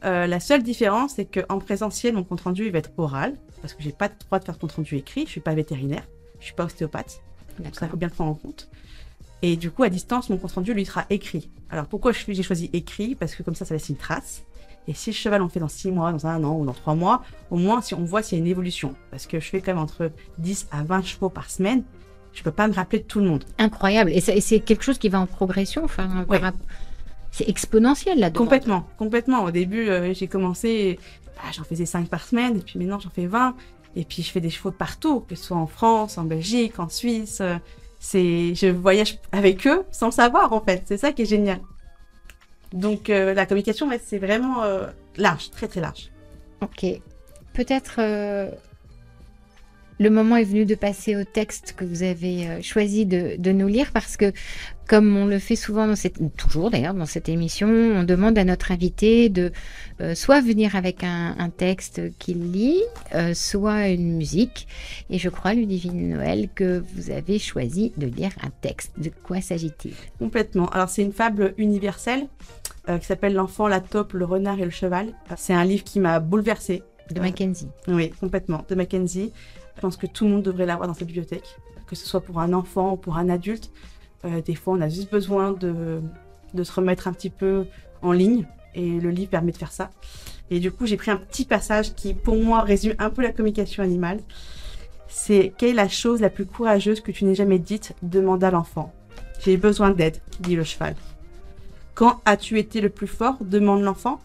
Euh, 0.06 0.28
la 0.28 0.40
seule 0.40 0.64
différence, 0.64 1.14
c'est 1.16 1.26
qu'en 1.26 1.60
présentiel, 1.60 2.14
mon 2.14 2.24
compte 2.24 2.42
rendu 2.42 2.66
il 2.66 2.72
va 2.72 2.80
être 2.80 2.92
oral, 2.98 3.36
parce 3.62 3.74
que 3.74 3.82
j'ai 3.82 3.94
pas 3.94 4.10
le 4.10 4.14
droit 4.26 4.40
de 4.40 4.44
faire 4.46 4.60
compte 4.60 4.74
rendu 4.74 4.96
écrit. 4.98 5.26
Je 5.26 5.32
suis 5.32 5.42
pas 5.42 5.54
vétérinaire, 5.54 6.04
je 6.40 6.46
suis 6.46 6.54
pas 6.54 6.66
ostéopathe. 6.66 7.22
Donc 7.60 7.76
ça, 7.76 7.88
faut 7.88 7.98
bien 7.98 8.10
le 8.10 8.14
prendre 8.14 8.32
en 8.32 8.36
compte. 8.36 8.68
Et 9.42 9.58
du 9.58 9.72
coup, 9.72 9.84
à 9.84 9.90
distance, 9.90 10.30
mon 10.30 10.38
compte 10.38 10.54
rendu 10.54 10.74
lui 10.74 10.86
sera 10.86 11.06
écrit. 11.10 11.50
Alors 11.70 11.86
pourquoi 11.88 12.12
je- 12.14 12.20
j'ai 12.28 12.44
choisi 12.44 12.70
écrit? 12.74 13.16
Parce 13.16 13.36
que 13.36 13.44
comme 13.44 13.56
ça, 13.56 13.66
ça 13.66 13.74
laisse 13.74 13.90
une 13.90 13.98
trace. 13.98 14.44
Et 14.88 14.94
si 14.94 15.12
le 15.12 15.16
cheval 15.16 15.42
on 15.42 15.50
fait 15.50 15.60
dans 15.60 15.68
6 15.70 15.92
mois, 15.92 16.12
dans 16.12 16.28
un 16.28 16.44
an 16.44 16.56
ou 16.58 16.66
dans 16.66 16.74
3 16.74 16.96
mois, 16.96 17.24
au 17.52 17.58
moins 17.58 17.82
si 17.82 17.94
on 17.94 18.04
voit 18.04 18.22
s'il 18.22 18.38
y 18.38 18.42
a 18.42 18.44
une 18.44 18.50
évolution. 18.50 18.96
Parce 19.12 19.28
que 19.28 19.40
je 19.40 19.48
fais 19.50 19.62
quand 19.62 19.74
même 19.74 19.82
entre 19.84 20.12
10 20.40 20.68
à 20.72 20.84
20 20.84 21.04
chevaux 21.04 21.30
par 21.30 21.50
semaine. 21.50 21.84
Je 22.34 22.42
peux 22.44 22.52
pas 22.52 22.68
me 22.68 22.74
rappeler 22.74 23.00
de 23.00 23.04
tout 23.06 23.20
le 23.20 23.26
monde. 23.28 23.46
Incroyable. 23.60 24.12
Et 24.12 24.20
c'est 24.20 24.60
quelque 24.60 24.84
chose 24.84 24.98
qui 24.98 25.08
va 25.10 25.20
en 25.20 25.26
progression. 25.28 25.84
Enfin, 25.86 26.26
Ouais. 26.28 26.40
c'est 27.32 27.48
exponentiel 27.48 28.20
là 28.20 28.30
Complètement, 28.32 28.88
complètement. 28.98 29.44
Au 29.44 29.52
début, 29.52 29.88
euh, 29.90 30.14
j'ai 30.14 30.28
commencé, 30.28 31.00
bah, 31.36 31.50
j'en 31.54 31.64
faisais 31.64 31.86
5 31.86 32.08
par 32.10 32.24
semaine, 32.26 32.58
et 32.58 32.62
puis 32.62 32.78
maintenant 32.80 33.00
j'en 33.00 33.10
fais 33.12 33.26
20. 33.28 33.56
Et 33.96 34.04
puis 34.04 34.24
je 34.24 34.32
fais 34.32 34.42
des 34.42 34.50
chevaux 34.50 34.72
de 34.72 34.76
partout, 34.76 35.20
que 35.22 35.36
ce 35.36 35.44
soit 35.46 35.58
en 35.58 35.68
France, 35.68 36.18
en 36.18 36.24
Belgique, 36.24 36.80
en 36.80 36.90
Suisse. 36.90 37.38
euh, 37.42 37.58
C'est, 38.00 38.54
je 38.56 38.68
voyage 38.68 39.20
avec 39.32 39.66
eux 39.68 39.84
sans 39.92 40.08
le 40.08 40.12
savoir 40.12 40.52
en 40.54 40.60
fait. 40.62 40.82
C'est 40.86 40.98
ça 40.98 41.12
qui 41.14 41.22
est 41.22 41.26
génial. 41.26 41.62
Donc 42.74 43.12
euh, 43.12 43.36
la 43.36 43.46
communication, 43.46 43.88
ouais, 43.88 44.02
c'est 44.04 44.18
vraiment 44.18 44.64
euh, 44.64 44.88
large, 45.16 45.52
très 45.52 45.68
très 45.68 45.80
large. 45.80 46.10
Ok. 46.62 46.86
Peut-être 47.54 47.98
euh, 48.00 48.50
le 50.00 50.10
moment 50.10 50.38
est 50.38 50.44
venu 50.44 50.66
de 50.66 50.74
passer 50.74 51.16
au 51.16 51.24
texte 51.24 51.76
que 51.78 51.86
vous 51.86 52.02
avez 52.02 52.64
choisi 52.64 53.06
de, 53.06 53.36
de 53.38 53.52
nous 53.52 53.68
lire 53.68 53.92
parce 53.94 54.18
que, 54.18 54.34
comme 54.88 55.16
on 55.16 55.28
le 55.28 55.38
fait 55.38 55.56
souvent, 55.56 55.86
dans 55.86 55.96
cette, 55.96 56.18
toujours 56.36 56.72
d'ailleurs 56.72 56.96
dans 56.96 57.06
cette 57.06 57.30
émission, 57.30 57.68
on 57.68 58.04
demande 58.04 58.40
à 58.40 58.44
notre 58.44 58.72
invité 58.72 59.30
de 59.30 59.52
soit 60.16 60.42
venir 60.42 60.76
avec 60.76 61.04
un, 61.04 61.36
un 61.38 61.50
texte 61.50 62.02
qu'il 62.18 62.52
lit, 62.52 62.82
soit 63.34 63.90
une 63.90 64.18
musique. 64.18 64.68
Et 65.12 65.20
je 65.20 65.30
crois, 65.30 65.54
Ludivine 65.54 66.10
Noël, 66.10 66.50
que 66.54 66.84
vous 66.96 67.12
avez 67.12 67.38
choisi 67.38 67.94
de 67.96 68.08
lire 68.08 68.32
un 68.42 68.50
texte. 68.50 68.94
De 68.98 69.12
quoi 69.24 69.42
s'agit-il? 69.42 69.94
Complètement. 70.18 70.66
Alors 70.70 70.90
c'est 70.90 71.04
une 71.04 71.14
fable 71.14 71.54
universelle 71.58 72.28
euh, 72.90 72.98
qui 72.98 73.06
s'appelle 73.06 73.34
L'enfant, 73.34 73.68
la 73.68 73.80
taupe, 73.80 74.14
le 74.14 74.26
renard 74.26 74.60
et 74.60 74.66
le 74.66 74.72
cheval. 74.72 75.14
C'est 75.38 75.54
un 75.54 75.64
livre 75.64 75.84
qui 75.84 76.00
m'a 76.00 76.20
bouleversée. 76.20 76.84
De. 77.12 77.20
Mackenzie. 77.20 77.68
Oui, 77.88 78.10
complètement. 78.12 78.66
De 78.68 78.76
Mackenzie. 78.76 79.32
Je 79.76 79.82
pense 79.82 79.98
que 79.98 80.08
tout 80.08 80.26
le 80.26 80.32
monde 80.32 80.44
devrait 80.44 80.66
l'avoir 80.66 80.88
dans 80.88 80.94
sa 80.94 81.06
bibliothèque, 81.06 81.58
que 81.86 81.96
ce 81.96 82.06
soit 82.08 82.22
pour 82.22 82.40
un 82.40 82.54
enfant 82.54 82.94
ou 82.94 82.98
pour 82.98 83.18
un 83.18 83.30
adulte. 83.30 83.72
Euh, 84.26 84.42
des 84.42 84.56
fois, 84.56 84.74
on 84.76 84.82
a 84.82 84.88
juste 84.90 85.12
besoin 85.12 85.52
de, 85.52 86.02
de 86.54 86.64
se 86.64 86.72
remettre 86.72 87.08
un 87.08 87.14
petit 87.14 87.30
peu 87.30 87.66
en 88.02 88.14
ligne 88.14 88.46
et 88.74 89.00
le 89.00 89.10
livre 89.10 89.32
permet 89.32 89.52
de 89.52 89.58
faire 89.58 89.72
ça. 89.72 89.92
Et 90.50 90.60
du 90.60 90.72
coup, 90.72 90.86
j'ai 90.86 90.98
pris 90.98 91.12
un 91.12 91.18
petit 91.18 91.46
passage 91.46 91.94
qui, 91.94 92.14
pour 92.14 92.36
moi, 92.36 92.62
résume 92.62 92.96
un 93.00 93.10
peu 93.10 93.22
la 93.22 93.32
communication 93.32 93.84
animale. 93.84 94.20
C'est 95.08 95.54
quelle 95.58 95.70
est 95.70 95.74
la 95.74 95.90
chose 95.90 96.22
la 96.22 96.30
plus 96.30 96.46
courageuse 96.46 97.02
que 97.02 97.12
tu 97.12 97.26
n'aies 97.26 97.36
jamais 97.36 97.60
dite? 97.60 97.94
Demanda 98.02 98.50
l'enfant. 98.50 98.94
J'ai 99.40 99.58
besoin 99.58 99.92
d'aide, 99.92 100.18
dit 100.40 100.56
le 100.56 100.64
cheval. 100.64 100.96
Quand 101.96 102.22
as-tu 102.26 102.58
été 102.60 102.82
le 102.82 102.90
plus 102.90 103.08
fort? 103.08 103.38
demande 103.42 103.82
l'enfant. 103.84 104.20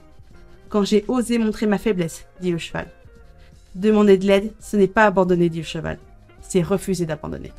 Quand 0.69 0.85
j'ai 0.85 1.05
osé 1.09 1.39
montrer 1.39 1.67
ma 1.67 1.79
faiblesse, 1.79 2.27
dit 2.41 2.51
le 2.51 2.59
cheval. 2.59 2.89
Demander 3.75 4.19
de 4.19 4.27
l'aide, 4.27 4.53
ce 4.61 4.77
n'est 4.77 4.87
pas 4.89 5.05
abandonner, 5.07 5.49
dit 5.49 5.59
le 5.59 5.65
cheval. 5.65 5.99
C'est 6.41 6.63
refuser 6.63 7.07
d'abandonner. 7.07 7.53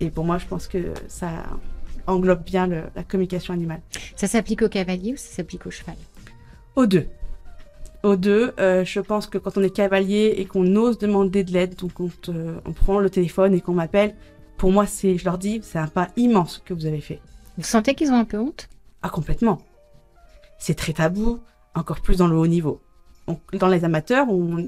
Et 0.00 0.10
pour 0.10 0.24
moi, 0.24 0.38
je 0.38 0.46
pense 0.46 0.66
que 0.68 0.92
ça 1.08 1.30
englobe 2.06 2.44
bien 2.44 2.66
le- 2.66 2.82
la 2.94 3.02
communication 3.02 3.54
animale. 3.54 3.80
Ça 4.16 4.26
s'applique 4.26 4.62
au 4.62 4.68
cavalier 4.68 5.12
ou 5.12 5.16
ça 5.16 5.28
s'applique 5.34 5.66
au 5.66 5.70
cheval? 5.70 5.96
Aux 6.76 6.86
deux. 6.86 7.06
Aux 8.02 8.16
deux, 8.16 8.52
euh, 8.60 8.84
je 8.84 9.00
pense 9.00 9.26
que 9.26 9.38
quand 9.38 9.56
on 9.56 9.62
est 9.62 9.70
cavalier 9.70 10.34
et 10.36 10.44
qu'on 10.44 10.76
ose 10.76 10.98
demander 10.98 11.42
de 11.42 11.52
l'aide, 11.52 11.74
donc 11.76 11.98
on, 12.00 12.08
te- 12.08 12.30
on 12.66 12.72
prend 12.72 12.98
le 12.98 13.08
téléphone 13.08 13.54
et 13.54 13.60
qu'on 13.60 13.72
m'appelle, 13.72 14.14
pour 14.58 14.70
moi, 14.72 14.86
c'est, 14.86 15.16
je 15.16 15.24
leur 15.24 15.38
dis, 15.38 15.60
c'est 15.62 15.78
un 15.78 15.86
pas 15.88 16.08
immense 16.16 16.60
que 16.64 16.74
vous 16.74 16.84
avez 16.86 17.00
fait. 17.00 17.20
Vous 17.56 17.64
sentez 17.64 17.94
qu'ils 17.94 18.10
ont 18.10 18.16
un 18.16 18.24
peu 18.24 18.38
honte? 18.38 18.68
Ah, 19.02 19.08
complètement. 19.08 19.60
C'est 20.58 20.74
très 20.74 20.92
tabou, 20.92 21.40
encore 21.74 22.00
plus 22.00 22.16
dans 22.18 22.26
le 22.26 22.36
haut 22.36 22.46
niveau. 22.46 22.80
dans 23.52 23.68
les 23.68 23.84
amateurs, 23.84 24.26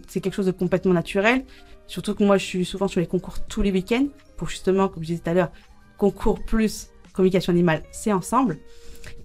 c'est 0.08 0.20
quelque 0.20 0.34
chose 0.34 0.46
de 0.46 0.52
complètement 0.52 0.92
naturel. 0.92 1.44
Surtout 1.86 2.14
que 2.14 2.24
moi, 2.24 2.38
je 2.38 2.44
suis 2.44 2.64
souvent 2.64 2.88
sur 2.88 3.00
les 3.00 3.06
concours 3.06 3.40
tous 3.46 3.62
les 3.62 3.70
week-ends 3.70 4.06
pour 4.36 4.48
justement, 4.48 4.88
comme 4.88 5.02
je 5.02 5.08
disais 5.08 5.22
tout 5.22 5.30
à 5.30 5.34
l'heure, 5.34 5.50
concours 5.98 6.44
plus 6.44 6.90
communication 7.16 7.52
animale, 7.52 7.82
c'est 7.90 8.12
ensemble. 8.12 8.58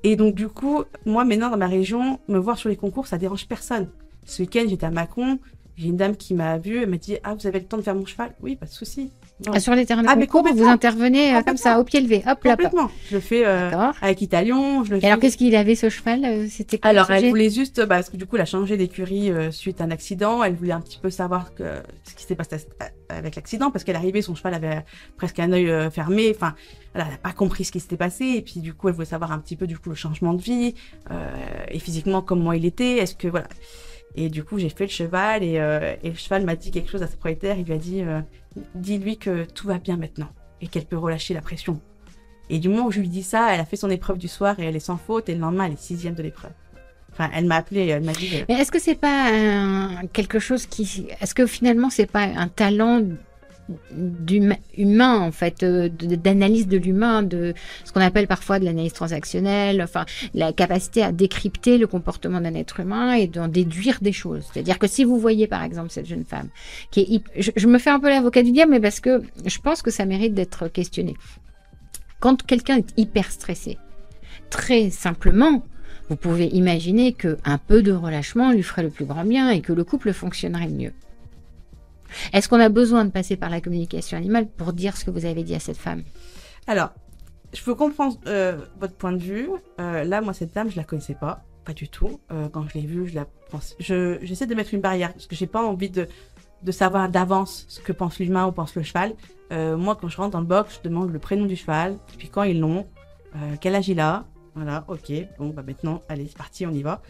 Et 0.03 0.15
donc, 0.15 0.33
du 0.33 0.47
coup, 0.47 0.83
moi, 1.05 1.25
maintenant, 1.25 1.49
dans 1.49 1.57
ma 1.57 1.67
région, 1.67 2.19
me 2.27 2.39
voir 2.39 2.57
sur 2.57 2.69
les 2.69 2.77
concours, 2.77 3.05
ça 3.05 3.17
dérange 3.17 3.47
personne. 3.47 3.89
Ce 4.25 4.41
week-end, 4.41 4.63
j'étais 4.67 4.85
à 4.85 4.91
Mâcon, 4.91 5.39
j'ai 5.75 5.87
une 5.87 5.97
dame 5.97 6.15
qui 6.15 6.33
m'a 6.33 6.57
vue, 6.57 6.81
elle 6.81 6.89
m'a 6.89 6.97
dit 6.97 7.17
Ah, 7.23 7.35
vous 7.35 7.45
avez 7.47 7.59
le 7.59 7.65
temps 7.65 7.77
de 7.77 7.81
faire 7.81 7.95
mon 7.95 8.05
cheval? 8.05 8.33
Oui, 8.41 8.55
pas 8.55 8.65
de 8.65 8.71
souci. 8.71 9.11
Ah, 9.53 9.59
sur 9.59 9.73
les 9.75 9.85
terrains 9.85 10.03
de 10.03 10.07
Ah, 10.09 10.15
mais 10.15 10.27
concours, 10.27 10.53
vous 10.53 10.65
intervenez 10.67 11.35
euh, 11.35 11.41
comme 11.41 11.57
ça, 11.57 11.79
au 11.79 11.83
pied 11.83 11.99
levé, 12.01 12.23
hop 12.27 12.43
là. 12.43 12.51
complètement. 12.51 12.89
Je 13.09 13.15
le 13.15 13.21
fais 13.21 13.45
euh, 13.45 13.71
avec 14.01 14.21
Italion, 14.21 14.83
je 14.83 14.91
le 14.91 14.97
Et 14.97 15.01
fais. 15.01 15.07
alors, 15.07 15.19
qu'est-ce 15.19 15.37
qu'il 15.37 15.55
avait 15.55 15.75
ce 15.75 15.89
cheval 15.89 16.23
euh, 16.25 16.47
C'était 16.49 16.79
Alors, 16.83 17.09
elle 17.11 17.29
voulait 17.29 17.49
juste, 17.49 17.79
bah, 17.79 17.95
parce 17.95 18.09
que 18.09 18.17
du 18.17 18.25
coup, 18.25 18.35
elle 18.35 18.43
a 18.43 18.45
changé 18.45 18.77
d'écurie 18.77 19.31
euh, 19.31 19.51
suite 19.51 19.81
à 19.81 19.85
un 19.85 19.91
accident. 19.91 20.43
Elle 20.43 20.55
voulait 20.55 20.73
un 20.73 20.81
petit 20.81 20.99
peu 20.99 21.09
savoir 21.09 21.53
que, 21.55 21.63
ce 22.03 22.13
qui 22.15 22.23
s'est 22.25 22.35
passé 22.35 22.57
avec 23.09 23.35
l'accident, 23.35 23.71
parce 23.71 23.83
qu'elle 23.83 23.95
arrivait, 23.95 24.21
son 24.21 24.35
cheval 24.35 24.53
avait 24.53 24.83
presque 25.17 25.39
un 25.39 25.51
œil 25.51 25.69
euh, 25.69 25.89
fermé. 25.89 26.31
Enfin, 26.35 26.53
elle 26.93 27.01
n'a 27.01 27.17
pas 27.21 27.31
compris 27.33 27.65
ce 27.65 27.71
qui 27.71 27.79
s'était 27.79 27.97
passé. 27.97 28.25
Et 28.37 28.41
puis, 28.41 28.59
du 28.59 28.73
coup, 28.73 28.89
elle 28.89 28.93
voulait 28.95 29.05
savoir 29.05 29.31
un 29.31 29.39
petit 29.39 29.55
peu, 29.55 29.67
du 29.67 29.77
coup, 29.77 29.89
le 29.89 29.95
changement 29.95 30.33
de 30.33 30.41
vie 30.41 30.75
euh, 31.09 31.29
et 31.69 31.79
physiquement 31.79 32.21
comment 32.21 32.51
il 32.53 32.65
était. 32.65 32.97
Est-ce 32.97 33.15
que, 33.15 33.27
voilà. 33.27 33.47
Et 34.15 34.29
du 34.29 34.43
coup, 34.43 34.57
j'ai 34.59 34.69
fait 34.69 34.85
le 34.85 34.89
cheval 34.89 35.43
et, 35.43 35.57
euh, 35.59 35.95
le 36.03 36.13
cheval 36.13 36.43
m'a 36.45 36.55
dit 36.55 36.71
quelque 36.71 36.89
chose 36.89 37.01
à 37.03 37.07
sa 37.07 37.13
propriétaire. 37.13 37.57
Il 37.57 37.65
lui 37.65 37.73
a 37.73 37.77
dit, 37.77 38.01
euh, 38.01 38.19
dis-lui 38.75 39.17
que 39.17 39.45
tout 39.45 39.67
va 39.67 39.77
bien 39.77 39.97
maintenant 39.97 40.29
et 40.61 40.67
qu'elle 40.67 40.85
peut 40.85 40.97
relâcher 40.97 41.33
la 41.33 41.41
pression. 41.41 41.79
Et 42.49 42.59
du 42.59 42.67
moment 42.69 42.87
où 42.87 42.91
je 42.91 42.99
lui 42.99 43.07
dis 43.07 43.23
ça, 43.23 43.53
elle 43.53 43.59
a 43.61 43.65
fait 43.65 43.77
son 43.77 43.89
épreuve 43.89 44.17
du 44.17 44.27
soir 44.27 44.59
et 44.59 44.65
elle 44.65 44.75
est 44.75 44.79
sans 44.79 44.97
faute. 44.97 45.29
Et 45.29 45.35
le 45.35 45.39
lendemain, 45.39 45.65
elle 45.65 45.73
est 45.73 45.79
sixième 45.81 46.13
de 46.15 46.23
l'épreuve. 46.23 46.51
Enfin, 47.13 47.29
elle 47.33 47.45
m'a 47.45 47.55
appelé, 47.57 47.87
elle 47.87 48.03
m'a 48.03 48.11
dit. 48.13 48.29
euh, 48.35 48.45
Mais 48.49 48.55
est-ce 48.55 48.71
que 48.71 48.79
c'est 48.79 48.95
pas 48.95 49.29
quelque 50.13 50.39
chose 50.39 50.65
qui, 50.65 51.07
est-ce 51.21 51.33
que 51.35 51.45
finalement 51.45 51.89
c'est 51.89 52.05
pas 52.09 52.21
un 52.23 52.47
talent 52.47 53.01
d'huma- 53.91 54.57
humain 54.77 55.19
en 55.19 55.31
fait, 55.31 55.63
euh, 55.63 55.89
d'analyse 55.89 56.67
de 56.67 56.77
l'humain, 56.77 57.23
de 57.23 57.53
ce 57.85 57.91
qu'on 57.91 58.01
appelle 58.01 58.27
parfois 58.27 58.59
de 58.59 58.65
l'analyse 58.65 58.93
transactionnelle, 58.93 59.81
enfin 59.81 60.05
la 60.33 60.53
capacité 60.53 61.03
à 61.03 61.11
décrypter 61.11 61.77
le 61.77 61.87
comportement 61.87 62.41
d'un 62.41 62.55
être 62.55 62.79
humain 62.79 63.13
et 63.13 63.27
d'en 63.27 63.47
déduire 63.47 63.99
des 64.01 64.13
choses. 64.13 64.43
C'est-à-dire 64.51 64.79
que 64.79 64.87
si 64.87 65.03
vous 65.03 65.17
voyez 65.19 65.47
par 65.47 65.63
exemple 65.63 65.89
cette 65.89 66.07
jeune 66.07 66.25
femme 66.25 66.49
qui 66.91 67.01
est, 67.01 67.41
je, 67.41 67.51
je 67.55 67.67
me 67.67 67.77
fais 67.77 67.89
un 67.89 67.99
peu 67.99 68.09
l'avocat 68.09 68.43
du 68.43 68.51
diable, 68.51 68.71
mais 68.71 68.79
parce 68.79 68.99
que 68.99 69.21
je 69.45 69.59
pense 69.59 69.81
que 69.81 69.91
ça 69.91 70.05
mérite 70.05 70.33
d'être 70.33 70.67
questionné. 70.67 71.15
Quand 72.19 72.43
quelqu'un 72.43 72.77
est 72.77 72.93
hyper 72.97 73.31
stressé, 73.31 73.77
très 74.49 74.89
simplement, 74.89 75.63
vous 76.09 76.15
pouvez 76.15 76.47
imaginer 76.47 77.13
que 77.13 77.37
un 77.45 77.57
peu 77.57 77.81
de 77.81 77.91
relâchement 77.91 78.51
lui 78.51 78.63
ferait 78.63 78.83
le 78.83 78.89
plus 78.89 79.05
grand 79.05 79.23
bien 79.23 79.49
et 79.49 79.61
que 79.61 79.73
le 79.73 79.83
couple 79.83 80.11
fonctionnerait 80.13 80.67
mieux. 80.67 80.91
Est-ce 82.33 82.49
qu'on 82.49 82.59
a 82.59 82.69
besoin 82.69 83.05
de 83.05 83.11
passer 83.11 83.37
par 83.37 83.49
la 83.49 83.61
communication 83.61 84.17
animale 84.17 84.47
pour 84.47 84.73
dire 84.73 84.97
ce 84.97 85.05
que 85.05 85.11
vous 85.11 85.25
avez 85.25 85.43
dit 85.43 85.55
à 85.55 85.59
cette 85.59 85.77
femme? 85.77 86.03
Alors, 86.67 86.91
je 87.53 87.63
peux 87.63 87.75
comprendre 87.75 88.17
euh, 88.27 88.57
votre 88.79 88.95
point 88.95 89.11
de 89.11 89.21
vue. 89.21 89.49
Euh, 89.79 90.03
là, 90.03 90.21
moi, 90.21 90.33
cette 90.33 90.53
dame, 90.53 90.69
je 90.69 90.77
la 90.77 90.83
connaissais 90.83 91.15
pas, 91.15 91.43
pas 91.65 91.73
du 91.73 91.89
tout. 91.89 92.19
Euh, 92.31 92.47
quand 92.49 92.67
je 92.67 92.75
l'ai 92.75 92.85
vue, 92.85 93.07
je 93.07 93.15
la 93.15 93.25
pense. 93.49 93.75
Je 93.79 94.17
j'essaie 94.21 94.47
de 94.47 94.55
mettre 94.55 94.73
une 94.73 94.81
barrière 94.81 95.13
parce 95.13 95.27
que 95.27 95.35
j'ai 95.35 95.47
pas 95.47 95.63
envie 95.63 95.89
de 95.89 96.07
de 96.63 96.71
savoir 96.71 97.09
d'avance 97.09 97.65
ce 97.67 97.79
que 97.79 97.91
pense 97.91 98.19
l'humain 98.19 98.45
ou 98.45 98.51
pense 98.51 98.75
le 98.75 98.83
cheval. 98.83 99.15
Moi, 99.49 99.97
quand 99.99 100.07
je 100.07 100.15
rentre 100.15 100.29
dans 100.29 100.39
le 100.39 100.45
box, 100.45 100.79
je 100.81 100.87
demande 100.87 101.11
le 101.11 101.19
prénom 101.19 101.45
du 101.45 101.57
cheval, 101.57 101.97
depuis 102.13 102.29
quand 102.29 102.43
ils 102.43 102.57
l'ont, 102.57 102.87
quel 103.59 103.75
âge 103.75 103.89
il 103.89 103.99
a? 103.99 104.25
Voilà, 104.55 104.85
ok. 104.87 105.11
Bon, 105.39 105.49
bah 105.49 105.63
maintenant, 105.65 106.01
allez, 106.07 106.27
c'est 106.27 106.37
parti, 106.37 106.65
on 106.65 106.71
y 106.71 106.83
va. 106.83 107.01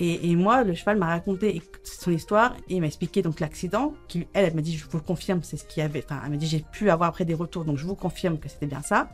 Et, 0.00 0.30
et 0.30 0.36
moi, 0.36 0.62
le 0.62 0.74
cheval 0.74 0.96
m'a 0.96 1.06
raconté 1.06 1.60
son 1.82 2.12
histoire 2.12 2.54
et 2.68 2.74
il 2.74 2.80
m'a 2.80 2.86
expliqué 2.86 3.22
donc 3.22 3.40
l'accident. 3.40 3.94
Elle, 4.14 4.26
elle 4.32 4.54
m'a 4.54 4.60
dit, 4.60 4.76
je 4.76 4.84
vous 4.84 4.96
le 4.96 5.02
confirme, 5.02 5.40
c'est 5.42 5.56
ce 5.56 5.64
qu'il 5.64 5.82
y 5.82 5.84
avait. 5.84 6.04
Enfin, 6.04 6.20
elle 6.24 6.30
m'a 6.30 6.36
dit, 6.36 6.46
j'ai 6.46 6.64
pu 6.72 6.90
avoir 6.90 7.08
après 7.08 7.24
des 7.24 7.34
retours, 7.34 7.64
donc 7.64 7.78
je 7.78 7.84
vous 7.84 7.96
confirme 7.96 8.38
que 8.38 8.48
c'était 8.48 8.66
bien 8.66 8.82
ça. 8.82 9.08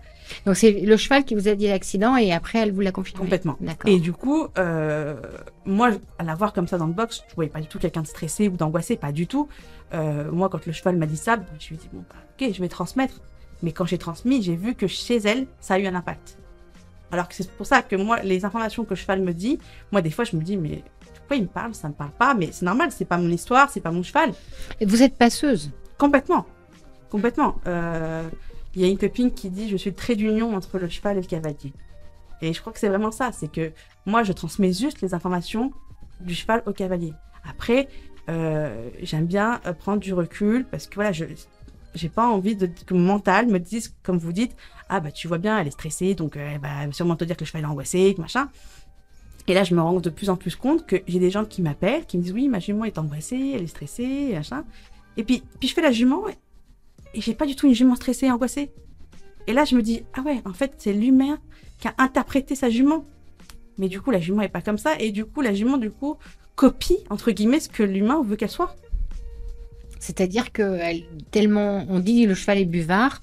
Donc 0.46 0.56
c'est 0.56 0.72
le 0.72 0.96
cheval 0.96 1.24
qui 1.24 1.34
vous 1.34 1.48
a 1.48 1.54
dit 1.54 1.68
l'accident 1.68 2.16
et 2.16 2.32
après 2.32 2.58
elle 2.58 2.72
vous 2.72 2.80
l'a 2.80 2.92
confirmé. 2.92 3.20
Complètement. 3.20 3.56
Et 3.86 3.98
du 3.98 4.12
coup, 4.12 4.48
euh, 4.58 5.20
moi, 5.64 5.90
à 6.18 6.24
la 6.24 6.34
voir 6.34 6.52
comme 6.52 6.68
ça 6.68 6.78
dans 6.78 6.86
le 6.86 6.92
box, 6.92 7.22
je 7.28 7.34
voyais 7.34 7.50
pas 7.50 7.60
du 7.60 7.66
tout 7.66 7.78
quelqu'un 7.78 8.02
de 8.02 8.06
stressé 8.06 8.48
ou 8.48 8.56
d'angoissé, 8.56 8.96
pas 8.96 9.12
du 9.12 9.26
tout. 9.26 9.48
Euh, 9.92 10.30
moi, 10.30 10.48
quand 10.48 10.66
le 10.66 10.72
cheval 10.72 10.96
m'a 10.96 11.06
dit 11.06 11.16
ça, 11.16 11.38
je 11.58 11.68
lui 11.68 11.76
ai 11.76 11.78
dit, 11.78 11.88
bon, 11.92 12.04
bah, 12.08 12.16
ok, 12.38 12.52
je 12.52 12.60
vais 12.60 12.68
transmettre. 12.68 13.20
Mais 13.62 13.72
quand 13.72 13.86
j'ai 13.86 13.98
transmis, 13.98 14.42
j'ai 14.42 14.56
vu 14.56 14.74
que 14.74 14.86
chez 14.86 15.16
elle, 15.16 15.46
ça 15.60 15.74
a 15.74 15.78
eu 15.78 15.86
un 15.86 15.94
impact. 15.94 16.38
Alors 17.14 17.28
que 17.28 17.34
c'est 17.36 17.48
pour 17.48 17.64
ça 17.64 17.80
que 17.80 17.94
moi, 17.94 18.20
les 18.24 18.44
informations 18.44 18.84
que 18.84 18.90
le 18.90 18.96
cheval 18.96 19.22
me 19.22 19.32
dit, 19.32 19.60
moi, 19.92 20.02
des 20.02 20.10
fois, 20.10 20.24
je 20.24 20.34
me 20.34 20.42
dis, 20.42 20.56
mais 20.56 20.82
pourquoi 21.14 21.36
il 21.36 21.44
me 21.44 21.48
parle? 21.48 21.72
Ça 21.72 21.86
me 21.86 21.94
parle 21.94 22.10
pas, 22.10 22.34
mais 22.34 22.48
c'est 22.50 22.64
normal, 22.64 22.90
c'est 22.90 23.04
pas 23.04 23.18
mon 23.18 23.28
histoire, 23.30 23.70
c'est 23.70 23.80
pas 23.80 23.92
mon 23.92 24.02
cheval. 24.02 24.32
Et 24.80 24.84
vous 24.84 25.00
êtes 25.00 25.16
passeuse? 25.16 25.70
Complètement. 25.96 26.44
Complètement. 27.10 27.54
Euh, 27.68 28.28
Il 28.74 28.82
y 28.82 28.84
a 28.84 28.88
une 28.88 28.98
copine 28.98 29.32
qui 29.32 29.48
dit 29.48 29.68
Je 29.68 29.76
suis 29.76 29.90
le 29.90 29.94
trait 29.94 30.16
d'union 30.16 30.56
entre 30.56 30.80
le 30.80 30.88
cheval 30.88 31.16
et 31.16 31.20
le 31.20 31.26
cavalier. 31.28 31.72
Et 32.42 32.52
je 32.52 32.60
crois 32.60 32.72
que 32.72 32.80
c'est 32.80 32.88
vraiment 32.88 33.12
ça. 33.12 33.30
C'est 33.30 33.46
que 33.46 33.70
moi, 34.06 34.24
je 34.24 34.32
transmets 34.32 34.72
juste 34.72 35.00
les 35.00 35.14
informations 35.14 35.70
du 36.20 36.34
cheval 36.34 36.64
au 36.66 36.72
cavalier. 36.72 37.12
Après, 37.48 37.86
euh, 38.28 38.90
j'aime 39.02 39.26
bien 39.26 39.60
euh, 39.66 39.72
prendre 39.72 40.00
du 40.00 40.12
recul 40.12 40.64
parce 40.68 40.88
que 40.88 40.96
voilà, 40.96 41.12
je 41.12 41.26
j'ai 41.94 42.08
pas 42.08 42.28
envie 42.28 42.56
de, 42.56 42.66
que 42.66 42.94
mon 42.94 43.00
mental 43.00 43.46
me 43.46 43.58
dise, 43.58 43.94
comme 44.02 44.18
vous 44.18 44.32
dites, 44.32 44.56
ah 44.88 45.00
bah 45.00 45.10
tu 45.10 45.28
vois 45.28 45.38
bien, 45.38 45.58
elle 45.58 45.66
est 45.66 45.72
stressée, 45.72 46.14
donc 46.14 46.36
euh, 46.36 46.50
elle 46.54 46.60
va 46.60 46.92
sûrement 46.92 47.16
te 47.16 47.24
dire 47.24 47.36
que 47.36 47.44
est 47.44 47.64
angoissé, 47.64 48.14
que 48.14 48.20
machin. 48.20 48.48
Et 49.46 49.54
là, 49.54 49.62
je 49.64 49.74
me 49.74 49.80
rends 49.80 50.00
de 50.00 50.10
plus 50.10 50.30
en 50.30 50.36
plus 50.36 50.56
compte 50.56 50.86
que 50.86 50.96
j'ai 51.06 51.18
des 51.18 51.30
gens 51.30 51.44
qui 51.44 51.62
m'appellent, 51.62 52.06
qui 52.06 52.16
me 52.16 52.22
disent 52.22 52.32
oui, 52.32 52.48
ma 52.48 52.60
jument 52.60 52.84
est 52.84 52.98
angoissée, 52.98 53.52
elle 53.54 53.62
est 53.62 53.68
stressée, 53.68 54.30
machin. 54.32 54.64
Et 55.16 55.24
puis, 55.24 55.42
puis 55.60 55.68
je 55.68 55.74
fais 55.74 55.82
la 55.82 55.92
jument 55.92 56.28
et, 56.28 56.36
et 57.14 57.20
j'ai 57.20 57.34
pas 57.34 57.46
du 57.46 57.54
tout 57.54 57.66
une 57.66 57.74
jument 57.74 57.94
stressée 57.94 58.30
angoissée. 58.30 58.72
Et 59.46 59.52
là, 59.52 59.64
je 59.64 59.76
me 59.76 59.82
dis 59.82 60.02
ah 60.14 60.22
ouais, 60.22 60.40
en 60.44 60.52
fait, 60.52 60.74
c'est 60.78 60.92
l'humain 60.92 61.38
qui 61.78 61.88
a 61.88 61.94
interprété 61.98 62.54
sa 62.54 62.70
jument. 62.70 63.04
Mais 63.76 63.88
du 63.88 64.00
coup, 64.00 64.10
la 64.10 64.20
jument 64.20 64.42
est 64.42 64.48
pas 64.48 64.62
comme 64.62 64.78
ça, 64.78 64.98
et 64.98 65.10
du 65.10 65.24
coup, 65.24 65.40
la 65.40 65.52
jument, 65.52 65.76
du 65.76 65.90
coup, 65.90 66.16
copie 66.54 66.98
entre 67.10 67.30
guillemets 67.32 67.60
ce 67.60 67.68
que 67.68 67.82
l'humain 67.82 68.22
veut 68.22 68.36
qu'elle 68.36 68.50
soit. 68.50 68.76
C'est-à-dire 69.98 70.52
que 70.52 70.62
elle- 70.80 71.04
tellement 71.30 71.86
on 71.88 71.98
dit 71.98 72.26
le 72.26 72.34
cheval 72.34 72.58
est 72.58 72.64
buvard, 72.64 73.20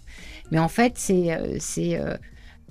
mais 0.51 0.60
en 0.60 0.67
fait 0.67 0.93
c'est 0.95 1.34
euh, 1.34 1.57
c'est 1.60 1.99
euh, 1.99 2.15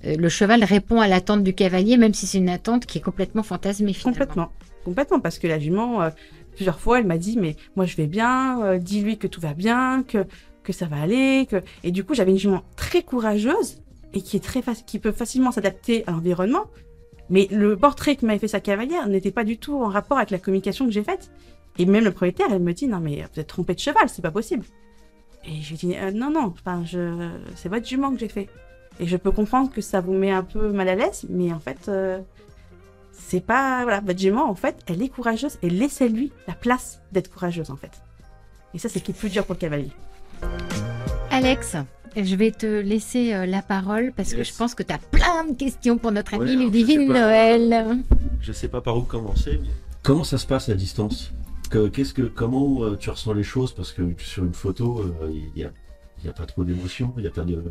euh, 0.05 0.15
le 0.17 0.29
cheval 0.29 0.63
répond 0.63 0.99
à 0.99 1.07
l'attente 1.07 1.43
du 1.43 1.53
cavalier, 1.53 1.97
même 1.97 2.13
si 2.13 2.27
c'est 2.27 2.39
une 2.39 2.49
attente 2.49 2.85
qui 2.85 2.97
est 2.97 3.01
complètement 3.01 3.43
fantasmée 3.43 3.93
finalement. 3.93 4.19
Complètement. 4.19 4.51
Complètement, 4.83 5.19
parce 5.19 5.37
que 5.37 5.45
la 5.47 5.59
jument, 5.59 6.09
plusieurs 6.55 6.79
fois, 6.79 6.97
elle 6.97 7.05
m'a 7.05 7.19
dit, 7.19 7.37
mais 7.37 7.55
moi 7.75 7.85
je 7.85 7.95
vais 7.95 8.07
bien, 8.07 8.77
dis-lui 8.79 9.19
que 9.19 9.27
tout 9.27 9.39
va 9.39 9.53
bien, 9.53 10.03
que, 10.07 10.25
que 10.63 10.73
ça 10.73 10.87
va 10.87 10.99
aller. 10.99 11.45
Que... 11.47 11.61
Et 11.83 11.91
du 11.91 12.03
coup, 12.03 12.15
j'avais 12.15 12.31
une 12.31 12.39
jument 12.39 12.63
très 12.75 13.03
courageuse 13.03 13.83
et 14.13 14.21
qui, 14.21 14.37
est 14.37 14.39
très 14.39 14.61
qui 14.87 14.97
peut 14.97 15.11
facilement 15.11 15.51
s'adapter 15.51 16.03
à 16.07 16.11
l'environnement. 16.11 16.65
Mais 17.29 17.47
le 17.51 17.77
portrait 17.77 18.15
que 18.15 18.25
m'avait 18.25 18.39
fait 18.39 18.47
sa 18.47 18.59
cavalière 18.59 19.07
n'était 19.07 19.31
pas 19.31 19.43
du 19.43 19.57
tout 19.59 19.75
en 19.75 19.87
rapport 19.87 20.17
avec 20.17 20.31
la 20.31 20.39
communication 20.39 20.85
que 20.85 20.91
j'ai 20.91 21.03
faite. 21.03 21.29
Et 21.77 21.85
même 21.85 22.03
le 22.03 22.11
propriétaire, 22.11 22.47
elle 22.51 22.61
me 22.61 22.73
dit, 22.73 22.87
non 22.87 22.99
mais 22.99 23.25
vous 23.33 23.39
êtes 23.39 23.47
trompé 23.47 23.73
de 23.75 23.79
cheval, 23.79 24.07
c'est 24.09 24.21
pas 24.21 24.31
possible. 24.31 24.65
Et 25.45 25.61
je 25.61 25.69
lui 25.69 25.77
dis, 25.77 25.95
Euh, 25.97 26.11
non, 26.11 26.29
non, 26.29 26.53
enfin, 26.53 26.83
je... 26.85 27.29
c'est 27.55 27.69
votre 27.69 27.87
jument 27.87 28.11
que 28.13 28.19
j'ai 28.19 28.27
fait. 28.27 28.47
Et 28.99 29.07
je 29.07 29.17
peux 29.17 29.31
comprendre 29.31 29.71
que 29.71 29.81
ça 29.81 30.01
vous 30.01 30.13
met 30.13 30.31
un 30.31 30.43
peu 30.43 30.71
mal 30.71 30.87
à 30.89 30.95
l'aise, 30.95 31.25
mais 31.29 31.51
en 31.53 31.59
fait, 31.59 31.87
euh, 31.87 32.19
c'est 33.13 33.41
pas 33.45 33.83
voilà 33.83 33.99
votre 34.01 34.19
jument 34.19 34.49
en 34.49 34.55
fait 34.55 34.75
elle 34.87 35.01
est 35.01 35.07
courageuse 35.09 35.57
et 35.61 35.69
laissez-lui 35.69 36.31
la 36.47 36.53
place 36.53 37.01
d'être 37.11 37.29
courageuse 37.31 37.69
en 37.69 37.75
fait 37.75 37.91
et 38.73 38.79
ça 38.79 38.89
c'est 38.89 38.99
ce 38.99 39.03
qui 39.03 39.11
est 39.11 39.13
plus 39.13 39.29
dur 39.29 39.45
pour 39.45 39.53
le 39.55 39.59
cavalier 39.59 39.91
Alex, 41.29 41.75
je 42.15 42.35
vais 42.35 42.51
te 42.51 42.65
laisser 42.65 43.33
euh, 43.33 43.45
la 43.45 43.61
parole 43.61 44.11
parce 44.15 44.33
que 44.33 44.43
je 44.43 44.53
pense 44.53 44.75
que 44.75 44.83
tu 44.83 44.93
as 44.93 44.97
plein 44.97 45.45
de 45.45 45.55
questions 45.55 45.97
pour 45.97 46.11
notre 46.11 46.35
Ouais, 46.37 46.43
ami 46.49 46.53
je 46.53 46.57
Ludivine. 46.59 47.07
Noël. 47.07 47.97
Je 48.41 48.51
sais 48.51 48.67
pas 48.67 48.81
par 48.81 48.97
où 48.97 49.01
commencer. 49.01 49.59
mais 49.61 49.69
Comment 50.03 50.23
ça 50.23 50.37
se 50.37 50.45
passe 50.47 50.67
à 50.69 50.73
distance? 50.73 51.31
Que, 51.71 51.87
qu'est-ce 51.87 52.13
que, 52.13 52.23
Comment 52.23 52.83
euh, 52.83 52.95
tu 52.95 53.09
ressens 53.09 53.33
les 53.33 53.43
choses? 53.43 53.73
Parce 53.73 53.91
que 53.91 54.03
sur 54.19 54.43
une 54.43 54.53
photo, 54.53 54.99
euh, 54.99 55.31
il 55.31 55.51
n'y 55.55 55.63
a, 55.63 55.71
il 56.19 56.25
y 56.25 56.29
a 56.29 56.33
pas 56.33 56.45
trop 56.45 56.63
d'émotion, 56.63 57.13
il 57.17 57.21
n'y 57.21 57.27
a 57.27 57.31
pas 57.31 57.41
de, 57.41 57.63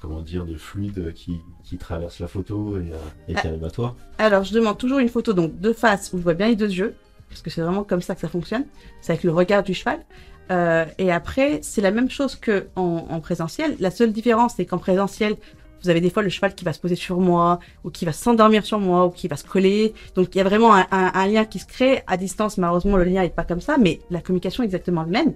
comment 0.00 0.20
dire, 0.20 0.44
de 0.44 0.56
fluide 0.56 1.12
qui, 1.14 1.40
qui 1.64 1.78
traverse 1.78 2.20
la 2.20 2.28
photo 2.28 2.76
et, 2.76 2.92
euh, 2.92 2.96
et 3.28 3.34
qui 3.34 3.46
arrive 3.46 3.64
à 3.64 3.70
toi. 3.70 3.96
alors 4.18 4.44
je 4.44 4.52
demande 4.52 4.78
toujours 4.78 4.98
une 4.98 5.08
photo 5.08 5.32
donc 5.32 5.58
de 5.58 5.72
face 5.72 6.12
où 6.12 6.18
je 6.18 6.22
vois 6.22 6.34
bien 6.34 6.48
les 6.48 6.56
deux 6.56 6.70
yeux 6.70 6.94
parce 7.28 7.40
que 7.40 7.50
c'est 7.50 7.62
vraiment 7.62 7.84
comme 7.84 8.02
ça 8.02 8.14
que 8.14 8.20
ça 8.20 8.28
fonctionne. 8.28 8.66
C'est 9.00 9.12
avec 9.12 9.24
le 9.24 9.32
regard 9.32 9.62
du 9.62 9.72
cheval. 9.72 10.04
Euh, 10.50 10.84
et 10.98 11.10
après 11.10 11.60
c'est 11.62 11.80
la 11.80 11.92
même 11.92 12.10
chose 12.10 12.36
que 12.36 12.66
en, 12.76 13.06
en 13.08 13.20
présentiel. 13.20 13.76
La 13.80 13.90
seule 13.90 14.12
différence 14.12 14.54
c'est 14.56 14.66
qu'en 14.66 14.78
présentiel 14.78 15.36
vous 15.82 15.90
avez 15.90 16.00
des 16.00 16.10
fois 16.10 16.22
le 16.22 16.28
cheval 16.28 16.54
qui 16.54 16.64
va 16.64 16.72
se 16.72 16.80
poser 16.80 16.96
sur 16.96 17.18
moi 17.20 17.58
ou 17.84 17.90
qui 17.90 18.04
va 18.04 18.12
s'endormir 18.12 18.64
sur 18.64 18.78
moi 18.78 19.06
ou 19.06 19.10
qui 19.10 19.28
va 19.28 19.36
se 19.36 19.44
coller. 19.44 19.94
Donc 20.14 20.34
il 20.34 20.38
y 20.38 20.40
a 20.40 20.44
vraiment 20.44 20.74
un, 20.74 21.26
lien 21.26 21.44
qui 21.44 21.58
se 21.58 21.66
crée 21.66 22.02
à 22.06 22.16
distance. 22.16 22.58
Malheureusement, 22.58 22.96
le 22.96 23.04
lien 23.04 23.22
est 23.22 23.34
pas 23.34 23.44
comme 23.44 23.60
ça, 23.60 23.76
mais 23.78 24.00
la 24.10 24.20
communication 24.20 24.62
est 24.62 24.66
exactement 24.66 25.02
le 25.02 25.10
même. 25.10 25.34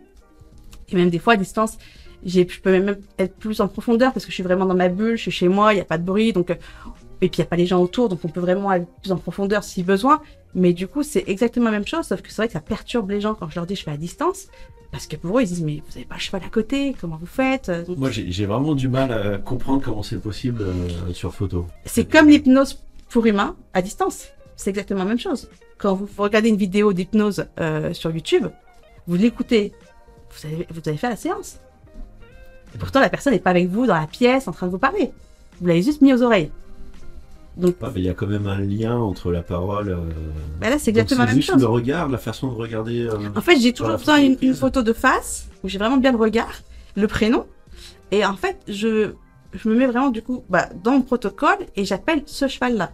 Et 0.89 0.97
même 0.97 1.11
des 1.11 1.19
fois 1.19 1.35
à 1.35 1.37
distance, 1.37 1.79
je 2.25 2.43
peux 2.43 2.71
même 2.71 2.97
être 3.19 3.37
plus 3.37 3.61
en 3.61 3.69
profondeur 3.69 4.13
parce 4.13 4.25
que 4.25 4.31
je 4.31 4.35
suis 4.35 4.43
vraiment 4.43 4.67
dans 4.67 4.75
ma 4.75 4.89
bulle, 4.89 5.17
je 5.17 5.23
suis 5.23 5.31
chez 5.31 5.49
moi, 5.49 5.73
il 5.73 5.77
n'y 5.77 5.83
a 5.83 5.85
pas 5.85 5.99
de 5.99 6.05
bruit, 6.05 6.33
donc 6.33 6.51
euh, 6.51 6.55
Et 7.21 7.29
puis 7.29 7.39
il 7.39 7.41
n'y 7.41 7.47
a 7.47 7.49
pas 7.49 7.57
les 7.57 7.67
gens 7.67 7.81
autour, 7.81 8.09
donc 8.09 8.21
on 8.25 8.29
peut 8.29 8.41
vraiment 8.41 8.71
aller 8.71 8.87
plus 9.03 9.13
en 9.13 9.17
profondeur 9.17 9.65
si 9.65 9.83
besoin. 9.83 10.21
Mais 10.57 10.73
du 10.73 10.89
coup, 10.89 11.03
c'est 11.03 11.25
exactement 11.27 11.67
la 11.67 11.73
même 11.73 11.87
chose, 11.87 12.07
sauf 12.07 12.23
que 12.23 12.31
c'est 12.31 12.37
vrai 12.37 12.47
que 12.47 12.55
ça 12.55 12.61
perturbe 12.61 13.11
les 13.11 13.21
gens 13.21 13.35
quand 13.35 13.51
je 13.51 13.57
leur 13.57 13.67
dis 13.67 13.77
je 13.77 13.85
fais 13.85 13.91
à 13.91 13.99
distance. 13.99 14.47
Parce 14.91 15.07
que 15.07 15.17
pour 15.17 15.39
eux, 15.39 15.43
ils 15.43 15.49
disent, 15.49 15.63
mais 15.63 15.83
vous 15.87 15.93
n'avez 15.93 16.07
pas 16.07 16.15
le 16.15 16.21
cheval 16.21 16.43
à 16.47 16.49
côté, 16.49 16.97
comment 16.99 17.19
vous 17.19 17.27
faites 17.27 17.71
Moi, 17.99 18.11
j'ai 18.11 18.47
vraiment 18.47 18.75
du 18.75 18.89
mal 18.89 19.13
à 19.13 19.37
comprendre 19.37 19.83
comment 19.85 20.03
c'est 20.03 20.21
possible 20.21 20.63
euh, 20.63 21.13
sur 21.13 21.35
photo. 21.35 21.67
C'est 21.85 22.11
comme 22.11 22.29
l'hypnose 22.29 22.83
pour 23.11 23.27
humains 23.27 23.55
à 23.75 23.83
distance. 23.83 24.29
C'est 24.57 24.71
exactement 24.71 25.01
la 25.01 25.07
même 25.07 25.19
chose. 25.19 25.51
Quand 25.77 25.95
vous 25.95 26.09
regardez 26.17 26.49
une 26.49 26.57
vidéo 26.57 26.95
d'hypnose 26.95 27.47
euh, 27.61 27.93
sur 27.93 28.11
YouTube, 28.11 28.47
vous 29.07 29.17
l'écoutez, 29.17 29.73
vous 30.31 30.49
avez, 30.49 30.67
vous 30.71 30.81
avez 30.87 30.97
fait 30.97 31.11
la 31.11 31.17
séance. 31.17 31.59
Et 32.75 32.79
pourtant, 32.79 33.01
la 33.01 33.11
personne 33.11 33.35
n'est 33.35 33.41
pas 33.41 33.51
avec 33.51 33.69
vous 33.69 33.87
dans 33.87 33.95
la 33.95 34.07
pièce 34.07 34.49
en 34.49 34.53
train 34.53 34.69
de 34.69 34.73
vous 34.73 34.79
parler. 34.79 35.13
Vous 35.61 35.67
l'avez 35.67 35.83
juste 35.83 36.01
mis 36.01 36.15
aux 36.15 36.23
oreilles. 36.23 36.51
Donc, 37.57 37.77
il 37.97 38.03
y 38.03 38.09
a 38.11 38.15
quand 38.15 38.27
même 38.27 38.47
un 38.47 38.61
lien 38.61 38.97
entre 38.99 39.33
la 39.33 39.43
parole. 39.43 39.89
Euh... 39.89 39.97
Bah 40.61 40.69
là, 40.69 40.79
c'est 40.79 40.91
exactement 40.91 41.21
la 41.21 41.29
même 41.29 41.37
juste 41.37 41.59
le 41.59 41.67
regard, 41.67 42.09
la 42.09 42.19
façon 42.19 42.49
de 42.49 42.55
regarder. 42.55 43.07
Euh, 43.07 43.31
en 43.35 43.41
fait, 43.41 43.59
j'ai 43.59 43.73
toujours 43.73 43.97
besoin 43.97 44.21
d'une 44.21 44.37
une 44.43 44.55
photo 44.55 44.83
de 44.83 44.93
face 44.93 45.49
où 45.65 45.69
j'ai 45.69 45.79
vraiment 45.79 45.97
bien 45.97 46.13
le 46.13 46.19
regard, 46.19 46.53
le 46.97 47.09
prénom, 47.09 47.47
et 48.11 48.25
en 48.25 48.37
fait, 48.37 48.59
je, 48.69 49.13
je 49.53 49.69
me 49.69 49.75
mets 49.75 49.87
vraiment 49.87 50.11
du 50.11 50.23
coup 50.23 50.45
bah, 50.49 50.69
dans 50.83 50.93
mon 50.93 51.03
protocole 51.03 51.59
et 51.75 51.85
j'appelle 51.85 52.23
ce 52.27 52.47
cheval-là. 52.49 52.93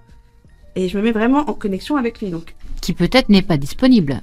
Et 0.74 0.88
je 0.88 0.96
me 0.96 1.02
mets 1.02 1.12
vraiment 1.12 1.40
en 1.40 1.52
connexion 1.52 1.96
avec 1.96 2.20
lui. 2.20 2.30
Donc. 2.30 2.54
Qui 2.80 2.94
peut-être 2.94 3.28
n'est 3.28 3.42
pas 3.42 3.58
disponible. 3.58 4.20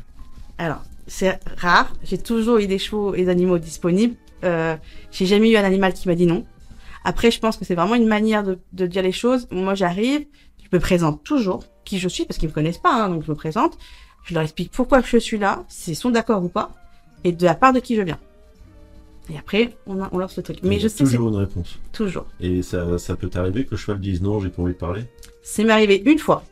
Alors, 0.58 0.84
c'est 1.08 1.40
rare. 1.58 1.94
J'ai 2.04 2.18
toujours 2.18 2.58
eu 2.58 2.68
des 2.68 2.80
chevaux 2.80 3.14
et 3.14 3.24
des 3.24 3.30
animaux 3.30 3.60
disponibles. 3.60 4.16
Euh, 4.44 4.76
j'ai 5.12 5.26
jamais 5.26 5.52
eu 5.52 5.58
un 5.58 5.64
animal 5.64 5.94
qui 5.94 6.08
m'a 6.08 6.16
dit 6.16 6.26
non. 6.26 6.46
Après, 7.04 7.32
je 7.32 7.39
pense 7.39 7.58
que 7.58 7.66
c'est 7.66 7.76
vraiment 7.76 7.95
une 7.95 8.08
manière 8.08 8.43
de, 8.43 8.60
de 8.74 8.86
dire 8.88 9.04
les 9.04 9.12
choses. 9.12 9.47
Moi, 9.52 9.76
j'arrive, 9.76 10.26
je 10.62 10.68
me 10.72 10.80
présente 10.80 11.24
toujours 11.24 11.64
qui 11.86 12.00
je 12.00 12.08
suis 12.10 12.26
parce 12.26 12.38
qu'ils 12.38 12.50
me 12.50 12.54
connaissent 12.54 12.78
pas, 12.78 12.93
hein, 12.93 13.10
donc 13.10 13.24
je 13.26 13.32
me 13.32 13.36
présente. 13.36 13.78
Je 14.26 14.34
leur 14.34 14.43
explique 14.43 14.72
pourquoi 14.72 15.02
je 15.02 15.18
suis 15.18 15.38
là, 15.38 15.64
s'ils 15.68 15.95
sont 15.95 16.12
d'accord 16.12 16.43
ou 16.43 16.50
pas, 16.50 16.72
et 17.24 17.32
de 17.32 17.45
la 17.45 17.56
part 17.56 17.74
de 17.74 17.80
qui 17.80 17.95
je 17.95 18.02
viens. 18.02 18.20
Et 19.32 19.38
après, 19.38 19.76
on, 19.86 20.02
a, 20.02 20.10
on 20.12 20.18
lance 20.18 20.36
le 20.38 20.43
truc. 20.43 20.60
Mais 20.64 20.80
je 20.80 20.88
sais 20.88 21.04
toujours 21.04 21.30
une 21.30 21.36
réponse. 21.36 21.80
Toujours. 21.93 22.26
Et 22.39 22.62
ça, 22.62 22.97
ça 22.97 23.16
peut 23.16 23.30
t'arriver 23.30 23.64
que 23.64 23.72
le 23.72 23.78
cheval 23.78 24.00
dise 24.00 24.22
non, 24.22 24.39
j'ai 24.39 24.50
pas 24.50 24.62
envie 24.62 24.74
de 24.74 24.78
parler 24.78 25.04
C'est 25.43 25.64
m'est 25.64 25.72
arrivé 25.72 26.02
une 26.06 26.20
fois 26.20 26.43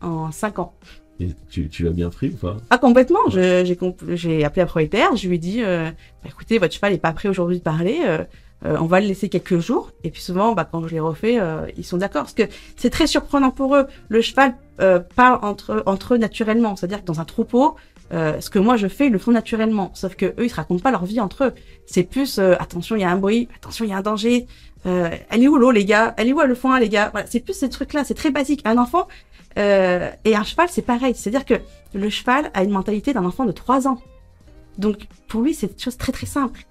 en 0.00 0.32
cinq 0.32 0.58
ans. 0.58 0.74
Et 1.18 1.28
tu, 1.50 1.68
tu 1.68 1.84
l'as 1.84 1.90
bien 1.90 2.08
pris 2.08 2.28
ou 2.28 2.36
pas? 2.36 2.56
Ah 2.70 2.78
complètement. 2.78 3.28
J'ai 3.28 4.44
appelé 4.44 4.60
la 4.62 4.66
propriétaire, 4.66 5.14
je 5.16 5.28
lui 5.28 5.36
ai 5.36 5.38
dit, 5.38 5.62
euh, 5.62 5.90
bah, 6.22 6.30
écoutez, 6.30 6.58
votre 6.58 6.72
cheval 6.72 6.92
n'est 6.92 6.98
pas 6.98 7.12
prêt 7.12 7.28
aujourd'hui 7.28 7.58
de 7.58 7.62
parler. 7.62 8.00
Euh, 8.04 8.24
euh, 8.64 8.76
on 8.80 8.86
va 8.86 9.00
le 9.00 9.06
laisser 9.06 9.28
quelques 9.28 9.58
jours. 9.58 9.90
Et 10.04 10.10
puis 10.10 10.22
souvent, 10.22 10.52
bah, 10.52 10.68
quand 10.70 10.86
je 10.86 10.92
les 10.92 11.00
refais, 11.00 11.38
euh, 11.40 11.66
ils 11.76 11.84
sont 11.84 11.96
d'accord. 11.96 12.22
Parce 12.22 12.34
que 12.34 12.42
c'est 12.76 12.90
très 12.90 13.06
surprenant 13.06 13.50
pour 13.50 13.74
eux. 13.76 13.86
Le 14.08 14.20
cheval 14.20 14.54
euh, 14.80 15.00
parle 15.16 15.38
entre, 15.42 15.82
entre 15.86 16.14
eux 16.14 16.18
naturellement. 16.18 16.76
C'est-à-dire 16.76 17.00
que 17.00 17.06
dans 17.06 17.20
un 17.20 17.24
troupeau, 17.24 17.76
euh, 18.12 18.40
ce 18.40 18.50
que 18.50 18.58
moi 18.58 18.76
je 18.76 18.88
fais, 18.88 19.06
ils 19.06 19.12
le 19.12 19.18
font 19.18 19.30
naturellement. 19.30 19.90
Sauf 19.94 20.14
que 20.14 20.26
eux, 20.26 20.44
ils 20.44 20.50
se 20.50 20.56
racontent 20.56 20.82
pas 20.82 20.90
leur 20.90 21.04
vie 21.04 21.20
entre 21.20 21.44
eux. 21.44 21.52
C'est 21.86 22.02
plus 22.02 22.38
attention, 22.38 22.96
il 22.96 23.02
y 23.02 23.04
a 23.04 23.10
un 23.10 23.16
bruit, 23.16 23.48
attention, 23.56 23.84
il 23.84 23.90
y 23.90 23.94
a 23.94 23.96
un 23.96 24.02
danger. 24.02 24.46
elle 24.84 25.42
est 25.42 25.48
où 25.48 25.56
l'eau, 25.56 25.70
les 25.70 25.84
gars? 25.84 26.14
Elle 26.16 26.28
est 26.28 26.32
où 26.32 26.40
le 26.40 26.54
foin, 26.54 26.78
les 26.80 26.88
gars? 26.88 27.10
Voilà, 27.12 27.26
c'est 27.26 27.40
plus 27.40 27.54
ces 27.54 27.68
trucs-là. 27.68 28.04
C'est 28.04 28.14
très 28.14 28.30
basique. 28.30 28.62
Un 28.64 28.78
enfant 28.78 29.08
et 29.56 30.36
un 30.36 30.44
cheval, 30.44 30.68
c'est 30.70 30.82
pareil. 30.82 31.14
C'est-à-dire 31.14 31.44
que 31.44 31.54
le 31.94 32.10
cheval 32.10 32.50
a 32.54 32.62
une 32.62 32.70
mentalité 32.70 33.12
d'un 33.12 33.24
enfant 33.24 33.44
de 33.44 33.52
3 33.52 33.88
ans. 33.88 33.98
Donc 34.78 35.06
pour 35.28 35.42
lui, 35.42 35.54
c'est 35.54 35.72
une 35.72 35.78
chose 35.78 35.96
très 35.96 36.12
très 36.12 36.26
simple. 36.26 36.64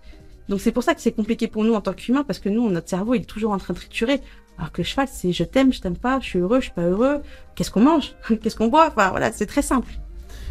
Donc 0.50 0.60
c'est 0.60 0.72
pour 0.72 0.84
ça 0.84 0.96
que 0.96 1.02
c'est 1.02 1.12
compliqué 1.12 1.48
pour 1.48 1.64
nous 1.64 1.76
en 1.76 1.82
tant 1.82 1.94
qu'humains, 1.94 2.24
parce 2.24 2.40
que 2.40 2.50
nous, 2.50 2.70
notre 2.70 2.90
cerveau, 2.90 3.14
il 3.14 3.22
est 3.22 3.26
toujours 3.26 3.52
en 3.52 3.60
train 3.60 3.74
de 3.74 3.80
triturer. 3.80 4.20
Alors 4.58 4.72
que 4.72 4.82
le 4.82 4.86
cheval, 4.86 5.08
c'est 5.10 5.32
je 5.32 5.44
t'aime, 5.44 5.72
je 5.72 5.80
t'aime 5.80 5.96
pas, 5.96 6.20
je 6.20 6.26
suis 6.26 6.40
heureux, 6.40 6.60
je 6.60 6.66
suis 6.66 6.74
pas 6.74 6.82
heureux, 6.82 7.22
qu'est-ce 7.56 7.72
qu'on 7.72 7.82
mange, 7.82 8.16
qu'est-ce 8.42 8.56
qu'on 8.56 8.68
boit, 8.68 8.88
enfin 8.88 9.12
voilà, 9.12 9.32
c'est 9.32 9.46
très 9.46 9.62
simple. 9.62 9.92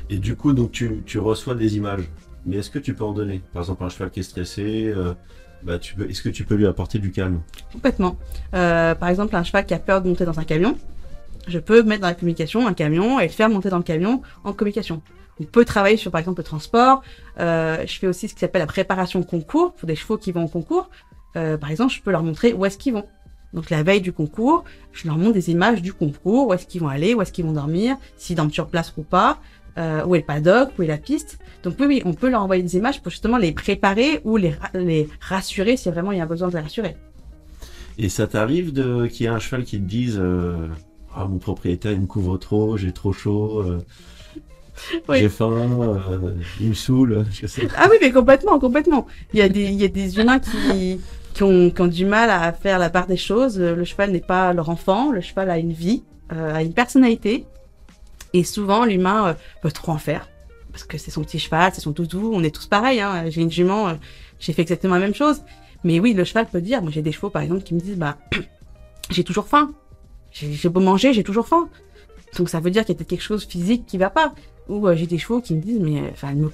Et 0.09 0.19
du 0.19 0.37
coup, 0.37 0.53
donc 0.53 0.71
tu, 0.71 1.03
tu 1.05 1.19
reçois 1.19 1.55
des 1.55 1.77
images, 1.77 2.09
mais 2.47 2.57
est-ce 2.57 2.71
que 2.71 2.79
tu 2.79 2.95
peux 2.95 3.05
en 3.05 3.13
donner? 3.13 3.43
Par 3.53 3.63
exemple, 3.63 3.85
un 3.85 3.89
cheval 3.89 4.11
qui 4.11 4.21
est 4.21 4.23
stressé, 4.23 4.87
euh, 4.87 5.13
bah, 5.65 5.79
tu 5.79 5.97
peux, 5.97 6.09
est-ce 6.09 6.23
que 6.23 6.29
tu 6.29 6.45
peux 6.45 6.55
lui 6.55 6.67
apporter 6.67 7.01
du 7.01 7.11
calme? 7.11 7.43
Complètement. 7.73 8.17
Euh, 8.55 8.95
par 8.95 9.09
exemple, 9.09 9.35
un 9.35 9.43
cheval 9.43 9.67
qui 9.67 9.75
a 9.75 9.79
peur 9.79 10.01
de 10.01 10.09
monter 10.09 10.25
dans 10.25 10.39
un 10.39 10.45
camion, 10.45 10.79
je 11.49 11.59
peux 11.59 11.83
mettre 11.83 12.03
dans 12.03 12.09
la 12.09 12.15
communication 12.15 12.67
un 12.67 12.75
camion 12.75 13.19
et 13.19 13.25
le 13.25 13.33
faire 13.33 13.51
monter 13.51 13.69
dans 13.69 13.79
le 13.79 13.83
camion 13.83 14.23
en 14.45 14.53
communication. 14.53 15.03
On 15.41 15.45
peut 15.45 15.65
travailler 15.65 15.97
sur, 15.97 16.11
par 16.11 16.19
exemple, 16.19 16.41
le 16.41 16.45
transport. 16.45 17.03
Euh, 17.39 17.85
je 17.87 17.99
fais 17.99 18.07
aussi 18.07 18.29
ce 18.29 18.35
qui 18.35 18.41
s'appelle 18.41 18.61
la 18.61 18.67
préparation 18.67 19.23
concours 19.23 19.73
pour 19.73 19.87
des 19.87 19.97
chevaux 19.97 20.19
qui 20.19 20.33
vont 20.33 20.45
au 20.45 20.49
concours. 20.49 20.91
Euh, 21.37 21.57
par 21.57 21.71
exemple, 21.71 21.93
je 21.93 22.03
peux 22.03 22.11
leur 22.11 22.23
montrer 22.23 22.53
où 22.53 22.65
est-ce 22.65 22.79
qu'ils 22.79 22.95
vont. 22.95 23.05
Donc 23.55 23.71
la 23.71 23.83
veille 23.83 24.01
du 24.01 24.13
concours, 24.13 24.65
je 24.93 25.07
leur 25.07 25.17
montre 25.17 25.33
des 25.33 25.51
images 25.51 25.81
du 25.81 25.93
concours, 25.93 26.49
où 26.49 26.53
est-ce 26.53 26.67
qu'ils 26.67 26.81
vont 26.81 26.89
aller, 26.89 27.15
où 27.15 27.23
est-ce 27.23 27.33
qu'ils 27.33 27.47
vont 27.47 27.53
dormir, 27.53 27.97
s'ils 28.17 28.37
dorment 28.37 28.53
sur 28.53 28.67
place 28.67 28.93
ou 28.99 29.03
pas, 29.03 29.39
euh, 29.79 30.05
où 30.05 30.15
est 30.15 30.19
le 30.19 30.25
paddock, 30.25 30.71
où 30.79 30.83
est 30.83 30.87
la 30.87 30.99
piste. 30.99 31.39
Donc 31.63 31.77
oui, 31.81 31.87
oui, 31.87 32.03
on 32.05 32.13
peut 32.13 32.29
leur 32.29 32.43
envoyer 32.43 32.63
des 32.63 32.77
images 32.77 33.01
pour 33.01 33.11
justement 33.11 33.39
les 33.39 33.53
préparer 33.53 34.21
ou 34.25 34.37
les, 34.37 34.55
rassurer 35.21 35.79
si 35.79 35.89
vraiment 35.89 36.13
il 36.13 36.19
y 36.19 36.21
a 36.21 36.27
besoin 36.27 36.49
de 36.49 36.57
les 36.57 36.63
rassurer. 36.63 36.97
Et 37.97 38.11
ça 38.11 38.27
t'arrive 38.27 38.73
de 38.73 39.07
qu'il 39.07 39.25
y 39.25 39.27
ait 39.27 39.33
un 39.33 39.39
cheval 39.39 39.65
qui 39.65 39.79
te 39.79 39.85
dise 39.85 40.21
ah 41.15 41.25
mon 41.25 41.39
propriétaire 41.39 41.93
il 41.93 42.01
me 42.01 42.07
couvre 42.07 42.37
trop, 42.37 42.77
j'ai 42.77 42.93
trop 42.93 43.13
chaud. 43.13 43.65
j'ai 45.11 45.29
faim, 45.29 45.51
euh, 45.51 46.33
il 46.61 46.71
me 46.71 46.75
saoule. 46.75 47.25
Ah 47.77 47.89
oui, 47.91 47.97
mais 48.01 48.11
complètement, 48.13 48.59
complètement. 48.59 49.07
Il 49.33 49.39
y 49.39 49.43
a 49.43 49.49
des, 49.49 49.65
il 49.65 49.81
y 49.81 49.85
a 49.85 49.89
des 49.89 50.19
humains 50.19 50.39
qui, 50.39 51.01
qui, 51.35 51.43
ont, 51.43 51.71
qui 51.71 51.81
ont 51.81 51.87
du 51.87 52.05
mal 52.05 52.31
à 52.31 52.53
faire 52.53 52.79
la 52.79 52.91
part 52.91 53.07
des 53.07 53.17
choses. 53.17 53.59
Le 53.61 53.85
cheval 53.85 54.11
n'est 54.11 54.21
pas 54.21 54.53
leur 54.53 54.69
enfant. 54.69 55.13
Le 55.13 55.21
cheval 55.21 55.51
a 55.51 55.59
une 55.59 55.73
vie, 55.73 56.03
euh, 56.33 56.55
a 56.55 56.63
une 56.63 56.75
personnalité. 56.75 57.47
Et 58.33 58.45
souvent, 58.45 58.85
l'humain 58.85 59.29
euh, 59.29 59.35
peut 59.63 59.71
trop 59.71 59.93
en 59.93 59.99
faire. 59.99 60.29
Parce 60.73 60.85
que 60.85 60.99
c'est 60.99 61.11
son 61.11 61.23
petit 61.23 61.39
cheval, 61.39 61.73
c'est 61.75 61.81
son 61.81 61.93
doudou. 61.93 62.33
On 62.35 62.43
est 62.43 62.55
tous 62.55 62.67
pareils. 62.67 63.01
Hein. 63.01 63.25
J'ai 63.29 63.41
une 63.41 63.51
jument, 63.51 63.89
euh, 63.89 63.95
j'ai 64.39 64.53
fait 64.53 64.63
exactement 64.63 64.95
la 64.95 65.01
même 65.01 65.15
chose. 65.15 65.43
Mais 65.85 66.01
oui, 66.01 66.13
le 66.13 66.25
cheval 66.25 66.47
peut 66.47 66.61
dire. 66.61 66.83
Moi, 66.83 66.91
j'ai 66.91 67.03
des 67.03 67.13
chevaux, 67.13 67.31
par 67.31 67.43
exemple, 67.43 67.63
qui 67.63 67.75
me 67.75 67.81
disent, 67.81 67.99
bah, 67.99 68.19
j'ai 69.11 69.25
toujours 69.25 69.47
faim. 69.47 69.73
J'ai 70.31 70.69
beau 70.69 70.81
manger, 70.81 71.13
j'ai 71.13 71.25
toujours 71.25 71.49
faim. 71.49 71.69
Donc 72.37 72.49
ça 72.49 72.61
veut 72.61 72.71
dire 72.71 72.85
qu'il 72.85 72.95
y 72.95 72.97
a 72.97 72.99
peut-être 72.99 73.11
quelque 73.11 73.23
chose 73.23 73.45
physique 73.45 73.87
qui 73.87 73.99
va 73.99 74.11
pas. 74.11 74.35
Ou 74.69 74.87
euh, 74.87 74.95
j'ai 74.95 75.07
des 75.07 75.17
chevaux 75.17 75.41
qui 75.41 75.55
me 75.55 75.63
disent 75.63 75.81
mais 75.81 76.03
enfin 76.13 76.29
elle, 76.31 76.37
me, 76.37 76.51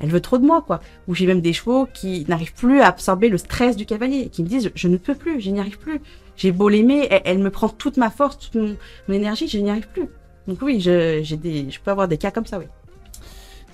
elle, 0.00 0.08
veut 0.08 0.20
trop 0.20 0.38
de 0.38 0.46
moi 0.46 0.62
quoi. 0.62 0.80
Ou 1.08 1.14
j'ai 1.14 1.26
même 1.26 1.40
des 1.40 1.52
chevaux 1.52 1.86
qui 1.92 2.24
n'arrivent 2.28 2.54
plus 2.54 2.80
à 2.80 2.88
absorber 2.88 3.28
le 3.28 3.36
stress 3.36 3.76
du 3.76 3.84
cavalier 3.84 4.28
qui 4.30 4.42
me 4.42 4.48
disent 4.48 4.70
je 4.74 4.88
ne 4.88 4.96
peux 4.96 5.14
plus 5.14 5.40
je 5.40 5.50
n'y 5.50 5.60
arrive 5.60 5.78
plus. 5.78 6.00
J'ai 6.36 6.52
beau 6.52 6.70
l'aimer 6.70 7.08
elle, 7.24 7.38
me 7.38 7.50
prend 7.50 7.68
toute 7.68 7.98
ma 7.98 8.10
force 8.10 8.38
toute 8.38 8.54
mon, 8.54 9.14
énergie 9.14 9.46
je 9.46 9.58
n'y 9.58 9.70
arrive 9.70 9.88
plus. 9.88 10.08
Donc 10.48 10.62
oui 10.62 10.80
je 10.80 11.20
j'ai 11.22 11.36
des 11.36 11.70
je 11.70 11.80
peux 11.80 11.90
avoir 11.90 12.08
des 12.08 12.16
cas 12.16 12.30
comme 12.30 12.46
ça 12.46 12.58
oui. 12.58 12.64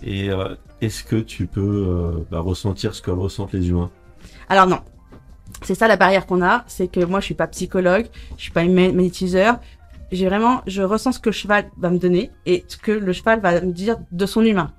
Et 0.03 0.31
euh, 0.31 0.55
est-ce 0.81 1.05
que 1.05 1.17
tu 1.17 1.47
peux 1.47 1.61
euh, 1.61 2.27
bah, 2.31 2.41
ressentir 2.41 2.95
ce 2.95 3.03
que 3.03 3.11
ressentent 3.11 3.53
les 3.53 3.69
humains? 3.69 3.91
Alors 4.49 4.67
non. 4.67 4.81
C'est 5.63 5.75
ça 5.75 5.89
la 5.89 5.97
barrière 5.97 6.27
qu'on 6.27 6.43
a, 6.43 6.65
c'est 6.67 6.89
que 6.89 7.01
moi 7.05 7.21
je 7.21 7.27
suis 7.27 7.35
pas 7.35 7.47
psychologue, 7.47 8.07
je 8.37 8.43
suis 8.43 8.51
pas 8.51 8.65
magnétiseur, 8.65 9.59
j'ai 10.13 10.27
vraiment, 10.27 10.63
je 10.67 10.83
ressens 10.83 11.13
ce 11.13 11.19
que 11.19 11.31
le 11.31 11.35
cheval 11.35 11.71
va 11.79 11.91
me 11.91 11.99
donner 11.99 12.31
et 12.45 12.65
ce 12.69 12.77
que 12.77 12.93
le 12.93 13.13
cheval 13.13 13.41
va 13.41 13.61
me 13.61 13.73
dire 13.73 13.99
de 14.13 14.27
son 14.27 14.43
humain. 14.43 14.73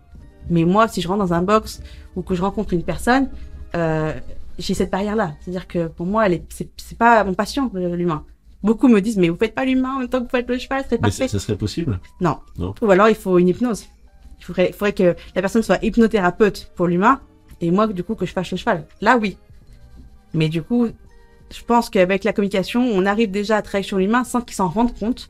Mais 0.49 0.63
moi, 0.63 0.87
si 0.87 1.01
je 1.01 1.07
rentre 1.07 1.19
dans 1.19 1.33
un 1.33 1.41
box 1.41 1.81
ou 2.15 2.21
que 2.21 2.35
je 2.35 2.41
rencontre 2.41 2.73
une 2.73 2.83
personne, 2.83 3.29
euh, 3.75 4.13
j'ai 4.57 4.73
cette 4.73 4.91
barrière-là. 4.91 5.33
C'est-à-dire 5.41 5.67
que 5.67 5.87
pour 5.87 6.05
moi, 6.05 6.25
elle 6.25 6.33
est, 6.33 6.43
c'est, 6.49 6.97
pas 6.97 7.23
mon 7.23 7.33
patient, 7.33 7.69
l'humain. 7.73 8.23
Beaucoup 8.63 8.87
me 8.87 9.01
disent, 9.01 9.17
mais 9.17 9.29
vous 9.29 9.37
faites 9.37 9.53
pas 9.53 9.65
l'humain 9.65 9.95
en 9.95 9.99
même 9.99 10.09
temps 10.09 10.19
que 10.19 10.23
vous 10.23 10.29
faites 10.29 10.47
le 10.47 10.57
cheval, 10.57 10.83
c'est 10.89 10.97
parfait. 10.97 11.23
Mais 11.23 11.27
ça 11.27 11.39
serait 11.39 11.57
possible? 11.57 11.99
Non. 12.21 12.37
non. 12.57 12.73
Ou 12.81 12.89
alors, 12.89 13.09
il 13.09 13.15
faut 13.15 13.37
une 13.37 13.49
hypnose. 13.49 13.85
Il 14.39 14.45
faudrait, 14.45 14.67
il 14.69 14.73
faudrait 14.73 14.93
que 14.93 15.15
la 15.35 15.41
personne 15.41 15.61
soit 15.61 15.83
hypnothérapeute 15.83 16.71
pour 16.75 16.87
l'humain 16.87 17.19
et 17.61 17.71
moi, 17.71 17.87
du 17.87 18.03
coup, 18.03 18.15
que 18.15 18.25
je 18.25 18.33
fasse 18.33 18.51
le 18.51 18.57
cheval. 18.57 18.85
Là, 19.01 19.17
oui. 19.17 19.37
Mais 20.33 20.49
du 20.49 20.61
coup, 20.61 20.87
je 21.51 21.63
pense 21.63 21.89
qu'avec 21.89 22.23
la 22.23 22.33
communication, 22.33 22.81
on 22.81 23.05
arrive 23.05 23.31
déjà 23.31 23.57
à 23.57 23.61
travailler 23.61 23.87
sur 23.87 23.97
l'humain 23.97 24.23
sans 24.23 24.41
qu'ils 24.41 24.55
s'en 24.55 24.67
rendent 24.67 24.97
compte. 24.97 25.29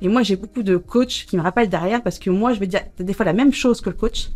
Et 0.00 0.08
moi, 0.08 0.22
j'ai 0.22 0.36
beaucoup 0.36 0.62
de 0.62 0.76
coachs 0.76 1.26
qui 1.26 1.36
me 1.36 1.42
rappellent 1.42 1.68
derrière 1.68 2.02
parce 2.02 2.18
que 2.18 2.30
moi, 2.30 2.52
je 2.54 2.60
vais 2.60 2.66
dire 2.66 2.82
des 2.98 3.12
fois 3.12 3.26
la 3.26 3.32
même 3.32 3.52
chose 3.52 3.80
que 3.80 3.90
le 3.90 3.96
coach, 3.96 4.30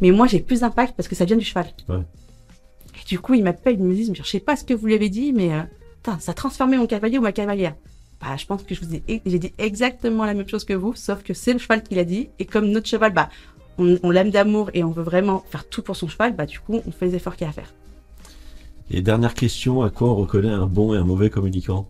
mais 0.00 0.10
moi, 0.10 0.26
j'ai 0.26 0.40
plus 0.40 0.60
d'impact 0.60 0.94
parce 0.96 1.08
que 1.08 1.14
ça 1.14 1.24
vient 1.24 1.36
du 1.36 1.44
cheval. 1.44 1.66
Ouais. 1.88 2.02
Et 2.94 3.04
du 3.06 3.18
coup, 3.18 3.34
ils 3.34 3.42
m'appellent, 3.42 3.76
ils 3.78 3.84
me 3.84 3.94
disent, 3.94 4.12
je 4.14 4.22
sais 4.22 4.40
pas 4.40 4.56
ce 4.56 4.64
que 4.64 4.74
vous 4.74 4.86
lui 4.86 4.94
avez 4.94 5.08
dit, 5.08 5.32
mais 5.32 5.52
euh, 5.52 5.62
ça 6.18 6.32
a 6.32 6.34
transformé 6.34 6.76
mon 6.76 6.86
cavalier 6.86 7.18
ou 7.18 7.22
ma 7.22 7.32
cavalière. 7.32 7.74
Bah, 8.20 8.36
je 8.36 8.46
pense 8.46 8.62
que 8.64 8.74
je 8.74 8.80
vous 8.84 8.94
ai, 8.94 9.22
j'ai 9.24 9.38
dit 9.38 9.52
exactement 9.58 10.24
la 10.24 10.34
même 10.34 10.48
chose 10.48 10.64
que 10.64 10.74
vous, 10.74 10.94
sauf 10.94 11.22
que 11.22 11.34
c'est 11.34 11.52
le 11.52 11.58
cheval 11.58 11.82
qui 11.82 11.94
l'a 11.94 12.04
dit. 12.04 12.28
Et 12.38 12.44
comme 12.44 12.66
notre 12.66 12.88
cheval, 12.88 13.12
bah, 13.12 13.28
on, 13.78 13.98
on 14.02 14.10
l'aime 14.10 14.30
d'amour 14.30 14.70
et 14.74 14.84
on 14.84 14.90
veut 14.90 15.02
vraiment 15.02 15.44
faire 15.50 15.68
tout 15.68 15.82
pour 15.82 15.96
son 15.96 16.08
cheval, 16.08 16.34
bah, 16.34 16.46
du 16.46 16.60
coup, 16.60 16.80
on 16.86 16.90
fait 16.90 17.06
les 17.06 17.14
efforts 17.16 17.36
qu'il 17.36 17.44
y 17.44 17.46
a 17.46 17.50
à 17.50 17.52
faire. 17.52 17.72
Et 18.90 19.02
dernière 19.02 19.34
question, 19.34 19.82
à 19.82 19.90
quoi 19.90 20.08
on 20.08 20.14
reconnaît 20.14 20.50
un 20.50 20.66
bon 20.66 20.94
et 20.94 20.96
un 20.96 21.04
mauvais 21.04 21.30
communicant? 21.30 21.88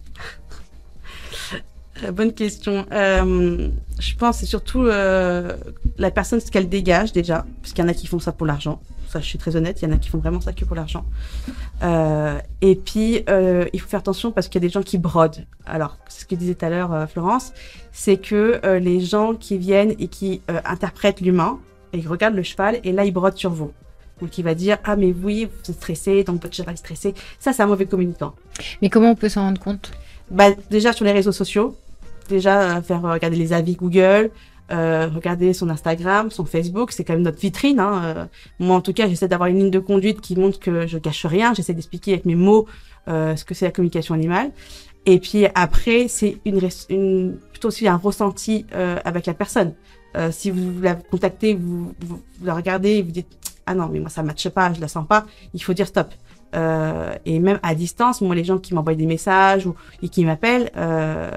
Euh, 2.04 2.12
bonne 2.12 2.32
question. 2.32 2.86
Euh, 2.92 3.68
je 3.98 4.14
pense 4.16 4.38
c'est 4.38 4.46
surtout 4.46 4.82
euh, 4.82 5.56
la 5.96 6.10
personne 6.10 6.40
ce 6.40 6.50
qu'elle 6.50 6.68
dégage 6.68 7.12
déjà, 7.12 7.44
parce 7.60 7.72
qu'il 7.72 7.84
y 7.84 7.86
en 7.86 7.90
a 7.90 7.94
qui 7.94 8.06
font 8.06 8.18
ça 8.18 8.32
pour 8.32 8.46
l'argent. 8.46 8.80
Ça, 9.08 9.20
je 9.20 9.24
suis 9.24 9.38
très 9.38 9.56
honnête, 9.56 9.80
il 9.80 9.88
y 9.88 9.90
en 9.90 9.94
a 9.94 9.98
qui 9.98 10.10
font 10.10 10.18
vraiment 10.18 10.40
ça 10.42 10.52
que 10.52 10.66
pour 10.66 10.76
l'argent. 10.76 11.06
Et 12.60 12.74
puis, 12.76 13.24
il 13.26 13.80
faut 13.80 13.88
faire 13.88 14.00
attention 14.00 14.32
parce 14.32 14.48
qu'il 14.48 14.62
y 14.62 14.64
a 14.66 14.68
des 14.68 14.72
gens 14.72 14.82
qui 14.82 14.98
brodent. 14.98 15.46
Alors, 15.64 15.96
ce 16.10 16.26
que 16.26 16.34
disait 16.34 16.54
tout 16.54 16.66
à 16.66 16.68
l'heure 16.68 17.08
Florence, 17.08 17.54
c'est 17.90 18.18
que 18.18 18.60
les 18.76 19.00
gens 19.00 19.34
qui 19.34 19.56
viennent 19.56 19.94
et 19.98 20.08
qui 20.08 20.42
interprètent 20.66 21.22
l'humain, 21.22 21.58
ils 21.94 22.06
regardent 22.06 22.34
le 22.34 22.42
cheval, 22.42 22.80
et 22.84 22.92
là, 22.92 23.06
ils 23.06 23.12
brodent 23.12 23.38
sur 23.38 23.50
vous. 23.50 23.72
Donc, 24.20 24.38
il 24.38 24.44
va 24.44 24.54
dire, 24.54 24.78
ah, 24.84 24.96
mais 24.96 25.14
oui, 25.22 25.46
vous 25.46 25.70
êtes 25.70 25.76
stressé, 25.76 26.24
donc 26.24 26.42
votre 26.42 26.54
cheval 26.54 26.74
est 26.74 26.78
stressé. 26.78 27.14
Ça, 27.38 27.52
c'est 27.52 27.62
un 27.62 27.66
mauvais 27.66 27.86
communicant. 27.86 28.34
Mais 28.82 28.88
comment 28.90 29.10
on 29.10 29.14
peut 29.14 29.28
s'en 29.28 29.42
rendre 29.42 29.60
compte? 29.60 29.92
Bah, 30.30 30.50
déjà 30.70 30.92
sur 30.92 31.04
les 31.04 31.12
réseaux 31.12 31.32
sociaux, 31.32 31.76
déjà 32.28 32.76
euh, 32.76 32.82
faire 32.82 33.02
regarder 33.02 33.36
les 33.36 33.52
avis 33.52 33.76
Google, 33.76 34.30
euh, 34.70 35.08
regarder 35.14 35.54
son 35.54 35.70
Instagram, 35.70 36.30
son 36.30 36.44
Facebook, 36.44 36.92
c'est 36.92 37.02
quand 37.04 37.14
même 37.14 37.22
notre 37.22 37.38
vitrine. 37.38 37.80
Hein. 37.80 38.02
Euh, 38.04 38.24
moi, 38.58 38.76
en 38.76 38.80
tout 38.82 38.92
cas, 38.92 39.08
j'essaie 39.08 39.28
d'avoir 39.28 39.48
une 39.48 39.58
ligne 39.58 39.70
de 39.70 39.78
conduite 39.78 40.20
qui 40.20 40.36
montre 40.36 40.60
que 40.60 40.86
je 40.86 40.98
cache 40.98 41.24
rien. 41.24 41.54
J'essaie 41.54 41.72
d'expliquer 41.72 42.12
avec 42.12 42.26
mes 42.26 42.34
mots 42.34 42.66
euh, 43.08 43.34
ce 43.36 43.44
que 43.44 43.54
c'est 43.54 43.64
la 43.64 43.70
communication 43.70 44.14
animale. 44.14 44.50
Et 45.06 45.18
puis 45.18 45.46
après, 45.54 46.06
c'est 46.08 46.36
une, 46.44 47.38
plutôt 47.50 47.68
aussi 47.68 47.88
un 47.88 47.96
ressenti 47.96 48.66
euh, 48.74 48.98
avec 49.06 49.24
la 49.24 49.32
personne. 49.32 49.72
Euh, 50.16 50.30
si 50.30 50.50
vous 50.50 50.82
la 50.82 50.94
contactez, 50.94 51.54
vous, 51.54 51.94
vous, 52.00 52.20
vous 52.38 52.46
la 52.46 52.54
regardez, 52.54 53.00
vous 53.00 53.10
dites 53.10 53.28
ah 53.68 53.74
non 53.74 53.88
mais 53.92 54.00
moi 54.00 54.10
ça 54.10 54.22
matche 54.22 54.48
pas, 54.48 54.72
je 54.72 54.80
la 54.80 54.88
sens 54.88 55.06
pas, 55.06 55.26
il 55.54 55.62
faut 55.62 55.74
dire 55.74 55.86
stop. 55.86 56.08
Euh, 56.54 57.14
et 57.26 57.38
même 57.38 57.60
à 57.62 57.74
distance, 57.74 58.20
moi 58.22 58.34
les 58.34 58.44
gens 58.44 58.58
qui 58.58 58.72
m'envoient 58.74 58.94
des 58.94 59.06
messages 59.06 59.66
ou 59.66 59.74
et 60.02 60.08
qui 60.08 60.24
m'appellent, 60.24 60.70
euh, 60.76 61.30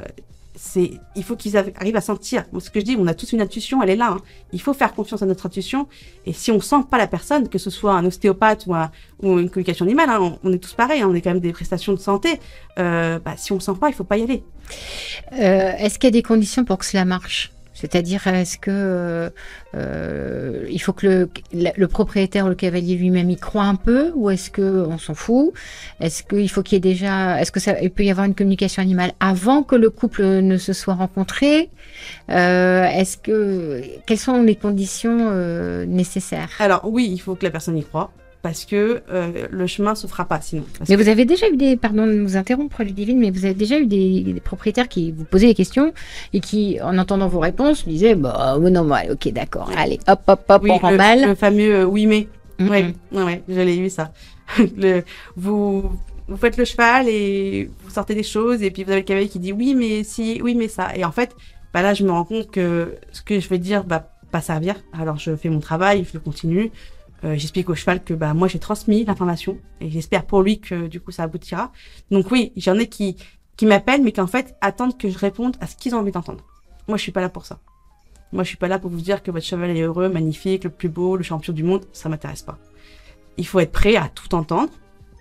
il 1.16 1.24
faut 1.24 1.36
qu'ils 1.36 1.58
arrivent 1.58 1.96
à 1.96 2.02
sentir. 2.02 2.46
Ce 2.60 2.70
que 2.70 2.80
je 2.80 2.86
dis, 2.86 2.96
on 3.00 3.08
a 3.08 3.14
tous 3.14 3.32
une 3.34 3.42
intuition, 3.42 3.82
elle 3.82 3.90
est 3.90 3.96
là. 3.96 4.12
hein. 4.12 4.18
Il 4.54 4.62
faut 4.62 4.74
faire 4.74 4.94
confiance 4.94 5.22
à 5.22 5.26
notre 5.26 5.46
intuition. 5.46 5.88
Et 6.26 6.34
si 6.34 6.52
on 6.52 6.60
sent 6.60 6.84
pas 6.90 6.98
la 6.98 7.08
personne, 7.08 7.50
que 7.50 7.58
ce 7.58 7.70
soit 7.70 7.94
un 7.94 8.06
ostéopathe 8.06 8.68
ou, 8.68 8.76
un, 8.76 8.92
ou 9.24 9.40
une 9.40 9.50
communication 9.50 9.86
animale, 9.86 10.10
hein, 10.10 10.38
on, 10.44 10.54
est 10.54 10.60
tous 10.60 10.74
pareils, 10.74 11.02
hein, 11.02 11.08
on 11.10 11.16
est 11.16 11.22
quand 11.22 11.32
même 11.32 11.40
des 11.40 11.52
prestations 11.52 11.94
de 11.94 12.00
santé. 12.00 12.40
Euh, 12.78 13.18
bah, 13.20 13.34
si 13.38 13.52
on 13.54 13.60
sent 13.60 13.74
pas, 13.80 13.90
il 13.90 13.94
faut 13.94 14.04
pas 14.04 14.18
y 14.18 14.24
aller. 14.24 14.44
Euh, 15.34 15.72
Est-ce 15.80 15.98
qu'il 15.98 16.08
y 16.08 16.14
a 16.14 16.18
des 16.20 16.24
conditions 16.24 16.64
pour 16.64 16.78
que 16.78 16.86
cela 16.86 17.06
marche? 17.06 17.52
C'est-à-dire, 17.74 18.28
est-ce 18.28 18.58
que 18.58 18.70
euh, 18.70 19.30
euh, 19.76 20.66
il 20.70 20.80
faut 20.80 20.94
que 20.94 21.08
le, 21.08 21.30
le 21.76 21.88
propriétaire 21.88 22.46
ou 22.46 22.50
le 22.50 22.56
cavalier 22.56 22.96
lui-même 22.96 23.30
y 23.30 23.38
croit 23.38 23.64
un 23.64 23.76
peu, 23.76 24.12
ou 24.14 24.30
est-ce 24.30 24.52
que 24.52 24.86
on 24.86 24.98
s'en 24.98 25.14
fout? 25.14 25.54
Est-ce 26.00 26.24
qu'il 26.24 26.50
faut 26.50 26.64
qu'il 26.64 26.76
y 26.76 26.78
ait 26.78 26.80
déjà, 26.94 27.42
est-ce 27.42 27.52
que 27.52 27.60
ça, 27.60 27.80
il 27.82 27.90
peut 27.92 28.04
y 28.04 28.12
avoir 28.12 28.26
une 28.26 28.36
communication 28.36 28.82
animale 28.82 29.14
avant 29.20 29.64
que 29.64 29.76
le 29.76 29.90
couple 29.90 30.24
ne 30.24 30.58
se 30.58 30.74
soit 30.74 30.96
rencontré? 30.96 31.70
Euh, 32.30 32.84
Est-ce 32.84 33.18
que 33.18 33.82
quelles 34.06 34.20
sont 34.20 34.42
les 34.42 34.56
conditions 34.56 35.30
euh, 35.32 35.86
nécessaires? 35.86 36.52
Alors 36.60 36.82
oui, 36.84 37.10
il 37.12 37.20
faut 37.20 37.36
que 37.36 37.46
la 37.46 37.52
personne 37.52 37.78
y 37.78 37.84
croit. 37.84 38.12
Parce 38.42 38.66
que 38.66 39.04
euh, 39.12 39.48
le 39.52 39.68
chemin 39.68 39.94
se 39.94 40.08
fera 40.08 40.26
pas 40.26 40.42
sinon. 40.42 40.64
Mais 40.90 40.96
que- 40.96 41.02
vous 41.02 41.10
avez 41.10 41.26
déjà 41.26 41.48
eu 41.48 41.58
des, 41.58 41.78
pardon 41.78 42.08
de 42.08 42.20
vous 42.22 42.38
interrompre 42.38 42.82
Ludivine, 42.84 43.20
mais 43.20 43.30
vous 43.30 43.46
avez 43.46 43.54
déjà 43.54 43.78
eu 43.80 43.86
des, 43.86 44.22
des 44.22 44.40
propriétaires 44.40 44.88
qui 44.90 45.12
vous 45.12 45.26
posaient 45.26 45.46
des 45.48 45.54
questions 45.54 45.94
et 46.34 46.40
qui, 46.40 46.80
en 46.82 46.98
entendant 46.98 47.28
vos 47.28 47.40
réponses, 47.40 47.88
disaient 47.88 48.16
bah 48.16 48.58
oui, 48.60 48.72
non, 48.72 48.90
ouais, 48.90 49.12
ok, 49.12 49.32
d'accord, 49.32 49.70
allez, 49.78 50.00
hop, 50.08 50.22
hop, 50.28 50.42
hop, 50.50 50.62
oui, 50.64 50.72
on 50.72 50.76
le, 50.76 50.82
remballe. 50.82 51.26
le 51.28 51.36
fameux 51.36 51.76
euh, 51.76 51.86
oui 51.86 52.08
mais. 52.08 52.28
Mhm. 52.60 52.70
Ouais, 52.70 52.94
ouais, 53.12 53.24
ouais, 53.24 53.44
je 53.48 53.60
l'ai 53.62 53.78
eu 53.78 53.90
ça. 53.90 54.12
le, 54.78 55.04
vous, 55.36 55.92
vous 56.28 56.38
faites 56.38 56.58
le 56.58 56.66
cheval 56.66 57.08
et 57.10 57.70
vous 57.84 57.90
sortez 57.92 58.16
des 58.16 58.24
choses 58.24 58.64
et 58.64 58.72
puis 58.72 58.84
vous 58.84 58.92
avez 58.92 59.02
le 59.02 59.06
cavalier 59.06 59.28
qui 59.30 59.40
dit 59.40 59.52
oui 59.54 59.76
mais 59.76 60.04
si, 60.04 60.42
oui 60.44 60.56
mais 60.56 60.68
ça. 60.68 60.96
Et 60.96 61.06
en 61.06 61.12
fait, 61.12 61.36
bah 61.74 61.82
là 61.84 61.94
je 61.94 62.04
me 62.04 62.12
rends 62.12 62.26
compte 62.26 62.50
que 62.50 62.96
ce 63.12 63.22
que 63.22 63.40
je 63.40 63.48
vais 63.50 63.60
dire 63.60 63.84
va 63.88 64.10
pas 64.32 64.42
servir. 64.42 64.76
Alors 64.98 65.18
je 65.18 65.36
fais 65.36 65.50
mon 65.50 65.60
travail, 65.60 66.06
je 66.08 66.14
le 66.14 66.20
continue. 66.20 66.72
Euh, 67.24 67.36
J'explique 67.38 67.70
au 67.70 67.76
cheval 67.76 68.04
que 68.04 68.14
bah 68.14 68.34
moi 68.34 68.48
j'ai 68.48 68.60
transmis 68.60 69.06
l'information 69.06 69.60
et 69.80 69.90
j'espère 69.90 70.26
pour 70.26 70.42
lui 70.42 70.60
que 70.60 70.88
du 70.88 71.00
coup 71.00 71.12
ça 71.12 71.24
aboutira. 71.24 71.72
Donc 72.10 72.32
oui, 72.32 72.52
j'en 72.58 72.78
ai 72.80 72.88
qui 72.88 73.16
qui 73.58 73.66
m'appellent 73.66 74.02
mais 74.02 74.12
qui 74.12 74.22
en 74.22 74.28
fait 74.28 74.56
attendent 74.62 74.98
que 74.98 75.10
je 75.10 75.18
réponde 75.18 75.56
à 75.62 75.68
ce 75.68 75.76
qu'ils 75.76 75.94
ont 75.94 76.00
envie 76.00 76.12
d'entendre. 76.12 76.44
Moi 76.88 76.98
je 76.98 77.04
suis 77.04 77.12
pas 77.12 77.22
là 77.22 77.30
pour 77.30 77.46
ça. 77.46 77.60
Moi 78.32 78.44
je 78.44 78.50
suis 78.50 78.58
pas 78.58 78.68
là 78.68 78.80
pour 78.80 78.90
vous 78.90 79.02
dire 79.02 79.22
que 79.22 79.30
votre 79.30 79.46
cheval 79.46 79.70
est 79.70 79.82
heureux, 79.82 80.10
magnifique, 80.10 80.64
le 80.64 80.72
plus 80.72 80.90
beau, 80.90 81.16
le 81.16 81.24
champion 81.24 81.54
du 81.54 81.64
monde, 81.64 81.86
ça 81.94 82.10
m'intéresse 82.10 82.42
pas. 82.42 82.58
Il 83.38 83.46
faut 83.46 83.60
être 83.60 83.72
prêt 83.72 83.96
à 83.96 84.10
tout 84.10 84.34
entendre. 84.34 84.72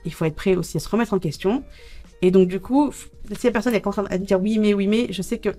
Il 0.06 0.14
faut 0.14 0.24
être 0.24 0.36
prêt 0.36 0.56
aussi 0.56 0.78
à 0.78 0.80
se 0.80 0.88
remettre 0.88 1.12
en 1.12 1.18
question. 1.18 1.64
Et 2.22 2.30
donc 2.30 2.48
du 2.48 2.60
coup, 2.60 2.92
si 3.36 3.46
la 3.46 3.52
personne 3.52 3.74
est 3.74 3.86
en 3.86 3.90
train 3.90 4.04
de 4.04 4.16
dire 4.24 4.40
oui 4.40 4.58
mais 4.58 4.72
oui 4.72 4.86
mais, 4.86 5.08
je 5.10 5.20
sais 5.20 5.38
que 5.38 5.50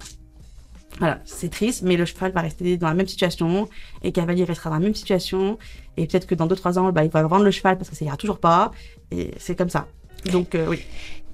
voilà, 0.99 1.19
c'est 1.25 1.49
triste, 1.49 1.83
mais 1.83 1.97
le 1.97 2.05
cheval 2.05 2.31
va 2.31 2.41
rester 2.41 2.77
dans 2.77 2.87
la 2.87 2.93
même 2.93 3.07
situation 3.07 3.69
et 4.03 4.11
cavalier 4.11 4.43
restera 4.43 4.69
dans 4.69 4.77
la 4.77 4.81
même 4.81 4.95
situation. 4.95 5.57
Et 5.97 6.07
peut-être 6.07 6.27
que 6.27 6.35
dans 6.35 6.47
2-3 6.47 6.77
ans, 6.77 6.91
bah, 6.91 7.03
il 7.03 7.09
va 7.09 7.23
vendre 7.23 7.43
le 7.43 7.51
cheval 7.51 7.77
parce 7.77 7.89
que 7.89 7.95
ça 7.95 8.05
ira 8.05 8.17
toujours 8.17 8.39
pas. 8.39 8.71
Et 9.11 9.31
c'est 9.37 9.55
comme 9.55 9.69
ça. 9.69 9.87
Donc 10.31 10.55
euh, 10.55 10.67
oui. 10.69 10.79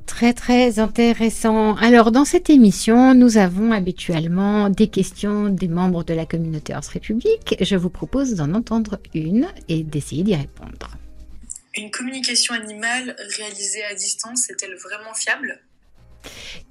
Très 0.05 0.33
très 0.33 0.79
intéressant. 0.79 1.75
Alors 1.75 2.11
dans 2.11 2.23
cette 2.23 2.49
émission, 2.49 3.13
nous 3.13 3.37
avons 3.37 3.73
habituellement 3.73 4.69
des 4.69 4.87
questions 4.87 5.49
des 5.49 5.67
membres 5.67 6.05
de 6.05 6.13
la 6.13 6.25
communauté 6.25 6.73
Horse 6.73 6.87
République. 6.87 7.57
Je 7.59 7.75
vous 7.75 7.89
propose 7.89 8.35
d'en 8.35 8.53
entendre 8.53 8.99
une 9.13 9.47
et 9.67 9.83
d'essayer 9.83 10.23
d'y 10.23 10.35
répondre. 10.35 10.95
Une 11.75 11.91
communication 11.91 12.55
animale 12.55 13.17
réalisée 13.37 13.83
à 13.83 13.93
distance 13.93 14.49
est-elle 14.49 14.75
vraiment 14.75 15.13
fiable? 15.13 15.59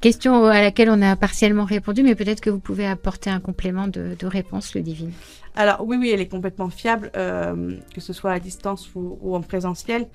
Question 0.00 0.44
à 0.46 0.60
laquelle 0.60 0.90
on 0.90 1.00
a 1.02 1.16
partiellement 1.16 1.64
répondu, 1.64 2.02
mais 2.02 2.14
peut-être 2.14 2.40
que 2.40 2.50
vous 2.50 2.58
pouvez 2.58 2.86
apporter 2.86 3.30
un 3.30 3.40
complément 3.40 3.88
de, 3.88 4.16
réponse, 4.26 4.74
le 4.74 4.82
divine. 4.82 5.12
Alors 5.54 5.84
oui, 5.86 5.96
oui, 5.98 6.10
elle 6.10 6.20
est 6.20 6.28
complètement 6.28 6.68
fiable, 6.68 7.10
euh, 7.16 7.76
que 7.94 8.00
ce 8.00 8.12
soit 8.12 8.32
à 8.32 8.38
distance 8.38 8.90
ou, 8.94 9.34
en 9.34 9.40
présentiel. 9.40 10.08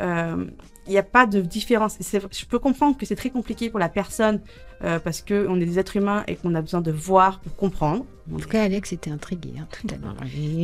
Euh, 0.00 0.46
Il 0.86 0.90
n'y 0.90 0.98
a 0.98 1.02
pas 1.02 1.26
de 1.26 1.40
différence. 1.40 1.96
Je 2.00 2.46
peux 2.46 2.58
comprendre 2.58 2.96
que 2.96 3.06
c'est 3.06 3.16
très 3.16 3.30
compliqué 3.30 3.70
pour 3.70 3.78
la 3.78 3.88
personne 3.88 4.40
euh, 4.84 4.98
parce 4.98 5.22
que 5.22 5.46
on 5.48 5.60
est 5.60 5.66
des 5.66 5.78
êtres 5.78 5.96
humains 5.96 6.24
et 6.26 6.36
qu'on 6.36 6.54
a 6.54 6.60
besoin 6.60 6.80
de 6.80 6.90
voir 6.90 7.40
pour 7.40 7.56
comprendre. 7.56 8.04
On 8.30 8.36
En 8.36 8.38
tout 8.38 8.48
cas, 8.48 8.62
Alex 8.62 8.92
était 8.92 9.10
intrigué 9.10 9.54
hein, 9.58 9.66
tout 9.70 9.86
à 9.92 9.98
l'heure. 9.98 10.14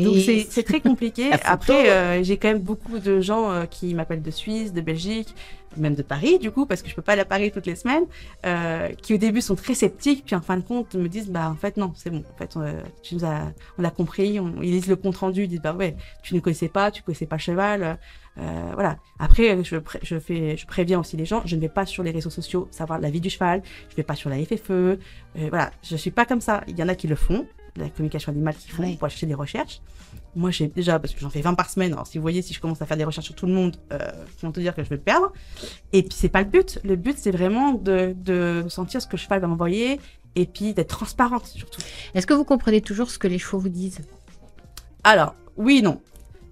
Donc 0.05 0.17
c'est 0.49 0.63
très 0.63 0.81
compliqué. 0.81 1.31
Après, 1.45 1.91
euh, 1.91 2.23
j'ai 2.23 2.37
quand 2.37 2.49
même 2.49 2.61
beaucoup 2.61 2.99
de 2.99 3.21
gens 3.21 3.51
euh, 3.51 3.65
qui 3.67 3.95
m'appellent 3.95 4.23
de 4.23 4.31
Suisse, 4.31 4.73
de 4.73 4.81
Belgique, 4.81 5.35
même 5.77 5.95
de 5.95 6.03
Paris 6.03 6.39
du 6.39 6.51
coup, 6.51 6.67
parce 6.67 6.83
que 6.83 6.89
je 6.89 6.95
peux 6.95 7.03
pas 7.03 7.13
aller 7.13 7.23
à 7.23 7.27
Paris 7.27 7.51
toutes 7.53 7.67
les 7.67 7.75
semaines, 7.75 8.05
euh, 8.47 8.89
qui 9.03 9.15
au 9.15 9.17
début 9.19 9.41
sont 9.41 9.55
très 9.57 9.75
sceptiques, 9.75 10.25
puis 10.25 10.35
en 10.37 10.41
fin 10.41 10.57
de 10.57 10.63
compte 10.63 10.95
me 10.95 11.09
disent 11.09 11.31
bah 11.31 11.51
en 11.51 11.57
fait 11.57 11.77
non, 11.77 11.93
c'est 11.97 12.11
bon, 12.11 12.25
en 12.33 12.37
fait 12.39 12.57
euh, 12.57 12.81
tu 13.03 13.17
nous 13.17 13.25
as, 13.25 13.53
on 13.77 13.85
a 13.85 13.91
compris, 13.91 14.39
on, 14.41 14.63
ils 14.63 14.71
lisent 14.71 14.87
le 14.89 14.97
compte 14.97 15.17
rendu, 15.17 15.43
ils 15.45 15.49
disent 15.49 15.61
bah 15.63 15.75
ouais, 15.75 15.97
tu 16.23 16.35
ne 16.35 16.41
connaissais 16.41 16.69
pas, 16.69 16.91
tu 16.91 17.03
connaissais 17.03 17.27
pas 17.27 17.39
cheval, 17.39 17.99
euh, 18.39 18.71
voilà. 18.75 18.97
Après 19.19 19.63
je, 19.63 19.77
pré- 19.77 20.01
je 20.03 20.19
fais, 20.19 20.57
je 20.57 20.67
préviens 20.67 21.01
aussi 21.01 21.17
les 21.17 21.27
gens, 21.27 21.43
je 21.45 21.55
ne 21.57 21.61
vais 21.61 21.69
pas 21.69 21.85
sur 21.87 22.03
les 22.03 22.13
réseaux 22.13 22.31
sociaux 22.31 22.69
savoir 22.71 22.99
la 22.99 23.11
vie 23.11 23.21
du 23.21 23.31
cheval, 23.31 23.63
je 23.91 23.97
vais 23.97 24.03
pas 24.05 24.15
sur 24.15 24.31
la 24.31 24.37
FFE, 24.43 24.71
euh, 24.71 24.97
voilà, 25.51 25.71
je 25.83 25.97
suis 25.97 26.11
pas 26.13 26.25
comme 26.25 26.41
ça. 26.41 26.63
Il 26.67 26.79
y 26.79 26.83
en 26.83 26.89
a 26.89 26.95
qui 26.95 27.09
le 27.09 27.17
font, 27.17 27.47
la 27.79 27.89
communication 27.91 28.33
animale 28.33 28.55
qui 28.57 28.68
font 28.68 28.83
Oui. 28.83 28.97
pour 28.97 29.07
acheter 29.07 29.26
des 29.26 29.35
recherches. 29.35 29.81
Moi, 30.37 30.51
j'ai 30.51 30.68
déjà, 30.68 30.99
parce 30.99 31.14
que 31.14 31.20
j'en 31.20 31.31
fais 31.31 31.41
20 31.41 31.55
par 31.55 31.70
semaine, 31.70 31.93
alors 31.93 32.07
si 32.07 32.18
vous 32.18 32.22
voyez, 32.22 32.43
si 32.43 32.53
je 32.55 32.61
commence 32.61 32.81
à 32.83 32.87
faire 32.87 32.97
des 32.97 33.05
recherches 33.05 33.26
sur 33.26 33.35
tout 33.35 33.47
le 33.47 33.53
monde, 33.53 33.76
euh, 33.93 33.99
vont 34.43 34.53
te 34.53 34.61
dire 34.61 34.74
que 34.74 34.85
je 34.85 34.89
vais 34.89 34.97
le 34.97 35.03
perdre. 35.03 35.33
Et 35.93 36.03
puis, 36.03 36.16
c'est 36.18 36.29
pas 36.29 36.43
le 36.43 36.49
but. 36.49 36.79
Le 36.85 36.97
but, 36.97 37.16
c'est 37.18 37.31
vraiment 37.31 37.72
de, 37.72 38.14
de 38.16 38.64
sentir 38.68 39.01
ce 39.03 39.07
que 39.07 39.12
le 39.12 39.18
cheval 39.18 39.41
va 39.41 39.47
m'envoyer 39.49 40.01
et 40.35 40.47
puis 40.47 40.74
d'être 40.74 40.91
transparente 40.97 41.47
surtout. 41.47 41.81
Est-ce 42.14 42.26
que 42.26 42.35
vous 42.35 42.45
comprenez 42.45 42.81
toujours 42.81 43.11
ce 43.11 43.18
que 43.18 43.26
les 43.26 43.39
chevaux 43.39 43.59
vous 43.59 43.68
disent? 43.70 44.01
Alors, 45.05 45.35
oui 45.57 45.83
non. 45.83 46.01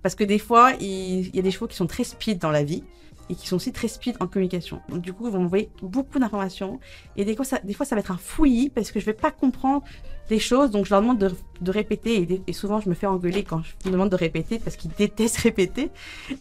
Parce 0.03 0.15
que 0.15 0.25
des 0.25 0.39
fois, 0.39 0.73
il, 0.81 1.27
il 1.29 1.37
y 1.37 1.39
a 1.39 1.43
des 1.43 1.51
chevaux 1.51 1.67
qui 1.67 1.77
sont 1.77 1.87
très 1.87 2.05
speed 2.05 2.39
dans 2.39 2.51
la 2.51 2.65
vie 2.65 2.83
et 3.29 3.35
qui 3.35 3.47
sont 3.47 3.57
aussi 3.57 3.73
très 3.73 3.89
speed 3.89 4.17
en 4.21 4.27
communication. 4.27 4.81
Donc, 4.89 5.01
du 5.01 5.13
coup, 5.13 5.27
ils 5.27 5.33
vont 5.33 5.41
m'envoyer 5.41 5.71
beaucoup 5.83 6.19
d'informations. 6.19 6.81
Et 7.17 7.25
des 7.25 7.35
fois, 7.35 7.45
ça, 7.45 7.59
des 7.63 7.75
fois, 7.75 7.87
ça 7.87 7.95
va 7.95 8.01
être 8.01 8.11
un 8.11 8.17
fouillis 8.17 8.71
parce 8.71 8.91
que 8.91 9.01
je 9.01 9.07
vais 9.07 9.13
pas 9.13 9.31
comprendre 9.31 9.83
des 10.29 10.39
choses. 10.39 10.71
Donc, 10.71 10.87
je 10.87 10.91
leur 10.91 11.01
demande 11.01 11.19
de, 11.19 11.31
de 11.61 11.71
répéter. 11.71 12.23
Et, 12.23 12.43
et 12.47 12.53
souvent, 12.53 12.81
je 12.81 12.89
me 12.89 12.95
fais 12.95 13.07
engueuler 13.07 13.43
quand 13.43 13.63
je 13.63 13.89
me 13.89 13.93
demande 13.93 14.11
de 14.11 14.17
répéter 14.17 14.59
parce 14.59 14.77
qu'ils 14.77 14.93
détestent 14.93 15.37
répéter. 15.43 15.91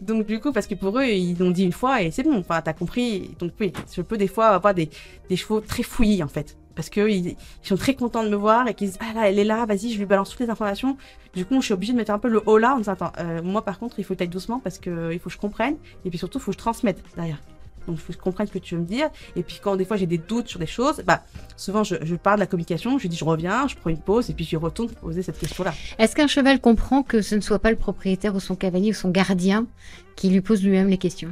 Donc, 0.01 0.25
du 0.25 0.39
coup, 0.39 0.51
parce 0.51 0.67
que 0.67 0.75
pour 0.75 0.97
eux, 0.99 1.05
ils 1.05 1.37
l'ont 1.37 1.51
dit 1.51 1.63
une 1.63 1.71
fois 1.73 2.01
et 2.01 2.11
c'est 2.11 2.23
bon. 2.23 2.37
Enfin, 2.37 2.61
t'as 2.61 2.73
compris. 2.73 3.31
Donc, 3.39 3.53
oui, 3.59 3.73
je 3.93 4.01
peux 4.01 4.17
des 4.17 4.27
fois 4.27 4.47
avoir 4.47 4.73
des, 4.73 4.89
des 5.29 5.35
chevaux 5.35 5.61
très 5.61 5.83
fouillis, 5.83 6.23
en 6.23 6.27
fait. 6.27 6.57
Parce 6.75 6.89
que 6.89 7.09
ils, 7.09 7.35
sont 7.63 7.77
très 7.77 7.95
contents 7.95 8.23
de 8.23 8.29
me 8.29 8.35
voir 8.35 8.67
et 8.67 8.73
qu'ils 8.73 8.89
disent, 8.89 8.99
ah 8.99 9.13
là, 9.13 9.29
elle 9.29 9.39
est 9.39 9.43
là, 9.43 9.65
vas-y, 9.65 9.91
je 9.91 9.97
lui 9.97 10.05
balance 10.05 10.29
toutes 10.29 10.41
les 10.41 10.49
informations. 10.49 10.97
Du 11.33 11.45
coup, 11.45 11.55
je 11.61 11.65
suis 11.65 11.73
obligée 11.73 11.93
de 11.93 11.97
mettre 11.97 12.11
un 12.11 12.19
peu 12.19 12.27
le 12.27 12.41
haut 12.45 12.57
là 12.57 12.75
en 12.75 12.77
disant, 12.77 12.93
attends, 12.93 13.11
euh, 13.19 13.41
moi, 13.41 13.63
par 13.63 13.79
contre, 13.79 13.99
il 13.99 14.05
faut 14.05 14.15
t'ailles 14.15 14.27
doucement 14.27 14.59
parce 14.59 14.77
que 14.77 14.89
euh, 14.89 15.19
faut 15.19 15.29
que 15.29 15.33
je 15.33 15.39
comprenne. 15.39 15.77
Et 16.03 16.09
puis 16.09 16.17
surtout, 16.17 16.37
il 16.37 16.41
faut 16.41 16.51
que 16.51 16.57
je 16.57 16.59
transmette 16.59 17.01
derrière. 17.15 17.39
Donc, 17.87 17.97
il 17.97 17.99
faut 17.99 18.07
que 18.07 18.13
je 18.13 18.23
comprenne 18.23 18.47
ce 18.47 18.51
que 18.51 18.59
tu 18.59 18.75
veux 18.75 18.81
me 18.81 18.85
dire. 18.85 19.09
Et 19.35 19.43
puis, 19.43 19.59
quand 19.61 19.75
des 19.75 19.85
fois 19.85 19.97
j'ai 19.97 20.07
des 20.07 20.17
doutes 20.17 20.47
sur 20.47 20.59
des 20.59 20.65
choses, 20.65 21.03
bah, 21.05 21.23
souvent, 21.55 21.83
je, 21.83 22.15
pars 22.15 22.35
de 22.35 22.39
la 22.39 22.47
communication, 22.47 22.97
je 22.97 23.07
dis, 23.07 23.17
je 23.17 23.25
reviens, 23.25 23.67
je 23.67 23.75
prends 23.75 23.89
une 23.89 23.99
pause 23.99 24.29
et 24.29 24.33
puis 24.33 24.45
je 24.45 24.57
retourne 24.57 24.89
poser 24.89 25.21
cette 25.21 25.39
question-là. 25.39 25.73
Est-ce 25.99 26.15
qu'un 26.15 26.27
cheval 26.27 26.59
comprend 26.59 27.03
que 27.03 27.21
ce 27.21 27.35
ne 27.35 27.41
soit 27.41 27.59
pas 27.59 27.69
le 27.69 27.77
propriétaire 27.77 28.35
ou 28.35 28.39
son 28.39 28.55
cavalier 28.55 28.91
ou 28.91 28.95
son 28.95 29.09
gardien 29.09 29.67
qui 30.15 30.29
lui 30.29 30.41
pose 30.41 30.63
lui-même 30.63 30.87
les 30.87 30.97
questions? 30.97 31.31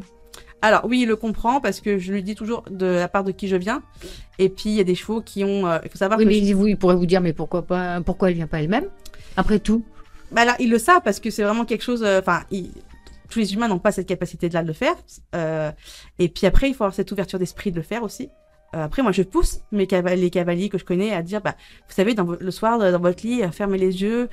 Alors 0.64 0.86
oui, 0.86 1.02
il 1.02 1.08
le 1.08 1.16
comprend 1.18 1.60
parce 1.62 1.82
que 1.82 1.98
je 2.00 2.12
lui 2.14 2.24
dis 2.24 2.36
toujours 2.36 2.64
de 2.72 2.86
la 2.86 3.08
part 3.10 3.24
de 3.26 3.32
qui 3.32 3.48
je 3.50 3.56
viens. 3.58 3.84
Et 4.40 4.48
puis 4.50 4.70
il 4.70 4.76
y 4.76 4.80
a 4.80 4.84
des 4.86 4.96
chevaux 4.96 5.22
qui 5.22 5.44
ont. 5.44 5.68
Euh, 5.68 5.78
il 5.84 5.90
faut 5.92 5.98
savoir 5.98 6.18
oui, 6.18 6.24
que. 6.26 6.30
mais 6.30 6.38
il, 6.38 6.54
vous, 6.56 6.68
il 6.68 6.78
pourrait 6.78 6.96
vous 6.96 7.06
dire, 7.06 7.20
mais 7.22 7.34
pourquoi 7.34 7.64
pas 7.68 8.00
Pourquoi 8.02 8.30
elle 8.30 8.36
vient 8.36 8.48
pas 8.48 8.62
elle-même 8.62 8.86
Après 9.38 9.60
tout. 9.60 9.84
Bah 10.32 10.46
là, 10.46 10.56
il 10.60 10.70
le 10.72 10.80
sait 10.80 10.94
parce 11.04 11.20
que 11.20 11.30
c'est 11.30 11.44
vraiment 11.44 11.66
quelque 11.66 11.84
chose. 11.84 12.02
euh, 12.04 12.20
Enfin, 12.22 12.44
il- 12.50 12.72
tous 13.30 13.40
les 13.40 13.54
humains 13.56 13.68
n'ont 13.68 13.80
pas 13.80 13.92
cette 13.92 14.08
capacité-là 14.08 14.62
de 14.62 14.68
le 14.68 14.74
faire. 14.74 14.96
Euh, 15.36 15.72
et 16.20 16.30
puis 16.30 16.46
après, 16.48 16.70
il 16.70 16.74
faut 16.76 16.84
avoir 16.84 16.94
cette 16.96 17.12
ouverture 17.12 17.40
d'esprit 17.40 17.72
de 17.72 17.78
le 17.78 17.82
faire 17.82 18.04
aussi. 18.04 18.30
Euh, 18.76 18.86
après, 18.86 19.02
moi, 19.04 19.12
je 19.12 19.22
pousse 19.24 19.60
mes 19.72 19.88
les 20.16 20.30
cavaliers 20.30 20.70
que 20.70 20.78
je 20.78 20.86
connais 20.86 21.14
à 21.14 21.22
dire, 21.24 21.42
bah, 21.42 21.56
vous 21.88 21.94
savez, 21.94 22.14
dans 22.14 22.26
le 22.40 22.52
soir, 22.52 22.78
dans 22.80 23.00
votre 23.00 23.26
lit, 23.26 23.42
fermez 23.52 23.78
les 23.78 24.02
yeux, 24.02 24.30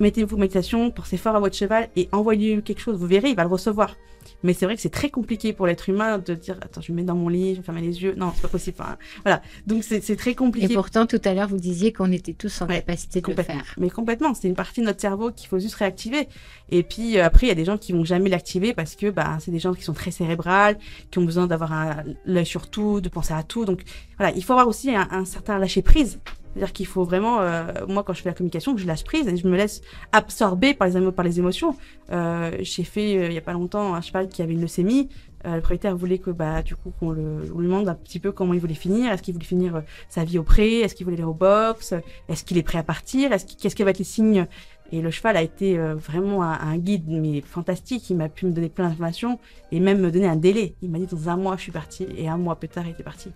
mettez-vous 0.00 0.36
en 0.36 0.40
méditation, 0.40 0.90
pensez 0.90 1.16
fort 1.16 1.36
à 1.36 1.40
votre 1.40 1.56
cheval 1.56 1.88
et 1.96 2.08
envoyez-lui 2.12 2.62
quelque 2.62 2.80
chose. 2.80 2.98
Vous 2.98 3.06
verrez, 3.06 3.30
il 3.30 3.36
va 3.36 3.42
le 3.44 3.48
recevoir. 3.50 3.96
Mais 4.42 4.52
c'est 4.52 4.64
vrai 4.64 4.76
que 4.76 4.80
c'est 4.82 4.90
très 4.90 5.10
compliqué 5.10 5.52
pour 5.52 5.66
l'être 5.66 5.88
humain 5.88 6.18
de 6.18 6.34
dire, 6.34 6.56
attends, 6.62 6.80
je 6.80 6.92
me 6.92 6.98
mets 6.98 7.02
dans 7.04 7.14
mon 7.14 7.28
lit, 7.28 7.54
je 7.54 7.60
vais 7.60 7.64
fermer 7.64 7.80
les 7.80 8.02
yeux. 8.02 8.14
Non, 8.16 8.32
c'est 8.34 8.42
pas 8.42 8.48
possible. 8.48 8.76
Enfin, 8.80 8.96
voilà. 9.24 9.42
Donc, 9.66 9.82
c'est 9.82 10.16
très 10.16 10.30
Et 10.30 10.34
compliqué. 10.34 10.74
pourtant, 10.74 11.06
tout 11.06 11.20
à 11.24 11.34
l'heure, 11.34 11.48
vous 11.48 11.56
disiez 11.58 11.92
qu'on 11.92 12.12
était 12.12 12.32
tous 12.34 12.60
en 12.62 12.66
Ouais, 12.66 12.76
capacité 12.76 13.20
de 13.20 13.28
le 13.28 13.42
faire. 13.42 13.74
Mais 13.78 13.90
complètement, 13.90 14.32
c'est 14.34 14.48
une 14.48 14.54
partie 14.54 14.80
de 14.80 14.86
notre 14.86 15.00
cerveau 15.00 15.30
qu'il 15.30 15.48
faut 15.48 15.58
juste 15.58 15.74
réactiver. 15.74 16.28
Et 16.70 16.82
puis 16.82 17.18
euh, 17.18 17.24
après, 17.24 17.46
il 17.46 17.48
y 17.48 17.52
a 17.52 17.56
des 17.56 17.64
gens 17.64 17.76
qui 17.78 17.92
vont 17.92 18.04
jamais 18.04 18.28
l'activer 18.30 18.72
parce 18.74 18.94
que 18.94 19.10
bah, 19.10 19.38
c'est 19.40 19.50
des 19.50 19.58
gens 19.58 19.74
qui 19.74 19.82
sont 19.82 19.94
très 19.94 20.10
cérébrales, 20.10 20.78
qui 21.10 21.18
ont 21.18 21.24
besoin 21.24 21.46
d'avoir 21.46 22.02
l'œil 22.24 22.46
sur 22.46 22.70
tout, 22.70 23.00
de 23.00 23.08
penser 23.08 23.34
à 23.34 23.42
tout. 23.42 23.64
Donc 23.64 23.82
voilà, 24.18 24.34
il 24.36 24.44
faut 24.44 24.52
avoir 24.52 24.68
aussi 24.68 24.94
un, 24.94 25.08
un 25.10 25.24
certain 25.24 25.58
lâcher 25.58 25.82
prise. 25.82 26.18
C'est-à-dire 26.52 26.72
qu'il 26.72 26.86
faut 26.86 27.04
vraiment, 27.04 27.40
euh, 27.40 27.64
moi 27.88 28.02
quand 28.02 28.12
je 28.12 28.22
fais 28.22 28.28
la 28.28 28.34
communication, 28.34 28.76
je 28.76 28.86
lâche 28.86 29.04
prise 29.04 29.28
et 29.28 29.36
je 29.36 29.46
me 29.46 29.56
laisse 29.56 29.82
absorber 30.10 30.74
par 30.74 30.88
les, 30.88 31.12
par 31.12 31.24
les 31.24 31.38
émotions. 31.38 31.76
Euh, 32.10 32.50
J'ai 32.60 32.84
fait 32.84 33.16
euh, 33.16 33.26
il 33.28 33.34
y 33.34 33.38
a 33.38 33.40
pas 33.42 33.52
longtemps 33.52 33.94
un 33.94 34.00
cheval 34.00 34.28
qui 34.28 34.42
avait 34.42 34.54
une 34.54 34.60
leucémie. 34.60 35.08
Euh, 35.46 35.54
le 35.54 35.60
propriétaire 35.60 35.96
voulait 35.96 36.18
que 36.18 36.30
bah 36.30 36.60
du 36.62 36.76
coup 36.76 36.92
qu'on 36.98 37.12
le, 37.12 37.50
on 37.54 37.60
lui 37.60 37.66
demande 37.68 37.88
un 37.88 37.94
petit 37.94 38.18
peu 38.18 38.32
comment 38.32 38.52
il 38.52 38.60
voulait 38.60 38.74
finir. 38.74 39.12
Est-ce 39.12 39.22
qu'il 39.22 39.32
voulait 39.32 39.46
finir 39.46 39.76
euh, 39.76 39.80
sa 40.08 40.24
vie 40.24 40.38
au 40.38 40.42
pré 40.42 40.80
Est-ce 40.80 40.94
qu'il 40.94 41.04
voulait 41.04 41.16
aller 41.16 41.24
au 41.24 41.34
box? 41.34 41.94
Est-ce 42.28 42.44
qu'il 42.44 42.58
est 42.58 42.62
prêt 42.62 42.78
à 42.78 42.82
partir? 42.82 43.32
Est-ce 43.32 43.46
Qu'est-ce 43.56 43.76
qui 43.76 43.82
va 43.84 43.90
être 43.90 43.98
les 43.98 44.04
signes? 44.04 44.46
Et 44.92 45.00
le 45.02 45.10
cheval 45.12 45.36
a 45.36 45.42
été 45.42 45.78
euh, 45.78 45.94
vraiment 45.94 46.42
un, 46.42 46.58
un 46.60 46.76
guide 46.78 47.04
mais 47.08 47.42
fantastique. 47.42 48.10
Il 48.10 48.16
m'a 48.16 48.28
pu 48.28 48.46
me 48.46 48.50
donner 48.50 48.68
plein 48.68 48.88
d'informations 48.88 49.38
et 49.70 49.78
même 49.78 50.00
me 50.00 50.10
donner 50.10 50.26
un 50.26 50.36
délai. 50.36 50.74
Il 50.82 50.90
m'a 50.90 50.98
dit 50.98 51.06
dans 51.06 51.28
un 51.28 51.36
mois 51.36 51.56
je 51.56 51.62
suis 51.62 51.72
parti 51.72 52.06
et 52.16 52.28
un 52.28 52.36
mois 52.36 52.56
plus 52.56 52.68
tard 52.68 52.84
il 52.86 52.90
était 52.90 53.04
parti. 53.04 53.30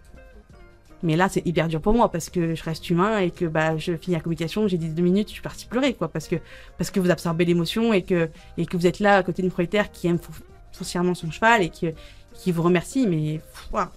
Mais 1.04 1.14
là, 1.16 1.28
c'est 1.28 1.46
hyper 1.46 1.68
dur 1.68 1.80
pour 1.80 1.92
moi 1.92 2.10
parce 2.10 2.30
que 2.30 2.54
je 2.56 2.62
reste 2.64 2.88
humain 2.90 3.18
et 3.18 3.30
que 3.30 3.44
bah, 3.44 3.76
je 3.76 3.94
finis 3.96 4.16
la 4.16 4.22
communication, 4.22 4.66
j'ai 4.66 4.78
dit 4.78 4.88
deux 4.88 5.02
minutes, 5.02 5.28
je 5.28 5.34
suis 5.34 5.42
partie 5.42 5.66
pleurer, 5.66 5.94
quoi, 5.94 6.08
parce 6.08 6.26
que, 6.26 6.36
parce 6.78 6.90
que 6.90 6.98
vous 6.98 7.10
absorbez 7.10 7.44
l'émotion 7.44 7.92
et 7.92 8.02
que, 8.02 8.30
et 8.58 8.64
que 8.66 8.76
vous 8.76 8.86
êtes 8.86 8.98
là 9.00 9.18
à 9.18 9.22
côté 9.22 9.42
d'une 9.42 9.50
propriétaire 9.50 9.92
qui 9.92 10.08
aime 10.08 10.16
fo- 10.16 10.42
foncièrement 10.72 11.14
son 11.14 11.30
cheval 11.30 11.62
et 11.62 11.68
qui, 11.68 11.88
qui 12.32 12.50
vous 12.52 12.62
remercie, 12.62 13.06
mais 13.06 13.40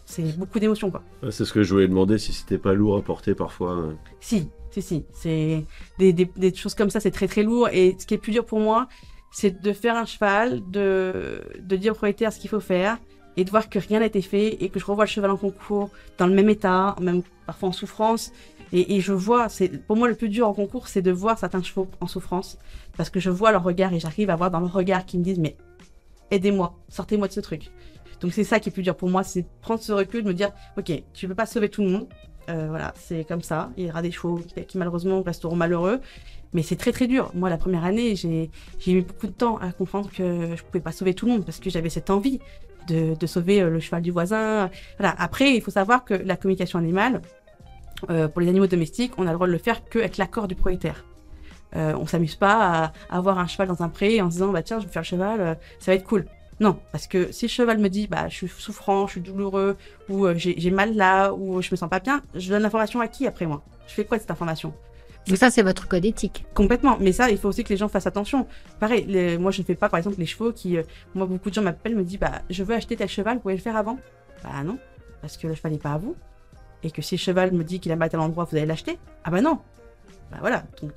c'est 0.06 0.38
beaucoup 0.38 0.60
d'émotions, 0.60 0.92
quoi. 0.92 1.02
C'est 1.32 1.46
ce 1.46 1.54
que 1.54 1.64
je 1.64 1.74
voulais 1.74 1.88
demander 1.88 2.18
si 2.18 2.34
c'était 2.34 2.58
pas 2.60 2.74
lourd 2.74 2.98
à 2.98 3.02
porter 3.02 3.34
parfois. 3.34 3.72
euh. 3.78 3.94
Si, 4.20 4.50
si, 4.70 4.82
si. 4.82 5.06
C'est 5.14 5.64
des, 5.98 6.12
des, 6.14 6.30
des 6.36 6.54
choses 6.54 6.76
comme 6.76 6.90
ça, 6.90 7.00
c'est 7.00 7.10
très 7.12 7.28
très 7.28 7.42
lourd. 7.44 7.70
Et 7.72 7.96
ce 7.98 8.06
qui 8.06 8.14
est 8.14 8.20
plus 8.20 8.32
dur 8.34 8.46
pour 8.46 8.60
moi, 8.60 8.88
c'est 9.32 9.62
de 9.62 9.74
faire 9.74 9.96
un 9.96 10.06
cheval, 10.06 10.62
de, 10.70 11.42
de 11.60 11.76
dire 11.78 11.94
au 11.94 11.96
propriétaire 11.96 12.32
ce 12.34 12.40
qu'il 12.40 12.50
faut 12.50 12.60
faire 12.60 12.98
et 13.38 13.44
de 13.44 13.50
voir 13.50 13.70
que 13.70 13.80
rien 13.80 14.00
n'a 14.00 14.08
été 14.08 14.22
fait 14.22 14.64
et 14.64 14.70
que 14.70 14.80
je 14.80 14.86
revois 14.86 15.06
le 15.06 15.10
cheval 15.10 15.32
en 15.32 15.38
concours 15.38 15.90
dans 16.18 16.28
le 16.28 16.34
même 16.34 16.50
état, 16.50 16.96
même 17.00 17.22
parfois 17.46 17.70
en 17.70 17.72
souffrance. 17.72 18.32
Et, 18.74 19.00
je 19.00 19.14
vois, 19.14 19.48
c'est 19.48 19.70
pour 19.70 19.96
moi 19.96 20.10
le 20.10 20.16
plus 20.16 20.28
dur 20.28 20.46
en 20.46 20.54
concours, 20.54 20.90
c'est 20.90 21.02
de 21.02 21.12
voir 21.12 21.40
certains 21.40 21.64
chevaux 21.64 21.88
en 22.02 22.08
souffrance 22.08 22.58
parce 22.98 23.10
que 23.10 23.22
je 23.22 23.30
vois 23.30 23.54
leur 23.54 23.64
regard 23.64 23.94
et 23.94 24.00
j'arrive 24.00 24.30
à 24.30 24.36
voir 24.36 24.52
dans 24.52 24.60
leur 24.60 24.74
regard 24.74 25.06
qu'ils 25.06 25.22
me 25.22 25.24
disent 25.24 25.40
mais 25.40 25.56
aidez-moi, 26.32 26.76
sortez-moi 26.90 27.30
de 27.30 27.34
ce 27.34 27.40
truc. 27.40 27.72
Donc 28.20 28.34
c'est 28.34 28.44
ça 28.44 28.60
qui 28.60 28.68
est 28.68 28.72
plus 28.74 28.84
dur 28.84 28.98
pour 28.98 29.10
moi, 29.10 29.24
c'est 29.24 29.46
prendre 29.62 29.82
ce 29.82 29.94
recul, 29.94 30.24
de 30.24 30.28
me 30.28 30.34
dire 30.34 30.52
ok, 30.78 30.92
tu 31.14 31.30
peux 31.30 31.36
pas 31.36 31.46
sauver 31.46 31.70
tout 31.70 31.82
le 31.82 31.90
monde, 31.92 32.08
euh, 32.50 32.68
voilà, 32.70 32.94
c'est 32.98 33.26
comme 33.26 33.42
ça. 33.42 33.72
Il 33.78 33.86
y 33.86 33.90
aura 33.90 34.02
des 34.02 34.12
chevaux 34.12 34.42
qui, 34.68 34.78
malheureusement 34.78 35.22
resteront 35.22 35.56
malheureux. 35.56 36.00
Mais 36.54 36.64
c'est 36.64 36.78
très 36.78 36.94
très 36.94 37.08
dur. 37.08 37.32
Moi, 37.36 37.50
la 37.50 37.58
première 37.58 37.84
année, 37.84 38.16
j'ai 38.16 38.50
mis 38.88 39.02
beaucoup 39.02 39.28
de 39.28 39.34
temps 39.34 39.58
à 39.58 39.72
comprendre 39.72 40.10
que 40.10 40.56
je 40.56 40.64
pouvais 40.64 40.80
pas 40.80 40.94
sauver 40.94 41.14
tout 41.14 41.26
le 41.26 41.34
monde 41.34 41.46
parce 41.46 41.60
que 41.60 41.70
j'avais 41.70 41.90
cette 41.90 42.10
envie 42.10 42.40
de, 42.88 43.26
sauver 43.26 43.62
euh, 43.62 43.70
le 43.70 43.80
cheval 43.80 44.02
du 44.02 44.12
voisin. 44.12 44.70
Après, 45.00 45.56
il 45.56 45.62
faut 45.62 45.72
savoir 45.72 46.06
que 46.06 46.14
la 46.14 46.36
communication 46.36 46.80
animale, 46.80 47.22
euh, 48.10 48.28
pour 48.28 48.42
les 48.42 48.50
animaux 48.50 48.68
domestiques, 48.68 49.14
on 49.18 49.24
a 49.24 49.32
le 49.32 49.36
droit 49.36 49.48
de 49.48 49.52
le 49.52 49.58
faire 49.58 49.84
qu'avec 49.86 50.18
l'accord 50.18 50.48
du 50.48 50.56
propriétaire. 50.56 51.04
Euh, 51.76 51.94
on 52.00 52.06
s'amuse 52.06 52.36
pas 52.36 52.94
à, 53.10 53.18
avoir 53.18 53.40
un 53.40 53.48
cheval 53.48 53.68
dans 53.68 53.84
un 53.84 53.90
pré 53.90 54.22
en 54.22 54.30
se 54.30 54.36
disant 54.36 54.52
bah 54.54 54.64
tiens 54.64 54.80
je 54.80 54.86
vais 54.86 54.92
faire 54.92 55.02
le 55.02 55.08
cheval, 55.08 55.42
euh, 55.42 55.56
ça 55.80 55.92
va 55.92 55.96
être 55.96 56.06
cool. 56.06 56.26
Non, 56.60 56.80
parce 56.92 57.08
que 57.08 57.32
si 57.32 57.46
le 57.46 57.50
cheval 57.50 57.78
me 57.78 57.90
dit 57.90 58.08
bah 58.08 58.30
je 58.30 58.36
suis 58.36 58.48
souffrant, 58.48 59.06
je 59.08 59.14
suis 59.14 59.22
douloureux, 59.22 59.78
ou 60.10 60.28
j'ai 60.36 60.56
j'ai 60.58 60.72
mal 60.72 60.96
là, 60.96 61.34
ou 61.34 61.62
je 61.62 61.70
me 61.72 61.76
sens 61.76 61.90
pas 61.90 62.00
bien, 62.00 62.22
je 62.36 62.50
donne 62.50 62.62
l'information 62.62 63.00
à 63.02 63.08
qui 63.08 63.28
après 63.28 63.46
moi? 63.46 63.64
Je 63.88 63.94
fais 63.94 64.06
quoi 64.06 64.18
de 64.18 64.22
cette 64.22 64.32
information? 64.32 64.74
Donc 65.28 65.38
ça, 65.38 65.50
c'est 65.50 65.62
votre 65.62 65.88
code 65.88 66.06
éthique. 66.06 66.46
Complètement. 66.54 66.98
Mais 67.00 67.12
ça, 67.12 67.30
il 67.30 67.38
faut 67.38 67.50
aussi 67.50 67.64
que 67.64 67.70
les 67.70 67.78
gens 67.78 67.88
fassent 67.88 68.08
attention. 68.08 68.48
Pareil, 68.80 69.06
les- 69.08 69.38
moi 69.38 69.52
je 69.52 69.62
ne 69.62 69.66
fais 69.66 69.76
pas 69.76 69.90
par 69.90 69.98
exemple 69.98 70.18
les 70.20 70.26
chevaux 70.26 70.52
qui, 70.54 70.78
euh, 70.78 70.84
moi 71.16 71.26
beaucoup 71.26 71.50
de 71.50 71.56
gens 71.56 71.62
m'appellent, 71.62 71.96
me 71.96 72.04
disent 72.04 72.20
bah 72.20 72.42
je 72.50 72.64
veux 72.64 72.76
acheter 72.76 72.96
tel 72.96 73.10
cheval, 73.10 73.36
vous 73.38 73.42
pouvez 73.42 73.56
le 73.56 73.62
faire 73.62 73.76
avant 73.76 73.98
Bah 74.44 74.64
non, 74.64 74.78
parce 75.22 75.36
que 75.38 75.48
le 75.48 75.56
cheval 75.56 75.72
n'est 75.74 75.78
pas 75.80 75.94
à 75.94 75.98
vous. 75.98 76.16
Et 76.84 76.92
que 76.92 77.02
si 77.02 77.16
le 77.16 77.20
cheval 77.20 77.52
me 77.52 77.64
dit 77.64 77.80
qu'il 77.80 77.92
a 77.92 77.96
mal 77.96 78.06
à 78.06 78.10
tel 78.10 78.20
endroit, 78.20 78.48
vous 78.50 78.56
allez 78.56 78.66
l'acheter 78.66 78.98
Ah 79.24 79.32
bah 79.32 79.42
non. 79.42 79.60
Bah 80.32 80.38
voilà. 80.42 80.64
Donc 80.82 80.92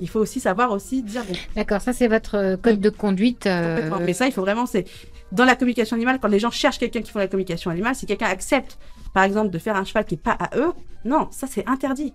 il 0.00 0.08
faut 0.08 0.20
aussi 0.20 0.40
savoir 0.40 0.72
aussi 0.72 1.02
dire 1.02 1.22
bon, 1.24 1.34
D'accord, 1.56 1.80
ça, 1.80 1.92
c'est 1.92 2.08
votre 2.08 2.56
code 2.56 2.80
de 2.80 2.90
conduite. 2.90 3.46
euh. 3.46 3.88
Mais 4.04 4.12
ça, 4.14 4.26
il 4.26 4.32
faut 4.32 4.40
vraiment, 4.42 4.66
c'est 4.66 4.84
dans 5.30 5.44
la 5.44 5.54
communication 5.56 5.96
animale, 5.96 6.18
quand 6.20 6.28
les 6.28 6.38
gens 6.40 6.50
cherchent 6.50 6.78
quelqu'un 6.78 7.00
qui 7.02 7.10
fait 7.12 7.18
la 7.20 7.28
communication 7.28 7.70
animale, 7.70 7.94
si 7.94 8.04
quelqu'un 8.06 8.26
accepte, 8.26 8.78
par 9.14 9.22
exemple, 9.24 9.50
de 9.50 9.58
faire 9.58 9.76
un 9.76 9.84
cheval 9.84 10.04
qui 10.04 10.14
est 10.14 10.22
pas 10.22 10.32
à 10.38 10.56
eux, 10.58 10.72
non, 11.04 11.28
ça 11.30 11.46
c'est 11.46 11.66
interdit. 11.68 12.12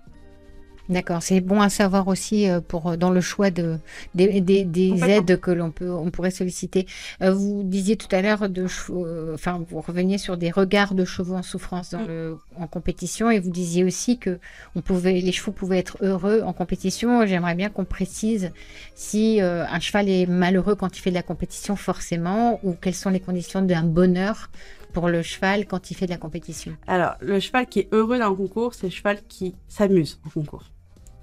D'accord, 0.90 1.22
c'est 1.22 1.42
bon 1.42 1.60
à 1.62 1.68
savoir 1.70 2.08
aussi 2.08 2.50
euh, 2.50 2.62
pour 2.62 2.88
euh, 2.92 2.96
dans 2.98 3.10
le 3.10 3.20
choix 3.20 3.52
de 3.52 3.78
des, 4.16 4.40
des, 4.40 5.04
aides 5.04 5.38
que 5.40 5.52
l'on 5.52 5.70
peut 5.72 5.92
on 5.92 6.12
pourrait 6.12 6.32
solliciter. 6.32 6.88
Euh, 7.22 7.34
vous 7.34 7.64
disiez 7.64 7.98
tout 7.98 8.08
à 8.16 8.22
l'heure 8.22 8.48
de 8.50 8.68
chevaux- 8.68 9.06
enfin 9.34 9.62
vous 9.70 9.82
reveniez 9.82 10.18
sur 10.18 10.38
des 10.38 10.50
regards 10.50 10.96
de 10.96 11.04
chevaux 11.04 11.36
en 11.36 11.44
souffrance 11.44 11.90
dans 11.92 12.00
Mm. 12.04 12.08
le 12.08 12.38
en 12.58 12.68
compétition 12.68 13.30
et 13.30 13.40
vous 13.40 13.50
disiez 13.50 13.84
aussi 13.84 14.18
que 14.18 14.40
on 14.76 14.82
pouvait 14.82 15.20
les 15.20 15.32
chevaux 15.34 15.52
pouvaient 15.52 15.80
être 15.80 15.98
heureux 16.02 16.42
en 16.46 16.54
compétition. 16.54 17.26
J'aimerais 17.26 17.56
bien 17.56 17.70
qu'on 17.70 17.86
précise 17.86 18.52
si 18.96 19.42
euh, 19.42 19.66
un 19.68 19.80
cheval 19.80 20.08
est 20.10 20.26
malheureux 20.26 20.76
quand 20.76 20.98
il 20.98 21.02
fait 21.02 21.10
de 21.10 21.16
la 21.16 21.24
compétition 21.24 21.76
forcément 21.76 22.60
ou 22.64 22.74
quelles 22.74 22.96
sont 22.96 23.10
les 23.10 23.20
conditions 23.20 23.62
d'un 23.62 23.84
bonheur 23.84 24.50
pour 24.94 25.10
le 25.10 25.22
cheval 25.22 25.66
quand 25.68 25.92
il 25.92 25.96
fait 25.96 26.06
de 26.06 26.12
la 26.12 26.18
compétition. 26.18 26.74
Alors, 26.88 27.16
le 27.20 27.40
cheval 27.40 27.68
qui 27.68 27.80
est 27.82 27.90
heureux 27.94 28.18
dans 28.18 28.30
le 28.30 28.36
concours, 28.36 28.74
c'est 28.74 28.88
le 28.88 28.92
cheval 28.92 29.20
qui 29.28 29.54
s'amuse 29.68 30.20
en 30.26 30.30
concours. 30.30 30.64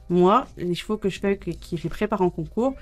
Moi, 0.08 0.46
les 0.56 0.74
chevaux 0.74 0.96
que 0.96 1.08
je 1.08 1.20
fais, 1.20 1.36
que, 1.36 1.88
prépare 1.88 2.22
en 2.22 2.30
concours, 2.30 2.74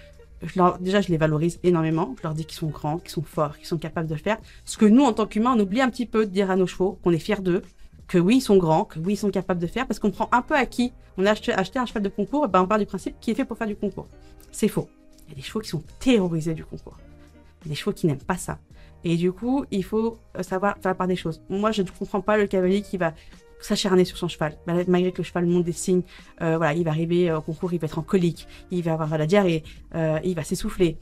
déjà, 0.81 1.01
je 1.01 1.09
les 1.09 1.17
valorise 1.17 1.61
énormément. 1.63 2.15
Je 2.19 2.23
leur 2.23 2.35
dis 2.35 2.45
qu'ils 2.45 2.59
sont 2.59 2.69
grands, 2.69 2.99
qu'ils 2.99 3.11
sont 3.11 3.23
forts, 3.23 3.57
qu'ils 3.57 3.67
sont 3.67 3.79
capables 3.79 4.09
de 4.09 4.17
faire. 4.17 4.39
Ce 4.65 4.77
que 4.77 4.87
nous, 4.87 5.05
en 5.05 5.13
tant 5.13 5.27
qu'humains, 5.27 5.55
on 5.57 5.61
oublie 5.61 5.81
un 5.81 5.91
petit 5.91 6.07
peu 6.07 6.27
de 6.27 6.31
dire 6.31 6.51
à 6.51 6.57
nos 6.57 6.67
chevaux 6.67 6.99
qu'on 7.03 7.13
est 7.13 7.19
fiers 7.19 7.41
d'eux, 7.41 7.63
que 8.09 8.19
oui, 8.19 8.37
ils 8.37 8.41
sont 8.41 8.57
grands, 8.57 8.85
que 8.85 8.99
oui, 8.99 9.15
ils 9.15 9.17
sont 9.17 9.31
capables 9.31 9.61
de 9.61 9.67
faire, 9.67 9.87
parce 9.87 9.99
qu'on 9.99 10.11
prend 10.11 10.29
un 10.33 10.43
peu 10.43 10.55
acquis. 10.55 10.93
On 11.17 11.27
a 11.27 11.31
acheté, 11.31 11.53
acheté 11.53 11.79
un 11.79 11.87
cheval 11.87 12.03
de 12.03 12.09
concours, 12.09 12.45
et 12.45 12.49
ben 12.49 12.63
on 12.63 12.67
part 12.67 12.79
du 12.79 12.87
principe 12.87 13.19
qu'il 13.21 13.33
est 13.33 13.37
fait 13.37 13.45
pour 13.45 13.57
faire 13.57 13.67
du 13.67 13.77
concours. 13.77 14.09
C'est 14.51 14.69
faux. 14.69 14.89
Il 15.27 15.31
y 15.31 15.33
a 15.33 15.37
des 15.37 15.43
chevaux 15.43 15.61
qui 15.61 15.71
sont 15.71 15.83
terrorisés 15.99 16.55
du 16.55 16.65
concours. 16.65 16.99
Il 17.63 17.69
y 17.69 17.69
a 17.69 17.71
des 17.71 17.75
chevaux 17.75 17.93
qui 17.93 18.07
n'aiment 18.07 18.19
pas 18.19 18.37
ça. 18.37 18.59
Et 19.05 19.17
du 19.17 19.33
coup, 19.33 19.65
il 19.71 19.85
faut 19.85 20.19
euh, 20.37 20.43
savoir 20.43 20.75
faire 20.75 20.91
la 20.91 20.95
part 20.95 21.09
des 21.09 21.17
choses. 21.17 21.43
Moi, 21.49 21.73
je 21.73 21.83
ne 21.83 21.89
comprends 21.89 22.21
pas 22.21 22.37
le 22.37 22.47
cavalier 22.47 22.83
qui 22.83 22.97
va 22.97 23.15
s'acharner 23.65 24.05
sur 24.05 24.17
son 24.19 24.29
cheval. 24.29 24.57
Mal- 24.67 24.85
Malgré 24.89 25.13
que 25.13 25.19
le 25.19 25.25
cheval 25.25 25.47
montre 25.47 25.65
des 25.65 25.73
signes, 25.73 26.03
euh, 26.41 26.57
voilà, 26.57 26.75
il 26.75 26.85
va 26.85 26.91
arriver 26.91 27.33
au 27.33 27.41
concours, 27.41 27.73
il 27.73 27.79
va 27.79 27.87
être 27.87 27.99
en 27.99 28.03
colique, 28.03 28.47
il 28.71 28.83
va 28.83 28.93
avoir 28.95 29.17
la 29.17 29.27
diarrhée, 29.27 29.63
euh, 29.95 30.19
il 30.25 30.35
va 30.35 30.45
s'essouffler, 30.45 30.97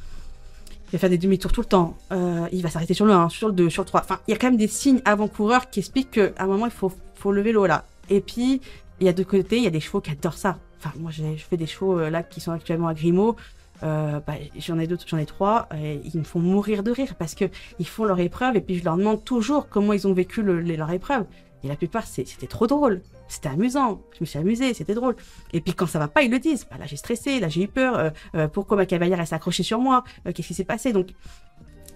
il 0.88 0.92
va 0.92 0.98
faire 0.98 1.10
des 1.10 1.18
demi-tours 1.18 1.52
tout 1.52 1.60
le 1.60 1.66
temps, 1.66 1.96
euh, 2.12 2.46
il 2.52 2.62
va 2.62 2.68
s'arrêter 2.70 2.94
sur 2.94 3.06
le 3.06 3.12
1, 3.12 3.28
sur 3.28 3.48
le 3.48 3.54
2, 3.54 3.70
sur 3.70 3.82
le 3.82 3.86
3. 3.86 4.00
Enfin, 4.00 4.18
il 4.28 4.32
y 4.32 4.34
a 4.34 4.38
quand 4.38 4.48
même 4.48 4.56
des 4.56 4.68
signes 4.68 5.00
avant-coureurs 5.04 5.70
qui 5.70 5.80
expliquent 5.80 6.10
qu'à 6.12 6.32
un 6.38 6.46
moment, 6.46 6.66
il 6.66 6.72
faut, 6.72 6.92
faut 7.14 7.32
lever 7.32 7.52
l'eau 7.52 7.66
là. 7.66 7.84
Et 8.08 8.20
puis, 8.20 8.60
il 9.00 9.06
y 9.06 9.08
a 9.08 9.12
de 9.12 9.22
côté, 9.22 9.56
il 9.58 9.62
y 9.64 9.66
a 9.66 9.70
des 9.70 9.80
chevaux 9.80 10.00
qui 10.00 10.10
adorent 10.10 10.34
ça. 10.34 10.58
Enfin, 10.78 10.92
moi, 10.98 11.10
je 11.10 11.22
fais 11.38 11.56
des 11.56 11.66
chevaux 11.66 11.98
là 12.08 12.22
qui 12.22 12.40
sont 12.40 12.52
actuellement 12.52 12.88
à 12.88 12.94
Grimaud. 12.94 13.36
Bah, 13.82 14.22
j'en 14.58 14.78
ai 14.78 14.86
deux, 14.86 14.98
j'en 15.06 15.16
ai 15.16 15.24
trois, 15.24 15.66
et 15.74 16.00
ils 16.04 16.18
me 16.18 16.24
font 16.24 16.38
mourir 16.38 16.82
de 16.82 16.90
rire 16.90 17.14
parce 17.18 17.34
que 17.34 17.46
ils 17.78 17.86
font 17.86 18.04
leur 18.04 18.18
épreuve 18.20 18.56
et 18.56 18.60
puis 18.60 18.76
je 18.78 18.84
leur 18.84 18.96
demande 18.98 19.24
toujours 19.24 19.70
comment 19.70 19.94
ils 19.94 20.06
ont 20.06 20.12
vécu 20.12 20.42
le- 20.42 20.60
le- 20.60 20.76
leur 20.76 20.90
épreuve. 20.90 21.24
Et 21.62 21.68
la 21.68 21.76
plupart, 21.76 22.06
c'était 22.06 22.46
trop 22.46 22.66
drôle, 22.66 23.02
c'était 23.28 23.48
amusant, 23.48 24.00
je 24.14 24.18
me 24.20 24.26
suis 24.26 24.38
amusée, 24.38 24.72
c'était 24.72 24.94
drôle. 24.94 25.14
Et 25.52 25.60
puis 25.60 25.74
quand 25.74 25.86
ça 25.86 25.98
va 25.98 26.08
pas, 26.08 26.22
ils 26.22 26.30
le 26.30 26.38
disent. 26.38 26.66
Bah, 26.70 26.76
là, 26.78 26.86
j'ai 26.86 26.96
stressé, 26.96 27.38
là, 27.38 27.48
j'ai 27.48 27.64
eu 27.64 27.68
peur. 27.68 27.98
euh, 27.98 28.10
euh, 28.34 28.48
pourquoi 28.48 28.76
ma 28.76 28.86
cavalière 28.86 29.20
elle 29.20 29.26
s'est 29.26 29.34
accrochée 29.34 29.62
sur 29.62 29.78
moi? 29.78 30.04
Euh, 30.26 30.32
Qu'est-ce 30.32 30.48
qui 30.48 30.54
s'est 30.54 30.64
passé? 30.64 30.92
Donc 30.92 31.08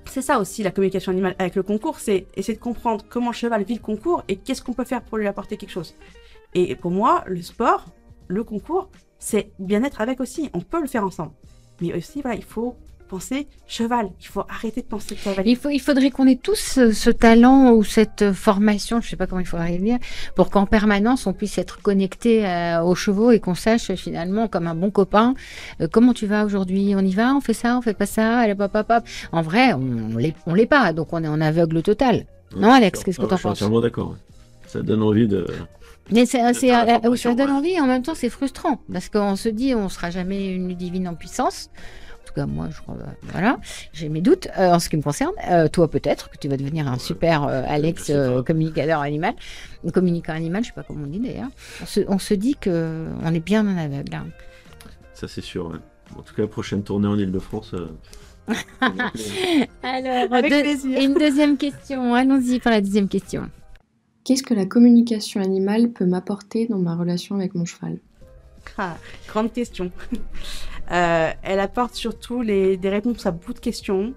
c'est 0.07 0.23
ça 0.23 0.39
aussi 0.39 0.63
la 0.63 0.71
communication 0.71 1.13
animale 1.13 1.35
avec 1.39 1.55
le 1.55 1.63
concours, 1.63 1.99
c'est 1.99 2.27
essayer 2.37 2.55
de 2.57 2.63
comprendre 2.63 3.05
comment 3.09 3.31
le 3.31 3.35
cheval 3.35 3.65
vit 3.65 3.75
le 3.75 3.81
concours 3.81 4.23
et 4.29 4.37
qu'est-ce 4.37 4.63
qu'on 4.63 4.75
peut 4.75 4.85
faire 4.85 5.03
pour 5.03 5.19
lui 5.19 5.27
apporter 5.27 5.57
quelque 5.57 5.71
chose. 5.73 5.95
Et 6.53 6.77
pour 6.77 6.91
moi, 6.91 7.25
le 7.27 7.43
sport, 7.43 7.87
le 8.29 8.45
concours, 8.45 8.91
c'est 9.19 9.51
bien-être 9.59 10.01
avec 10.03 10.21
aussi. 10.21 10.51
On 10.53 10.61
peut 10.61 10.81
le 10.81 10.87
faire 10.87 11.05
ensemble. 11.05 11.33
Mais 11.81 11.93
aussi, 11.95 12.21
voilà, 12.23 12.37
il 12.37 12.45
faut 12.45 12.77
penser 13.15 13.47
cheval. 13.69 14.11
Il 14.21 14.27
faut 14.27 14.45
arrêter 14.49 14.81
de 14.81 14.87
penser 14.87 15.15
cavalier. 15.15 15.53
Il, 15.53 15.57
faut, 15.57 15.71
il 15.71 15.79
faudrait 15.79 16.11
qu'on 16.11 16.27
ait 16.27 16.41
tous 16.49 16.81
ce, 16.93 17.11
talent 17.11 17.73
ou 17.73 17.85
cette 17.85 18.33
formation, 18.33 19.01
je 19.01 19.09
sais 19.09 19.17
pas 19.17 19.29
comment 19.29 19.41
il 19.41 19.47
faudrait 19.47 19.79
dire, 19.79 19.99
pour 20.35 20.51
qu'en 20.51 20.67
permanence 20.67 21.29
on 21.29 21.33
puisse 21.33 21.57
être 21.59 21.81
connecté 21.81 22.45
euh, 22.45 22.83
aux 22.83 22.97
chevaux 22.97 23.31
et 23.31 23.39
qu'on 23.39 23.55
sache 23.55 23.93
finalement, 23.95 24.49
comme 24.49 24.67
un 24.67 24.75
bon 24.75 24.91
copain, 24.91 25.35
euh, 25.81 25.87
comment 25.91 26.13
tu 26.13 26.27
vas 26.27 26.45
aujourd'hui? 26.45 26.95
On 26.97 27.05
y 27.13 27.15
va? 27.15 27.35
On 27.35 27.41
fait 27.41 27.55
ça? 27.55 27.79
On 27.79 27.83
fait 27.83 27.95
pas 27.95 28.07
ça? 28.07 28.39
Allez, 28.41 28.57
En 29.31 29.43
vrai, 29.43 29.73
on, 29.75 30.19
on 30.47 30.55
l'est 30.55 30.67
pas, 30.67 30.93
donc 30.93 31.13
on 31.13 31.23
est 31.23 31.29
en 31.29 31.41
aveugle 31.41 31.83
total. 31.83 32.27
non, 32.57 32.73
Alex, 32.73 33.05
qu'est-ce 33.05 33.21
que 33.21 33.27
tu 33.27 33.27
en 33.27 33.29
penses 33.29 33.39
Je 33.39 33.43
suis 33.43 33.49
entièrement 33.65 33.81
d'accord. 33.81 34.17
Ça 34.67 34.83
donne 34.83 35.03
envie 35.03 35.29
de. 35.29 35.47
Mais 36.11 36.27
c'est, 36.27 36.41
ça 36.53 37.35
donne 37.35 37.51
envie 37.51 37.75
et 37.75 37.81
en 37.81 37.87
même 37.87 38.03
temps 38.03 38.15
c'est 38.15 38.29
frustrant 38.29 38.79
parce 38.93 39.09
qu'on 39.09 39.37
se 39.37 39.49
dit 39.49 39.75
on 39.75 39.89
sera 39.89 40.11
jamais 40.11 40.49
une 40.49 40.75
divine 40.75 41.09
en 41.09 41.15
puissance. 41.15 41.71
En 42.35 42.41
tout 42.43 42.47
cas 42.49 42.53
moi 42.53 42.69
je 42.71 42.81
crois 42.81 42.97
voilà 43.31 43.61
j'ai 43.93 44.09
mes 44.09 44.21
doutes 44.21 44.49
euh, 44.59 44.73
en 44.73 44.81
ce 44.81 44.89
qui 44.89 44.97
me 44.97 45.03
concerne. 45.03 45.33
Euh, 45.51 45.69
toi 45.69 45.89
peut-être 45.89 46.31
que 46.31 46.37
tu 46.37 46.49
vas 46.49 46.57
devenir 46.57 46.89
un 46.89 46.99
super 46.99 47.45
euh, 47.45 47.63
Alex 47.67 48.11
communicateur 48.45 49.01
animal, 49.01 49.35
communicant 49.93 50.33
animal 50.33 50.65
je 50.65 50.69
sais 50.69 50.75
pas 50.75 50.83
comment 50.83 51.05
on 51.05 51.09
dit 51.09 51.21
d'ailleurs. 51.21 51.51
On 52.09 52.19
se, 52.19 52.35
dit 52.35 52.57
que 52.57 53.07
on 53.23 53.33
est 53.33 53.45
bien 53.45 53.67
en 53.67 53.77
aveugle. 53.77 54.15
Hein. 54.15 54.27
Ça 55.13 55.29
c'est 55.29 55.43
sûr. 55.43 55.81
En 56.17 56.23
tout 56.23 56.35
cas 56.35 56.47
prochaine 56.47 56.83
tournée 56.83 57.07
en 57.07 57.17
Ile-de-France. 57.17 57.75
Alors 59.83 60.33
Avec 60.33 60.85
une 60.85 61.15
deuxième 61.15 61.57
question. 61.57 62.15
Allons-y 62.15 62.59
pour 62.59 62.71
la 62.73 62.81
deuxième 62.81 63.09
question. 63.09 63.49
Qu'est-ce 64.25 64.43
que 64.43 64.55
la 64.55 64.67
communication 64.67 65.41
animale 65.41 65.91
peut 65.91 66.07
m'apporter 66.07 66.67
dans 66.67 66.79
ma 66.79 66.97
relation 66.97 67.37
avec 67.37 67.55
mon 67.55 67.65
cheval? 67.65 67.99
Ah, 68.79 68.97
Grande 69.29 69.53
question. 69.53 69.93
Euh, 70.91 71.31
elle 71.43 71.61
apporte 71.61 71.95
surtout 71.95 72.43
les, 72.43 72.77
des 72.77 72.89
réponses 72.89 73.27
à 73.27 73.31
beaucoup 73.31 73.55
de 73.55 73.61
questions. 73.61 74.15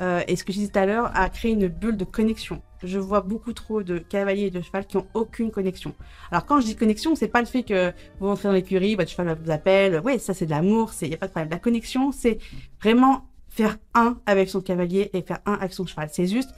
Euh, 0.00 0.22
et 0.26 0.36
ce 0.36 0.44
que 0.44 0.52
je 0.52 0.58
disais 0.58 0.72
tout 0.72 0.78
à 0.78 0.86
l'heure, 0.86 1.10
à 1.14 1.28
créer 1.28 1.52
une 1.52 1.68
bulle 1.68 1.96
de 1.96 2.04
connexion. 2.04 2.62
Je 2.82 2.98
vois 2.98 3.20
beaucoup 3.20 3.52
trop 3.52 3.82
de 3.82 3.98
cavaliers 3.98 4.46
et 4.46 4.50
de 4.50 4.60
cheval 4.60 4.86
qui 4.86 4.96
ont 4.96 5.06
aucune 5.14 5.50
connexion. 5.50 5.94
Alors 6.30 6.46
quand 6.46 6.60
je 6.60 6.66
dis 6.66 6.76
connexion, 6.76 7.14
c'est 7.14 7.28
pas 7.28 7.40
le 7.40 7.46
fait 7.46 7.62
que 7.62 7.92
vous 8.18 8.26
rentrez 8.26 8.48
dans 8.48 8.54
l'écurie, 8.54 8.94
votre 8.94 9.10
cheval 9.10 9.38
vous 9.44 9.50
appelle. 9.50 10.00
Ouais, 10.00 10.18
ça 10.18 10.32
c'est 10.32 10.46
de 10.46 10.50
l'amour, 10.50 10.92
c'est 10.92 11.08
y 11.08 11.14
a 11.14 11.18
pas 11.18 11.26
de 11.26 11.32
problème. 11.32 11.50
La 11.50 11.58
connexion, 11.58 12.10
c'est 12.10 12.38
vraiment 12.80 13.26
faire 13.50 13.76
un 13.94 14.18
avec 14.24 14.48
son 14.48 14.62
cavalier 14.62 15.10
et 15.12 15.20
faire 15.22 15.40
un 15.44 15.54
avec 15.54 15.74
son 15.74 15.86
cheval. 15.86 16.08
C'est 16.10 16.26
juste 16.26 16.50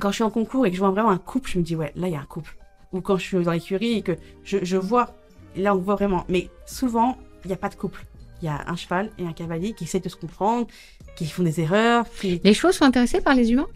quand 0.00 0.10
je 0.10 0.14
suis 0.14 0.24
en 0.24 0.30
concours 0.30 0.66
et 0.66 0.70
que 0.70 0.76
je 0.76 0.80
vois 0.80 0.90
vraiment 0.90 1.10
un 1.10 1.18
couple, 1.18 1.50
je 1.50 1.58
me 1.58 1.62
dis, 1.62 1.76
ouais, 1.76 1.92
là, 1.94 2.08
il 2.08 2.12
y 2.12 2.16
a 2.16 2.20
un 2.20 2.24
couple. 2.24 2.56
Ou 2.92 3.00
quand 3.00 3.16
je 3.16 3.22
suis 3.22 3.42
dans 3.42 3.52
l'écurie 3.52 3.98
et 3.98 4.02
que 4.02 4.16
je, 4.44 4.58
je 4.62 4.76
vois, 4.76 5.10
là, 5.56 5.74
on 5.74 5.78
voit 5.78 5.94
vraiment. 5.94 6.24
Mais 6.28 6.48
souvent, 6.66 7.16
il 7.44 7.48
n'y 7.48 7.54
a 7.54 7.56
pas 7.58 7.68
de 7.68 7.74
couple. 7.74 8.04
Il 8.44 8.48
y 8.48 8.50
a 8.50 8.62
un 8.66 8.76
cheval 8.76 9.08
et 9.16 9.24
un 9.24 9.32
cavalier 9.32 9.72
qui 9.72 9.84
essaient 9.84 10.00
de 10.00 10.08
se 10.10 10.16
comprendre, 10.16 10.66
qui 11.16 11.24
font 11.24 11.42
des 11.42 11.62
erreurs. 11.62 12.04
Les 12.22 12.52
chevaux 12.52 12.72
sont 12.72 12.84
intéressés 12.84 13.22
par 13.22 13.34
les 13.34 13.50
humains? 13.50 13.68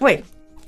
Oui. 0.00 0.14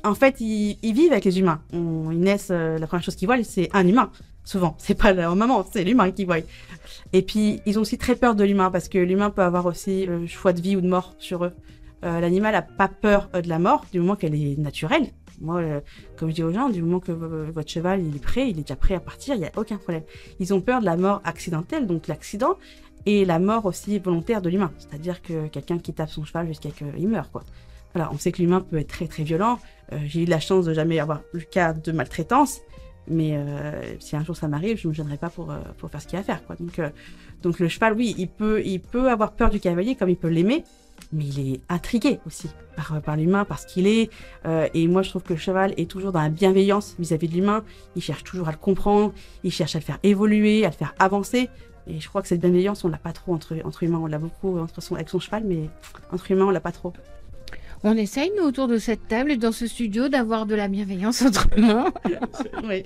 En 0.04 0.14
fait, 0.14 0.36
ils, 0.38 0.78
ils, 0.80 0.94
vivent 0.94 1.10
avec 1.10 1.24
les 1.24 1.40
humains. 1.40 1.60
On, 1.72 2.12
ils 2.12 2.20
naissent, 2.20 2.52
euh, 2.52 2.78
la 2.78 2.86
première 2.86 3.02
chose 3.02 3.16
qu'ils 3.16 3.26
voient, 3.26 3.42
c'est 3.42 3.68
un 3.72 3.84
humain. 3.84 4.12
Souvent, 4.44 4.76
c'est 4.78 4.94
pas 4.94 5.12
leur 5.12 5.34
maman, 5.34 5.66
c'est 5.72 5.82
l'humain 5.82 6.12
qu'ils 6.12 6.26
voient. 6.26 6.36
Et 7.12 7.22
puis, 7.22 7.60
ils 7.66 7.80
ont 7.80 7.82
aussi 7.82 7.98
très 7.98 8.14
peur 8.14 8.36
de 8.36 8.44
l'humain 8.44 8.70
parce 8.70 8.88
que 8.88 8.98
l'humain 8.98 9.30
peut 9.30 9.42
avoir 9.42 9.66
aussi 9.66 10.06
euh, 10.08 10.24
choix 10.28 10.52
de 10.52 10.60
vie 10.60 10.76
ou 10.76 10.80
de 10.80 10.88
mort 10.88 11.16
sur 11.18 11.44
eux. 11.44 11.52
Euh, 12.04 12.20
l'animal 12.20 12.52
n'a 12.52 12.62
pas 12.62 12.86
peur 12.86 13.28
de 13.34 13.48
la 13.48 13.58
mort 13.58 13.86
du 13.90 13.98
moment 13.98 14.14
qu'elle 14.14 14.36
est 14.36 14.56
naturelle. 14.56 15.08
Moi, 15.40 15.56
euh, 15.56 15.80
comme 16.16 16.30
je 16.30 16.34
dis 16.34 16.42
aux 16.44 16.52
gens, 16.52 16.68
du 16.68 16.82
moment 16.82 17.00
que 17.00 17.10
votre 17.10 17.68
cheval 17.68 18.00
il 18.00 18.14
est 18.14 18.22
prêt, 18.22 18.48
il 18.48 18.58
est 18.58 18.62
déjà 18.62 18.76
prêt 18.76 18.94
à 18.94 19.00
partir, 19.00 19.34
il 19.34 19.40
n'y 19.40 19.46
a 19.46 19.52
aucun 19.56 19.76
problème. 19.76 20.04
Ils 20.38 20.54
ont 20.54 20.60
peur 20.60 20.80
de 20.80 20.84
la 20.84 20.96
mort 20.96 21.20
accidentelle, 21.24 21.86
donc 21.86 22.06
l'accident, 22.06 22.56
et 23.06 23.24
la 23.24 23.38
mort 23.38 23.66
aussi 23.66 23.98
volontaire 23.98 24.42
de 24.42 24.48
l'humain. 24.48 24.72
C'est-à-dire 24.78 25.22
que 25.22 25.48
quelqu'un 25.48 25.78
qui 25.78 25.92
tape 25.92 26.10
son 26.10 26.24
cheval 26.24 26.46
jusqu'à 26.46 26.70
ce 26.70 26.74
qu'il 26.74 27.08
meure, 27.08 27.30
quoi. 27.30 27.42
Voilà, 27.94 28.10
on 28.12 28.18
sait 28.18 28.32
que 28.32 28.40
l'humain 28.40 28.60
peut 28.60 28.78
être 28.78 28.88
très 28.88 29.06
très 29.06 29.22
violent. 29.22 29.58
J'ai 30.06 30.22
eu 30.22 30.24
la 30.24 30.40
chance 30.40 30.64
de 30.64 30.72
jamais 30.72 30.98
avoir 30.98 31.20
le 31.32 31.40
cas 31.40 31.74
de 31.74 31.92
maltraitance, 31.92 32.60
mais 33.06 33.38
si 34.00 34.16
un 34.16 34.24
jour 34.24 34.34
ça 34.34 34.48
m'arrive, 34.48 34.78
je 34.78 34.86
ne 34.86 34.92
me 34.92 34.94
gênerai 34.94 35.18
pas 35.18 35.28
pour, 35.28 35.52
pour 35.76 35.90
faire 35.90 36.00
ce 36.00 36.06
qu'il 36.06 36.14
y 36.14 36.16
a 36.16 36.20
à 36.20 36.24
faire, 36.24 36.42
quoi. 36.46 36.56
Donc, 36.56 36.80
donc 37.42 37.58
le 37.58 37.68
cheval, 37.68 37.92
oui, 37.92 38.14
il 38.16 38.28
peut, 38.28 38.62
il 38.64 38.80
peut 38.80 39.10
avoir 39.10 39.32
peur 39.32 39.50
du 39.50 39.60
cavalier 39.60 39.94
comme 39.94 40.08
il 40.08 40.16
peut 40.16 40.28
l'aimer, 40.28 40.64
mais 41.12 41.24
il 41.24 41.54
est 41.54 41.60
intrigué 41.68 42.20
aussi 42.26 42.48
par, 42.76 43.02
par 43.02 43.16
l'humain, 43.16 43.44
parce 43.44 43.66
qu'il 43.66 43.86
est. 43.86 44.10
Euh, 44.46 44.68
et 44.72 44.86
moi, 44.86 45.02
je 45.02 45.10
trouve 45.10 45.22
que 45.22 45.34
le 45.34 45.38
cheval 45.38 45.74
est 45.76 45.90
toujours 45.90 46.12
dans 46.12 46.22
la 46.22 46.28
bienveillance 46.28 46.96
vis-à-vis 46.98 47.28
de 47.28 47.34
l'humain. 47.34 47.64
Il 47.96 48.02
cherche 48.02 48.24
toujours 48.24 48.48
à 48.48 48.52
le 48.52 48.56
comprendre, 48.56 49.12
il 49.44 49.52
cherche 49.52 49.76
à 49.76 49.78
le 49.78 49.84
faire 49.84 49.98
évoluer, 50.02 50.64
à 50.64 50.68
le 50.68 50.74
faire 50.74 50.94
avancer. 50.98 51.50
Et 51.86 52.00
je 52.00 52.08
crois 52.08 52.22
que 52.22 52.28
cette 52.28 52.40
bienveillance, 52.40 52.84
on 52.84 52.88
l'a 52.88 52.98
pas 52.98 53.12
trop 53.12 53.34
entre, 53.34 53.56
entre 53.64 53.82
humains. 53.82 54.00
On 54.02 54.06
l'a 54.06 54.18
beaucoup 54.18 54.58
entre 54.58 54.80
son, 54.80 54.94
avec 54.94 55.08
son 55.08 55.18
cheval, 55.18 55.44
mais 55.44 55.68
entre 56.12 56.30
humains, 56.30 56.46
on 56.46 56.50
l'a 56.50 56.60
pas 56.60 56.72
trop. 56.72 56.92
On 57.84 57.96
essaye, 57.96 58.30
nous, 58.38 58.44
autour 58.44 58.68
de 58.68 58.78
cette 58.78 59.08
table 59.08 59.32
et 59.32 59.36
dans 59.36 59.50
ce 59.50 59.66
studio, 59.66 60.08
d'avoir 60.08 60.46
de 60.46 60.54
la 60.54 60.68
bienveillance 60.68 61.22
entre 61.26 61.48
nous. 61.56 61.84
oui. 62.68 62.84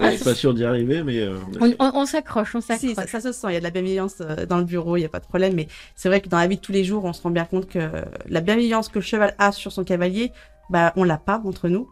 On 0.00 0.10
n'est 0.10 0.18
pas 0.18 0.34
sûr 0.34 0.52
d'y 0.52 0.64
arriver, 0.64 1.02
mais. 1.02 1.20
Euh, 1.20 1.38
on, 1.78 2.04
s'accroche, 2.04 2.54
on 2.54 2.60
s'accroche. 2.60 2.90
Si, 2.90 2.94
ça, 2.94 3.20
se 3.20 3.32
sent. 3.32 3.46
Il 3.48 3.54
y 3.54 3.56
a 3.56 3.60
de 3.60 3.64
la 3.64 3.70
bienveillance 3.70 4.16
euh, 4.20 4.44
dans 4.44 4.58
le 4.58 4.64
bureau, 4.64 4.96
il 4.96 5.00
n'y 5.00 5.06
a 5.06 5.10
pas 5.10 5.20
de 5.20 5.26
problème. 5.26 5.54
Mais 5.54 5.68
c'est 5.96 6.10
vrai 6.10 6.20
que 6.20 6.28
dans 6.28 6.38
la 6.38 6.46
vie 6.46 6.56
de 6.56 6.60
tous 6.60 6.72
les 6.72 6.84
jours, 6.84 7.04
on 7.06 7.14
se 7.14 7.22
rend 7.22 7.30
bien 7.30 7.46
compte 7.46 7.68
que 7.68 7.78
la 8.26 8.40
bienveillance 8.42 8.88
que 8.88 8.98
le 8.98 9.04
cheval 9.04 9.34
a 9.38 9.50
sur 9.50 9.72
son 9.72 9.84
cavalier, 9.84 10.32
bah, 10.68 10.92
on 10.96 11.04
l'a 11.04 11.18
pas 11.18 11.40
entre 11.46 11.68
nous. 11.68 11.88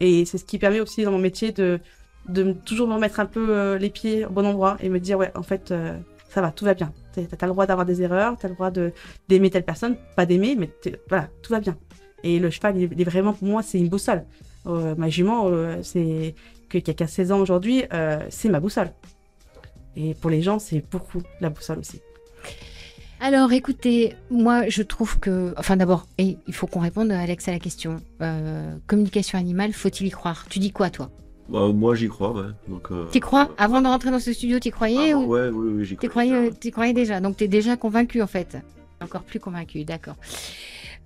Et 0.00 0.26
c'est 0.26 0.38
ce 0.38 0.44
qui 0.44 0.58
permet 0.58 0.80
aussi 0.80 1.04
dans 1.04 1.10
mon 1.10 1.18
métier 1.18 1.52
de, 1.52 1.80
de 2.28 2.52
toujours 2.52 2.88
me 2.88 2.94
remettre 2.94 3.20
un 3.20 3.26
peu 3.26 3.50
euh, 3.50 3.78
les 3.78 3.90
pieds 3.90 4.24
au 4.24 4.30
bon 4.30 4.46
endroit 4.46 4.76
et 4.80 4.88
me 4.88 5.00
dire, 5.00 5.18
ouais, 5.18 5.32
en 5.34 5.42
fait, 5.42 5.72
ça 6.28 6.40
va, 6.40 6.50
tout 6.50 6.64
va 6.64 6.74
bien. 6.74 6.92
Tu 7.14 7.20
as, 7.20 7.46
le 7.46 7.52
droit 7.52 7.66
d'avoir 7.66 7.86
des 7.86 8.02
erreurs, 8.02 8.36
tu 8.38 8.46
as 8.46 8.48
le 8.48 8.54
droit 8.54 8.70
d'aimer 9.28 9.50
telle 9.50 9.64
personne, 9.64 9.96
pas 10.16 10.26
d'aimer, 10.26 10.56
mais 10.56 10.70
voilà, 11.08 11.28
tout 11.42 11.52
va 11.52 11.60
bien. 11.60 11.76
Et 12.24 12.38
le 12.38 12.50
cheval, 12.50 12.76
il 12.76 13.00
est, 13.00 13.04
vraiment, 13.04 13.32
pour 13.32 13.48
moi, 13.48 13.62
c'est 13.62 13.78
une 13.78 13.88
boussole. 13.88 14.24
Euh, 14.66 14.94
ma 14.96 15.08
jument, 15.08 15.48
euh, 15.48 15.78
c'est 15.82 16.34
que, 16.68 16.78
a 17.02 17.06
16 17.06 17.32
ans 17.32 17.40
aujourd'hui, 17.40 17.84
euh, 17.92 18.20
c'est 18.28 18.48
ma 18.48 18.60
boussole. 18.60 18.90
Et 19.96 20.14
pour 20.14 20.30
les 20.30 20.42
gens, 20.42 20.58
c'est 20.58 20.82
beaucoup 20.90 21.22
la 21.40 21.50
boussole 21.50 21.78
aussi. 21.78 22.00
Alors 23.20 23.52
écoutez, 23.52 24.14
moi 24.30 24.68
je 24.68 24.80
trouve 24.84 25.18
que, 25.18 25.52
enfin 25.56 25.76
d'abord, 25.76 26.06
il 26.18 26.38
faut 26.52 26.68
qu'on 26.68 26.78
réponde 26.78 27.10
Alex 27.10 27.48
à 27.48 27.50
la 27.50 27.58
question. 27.58 27.96
communication 28.86 29.40
animale, 29.40 29.72
faut-il 29.72 30.06
y 30.06 30.10
croire? 30.10 30.46
Tu 30.48 30.60
dis 30.60 30.70
quoi 30.70 30.88
toi? 30.88 31.10
Bah, 31.48 31.68
moi 31.72 31.94
j'y 31.94 32.08
crois, 32.08 32.32
ouais. 32.32 32.50
Donc, 32.68 32.90
euh, 32.90 33.06
t'y 33.10 33.20
crois 33.20 33.48
Avant 33.56 33.80
de 33.80 33.86
rentrer 33.86 34.10
dans 34.10 34.20
ce 34.20 34.32
studio, 34.32 34.58
t'y 34.58 34.70
croyais 34.70 35.14
ou... 35.14 35.24
Ouais, 35.26 35.48
oui, 35.48 35.72
oui, 35.76 35.84
j'y 35.84 35.96
croyais. 35.96 36.50
T'y 36.50 36.70
croyais 36.70 36.92
déjà, 36.92 37.20
donc 37.20 37.36
t'es 37.36 37.48
déjà 37.48 37.76
convaincu 37.76 38.20
en 38.22 38.26
fait. 38.26 38.58
Encore 39.00 39.22
plus 39.22 39.40
convaincu, 39.40 39.84
d'accord. 39.84 40.16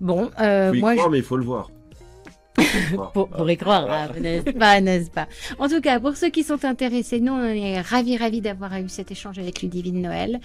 Bon, 0.01 0.30
euh, 0.40 0.72
moi. 0.74 0.95
Croire, 0.95 1.11
mais 1.11 1.18
il 1.18 1.24
faut 1.24 1.36
le 1.36 1.45
voir. 1.45 1.70
Pour, 3.12 3.50
y 3.50 3.57
croire, 3.57 3.90
hein, 3.90 4.09
n'est-ce 4.20 4.50
pas, 4.50 4.80
n'est-ce 4.80 5.11
pas? 5.11 5.26
En 5.59 5.68
tout 5.68 5.80
cas, 5.80 5.98
pour 6.00 6.16
ceux 6.16 6.28
qui 6.28 6.44
sont 6.44 6.64
intéressés, 6.64 7.20
nous, 7.20 7.32
on 7.32 7.44
est 7.44 7.80
ravis, 7.80 8.16
ravis 8.16 8.40
d'avoir 8.40 8.74
eu 8.76 8.88
cet 8.88 9.11
échange 9.11 9.38
avec 9.38 9.62
Ludivine 9.62 10.03
Noël. 10.03 10.40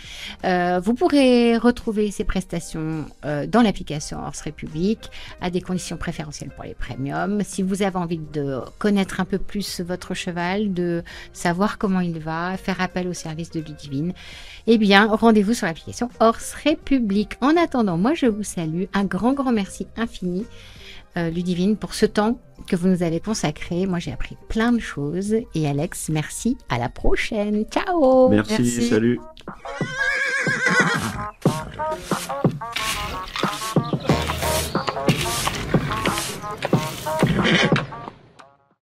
Euh, 0.46 0.80
vous 0.80 0.94
pourrez 0.94 1.58
retrouver 1.58 2.12
ces 2.12 2.24
prestations 2.24 3.06
euh, 3.26 3.46
dans 3.46 3.62
l'application 3.62 4.20
Horse 4.20 4.42
République 4.42 5.10
à 5.42 5.50
des 5.50 5.62
conditions 5.62 5.98
préférentielles 5.98 6.52
pour 6.56 6.64
les 6.64 6.76
premiums. 6.76 7.42
Si 7.44 7.62
vous 7.62 7.82
avez 7.82 7.98
envie 7.98 8.20
de 8.20 8.60
connaître 8.80 9.20
un 9.20 9.26
peu 9.26 9.38
plus 9.38 9.82
votre 9.82 10.14
cheval, 10.14 10.74
de 10.74 11.04
savoir 11.34 11.78
comment 11.78 12.00
il 12.02 12.20
va, 12.20 12.56
faire 12.58 12.80
appel 12.82 13.08
au 13.08 13.14
service 13.14 13.52
de 13.52 13.60
Ludivine, 13.60 14.14
eh 14.66 14.78
bien, 14.78 15.08
rendez-vous 15.08 15.54
sur 15.54 15.68
l'application 15.68 16.10
Horse 16.20 16.54
République. 16.64 17.34
En 17.42 17.58
attendant, 17.58 17.98
moi, 17.98 18.14
je 18.14 18.28
vous 18.28 18.44
salue. 18.44 18.84
Un 18.94 19.04
grand, 19.04 19.34
grand 19.34 19.52
merci 19.52 19.88
infini 19.98 20.46
euh, 21.18 21.30
Ludivine, 21.30 21.78
pour 21.78 21.94
ce 21.94 22.06
temps 22.06 22.40
que 22.68 22.76
vous 22.76 22.88
nous 22.88 23.04
avez 23.04 23.20
consacré. 23.20 23.86
Moi, 23.86 24.00
j'ai 24.00 24.12
appris 24.12 24.38
plein 24.50 24.72
de 24.72 24.80
choses. 24.80 25.36
Et 25.56 25.68
Alex, 25.68 26.10
merci. 26.10 26.58
À 26.70 26.78
la 26.78 26.90
prochaine. 26.90 27.66
Ciao. 27.66 28.30
merci. 28.30 28.90
salut. 28.90 29.20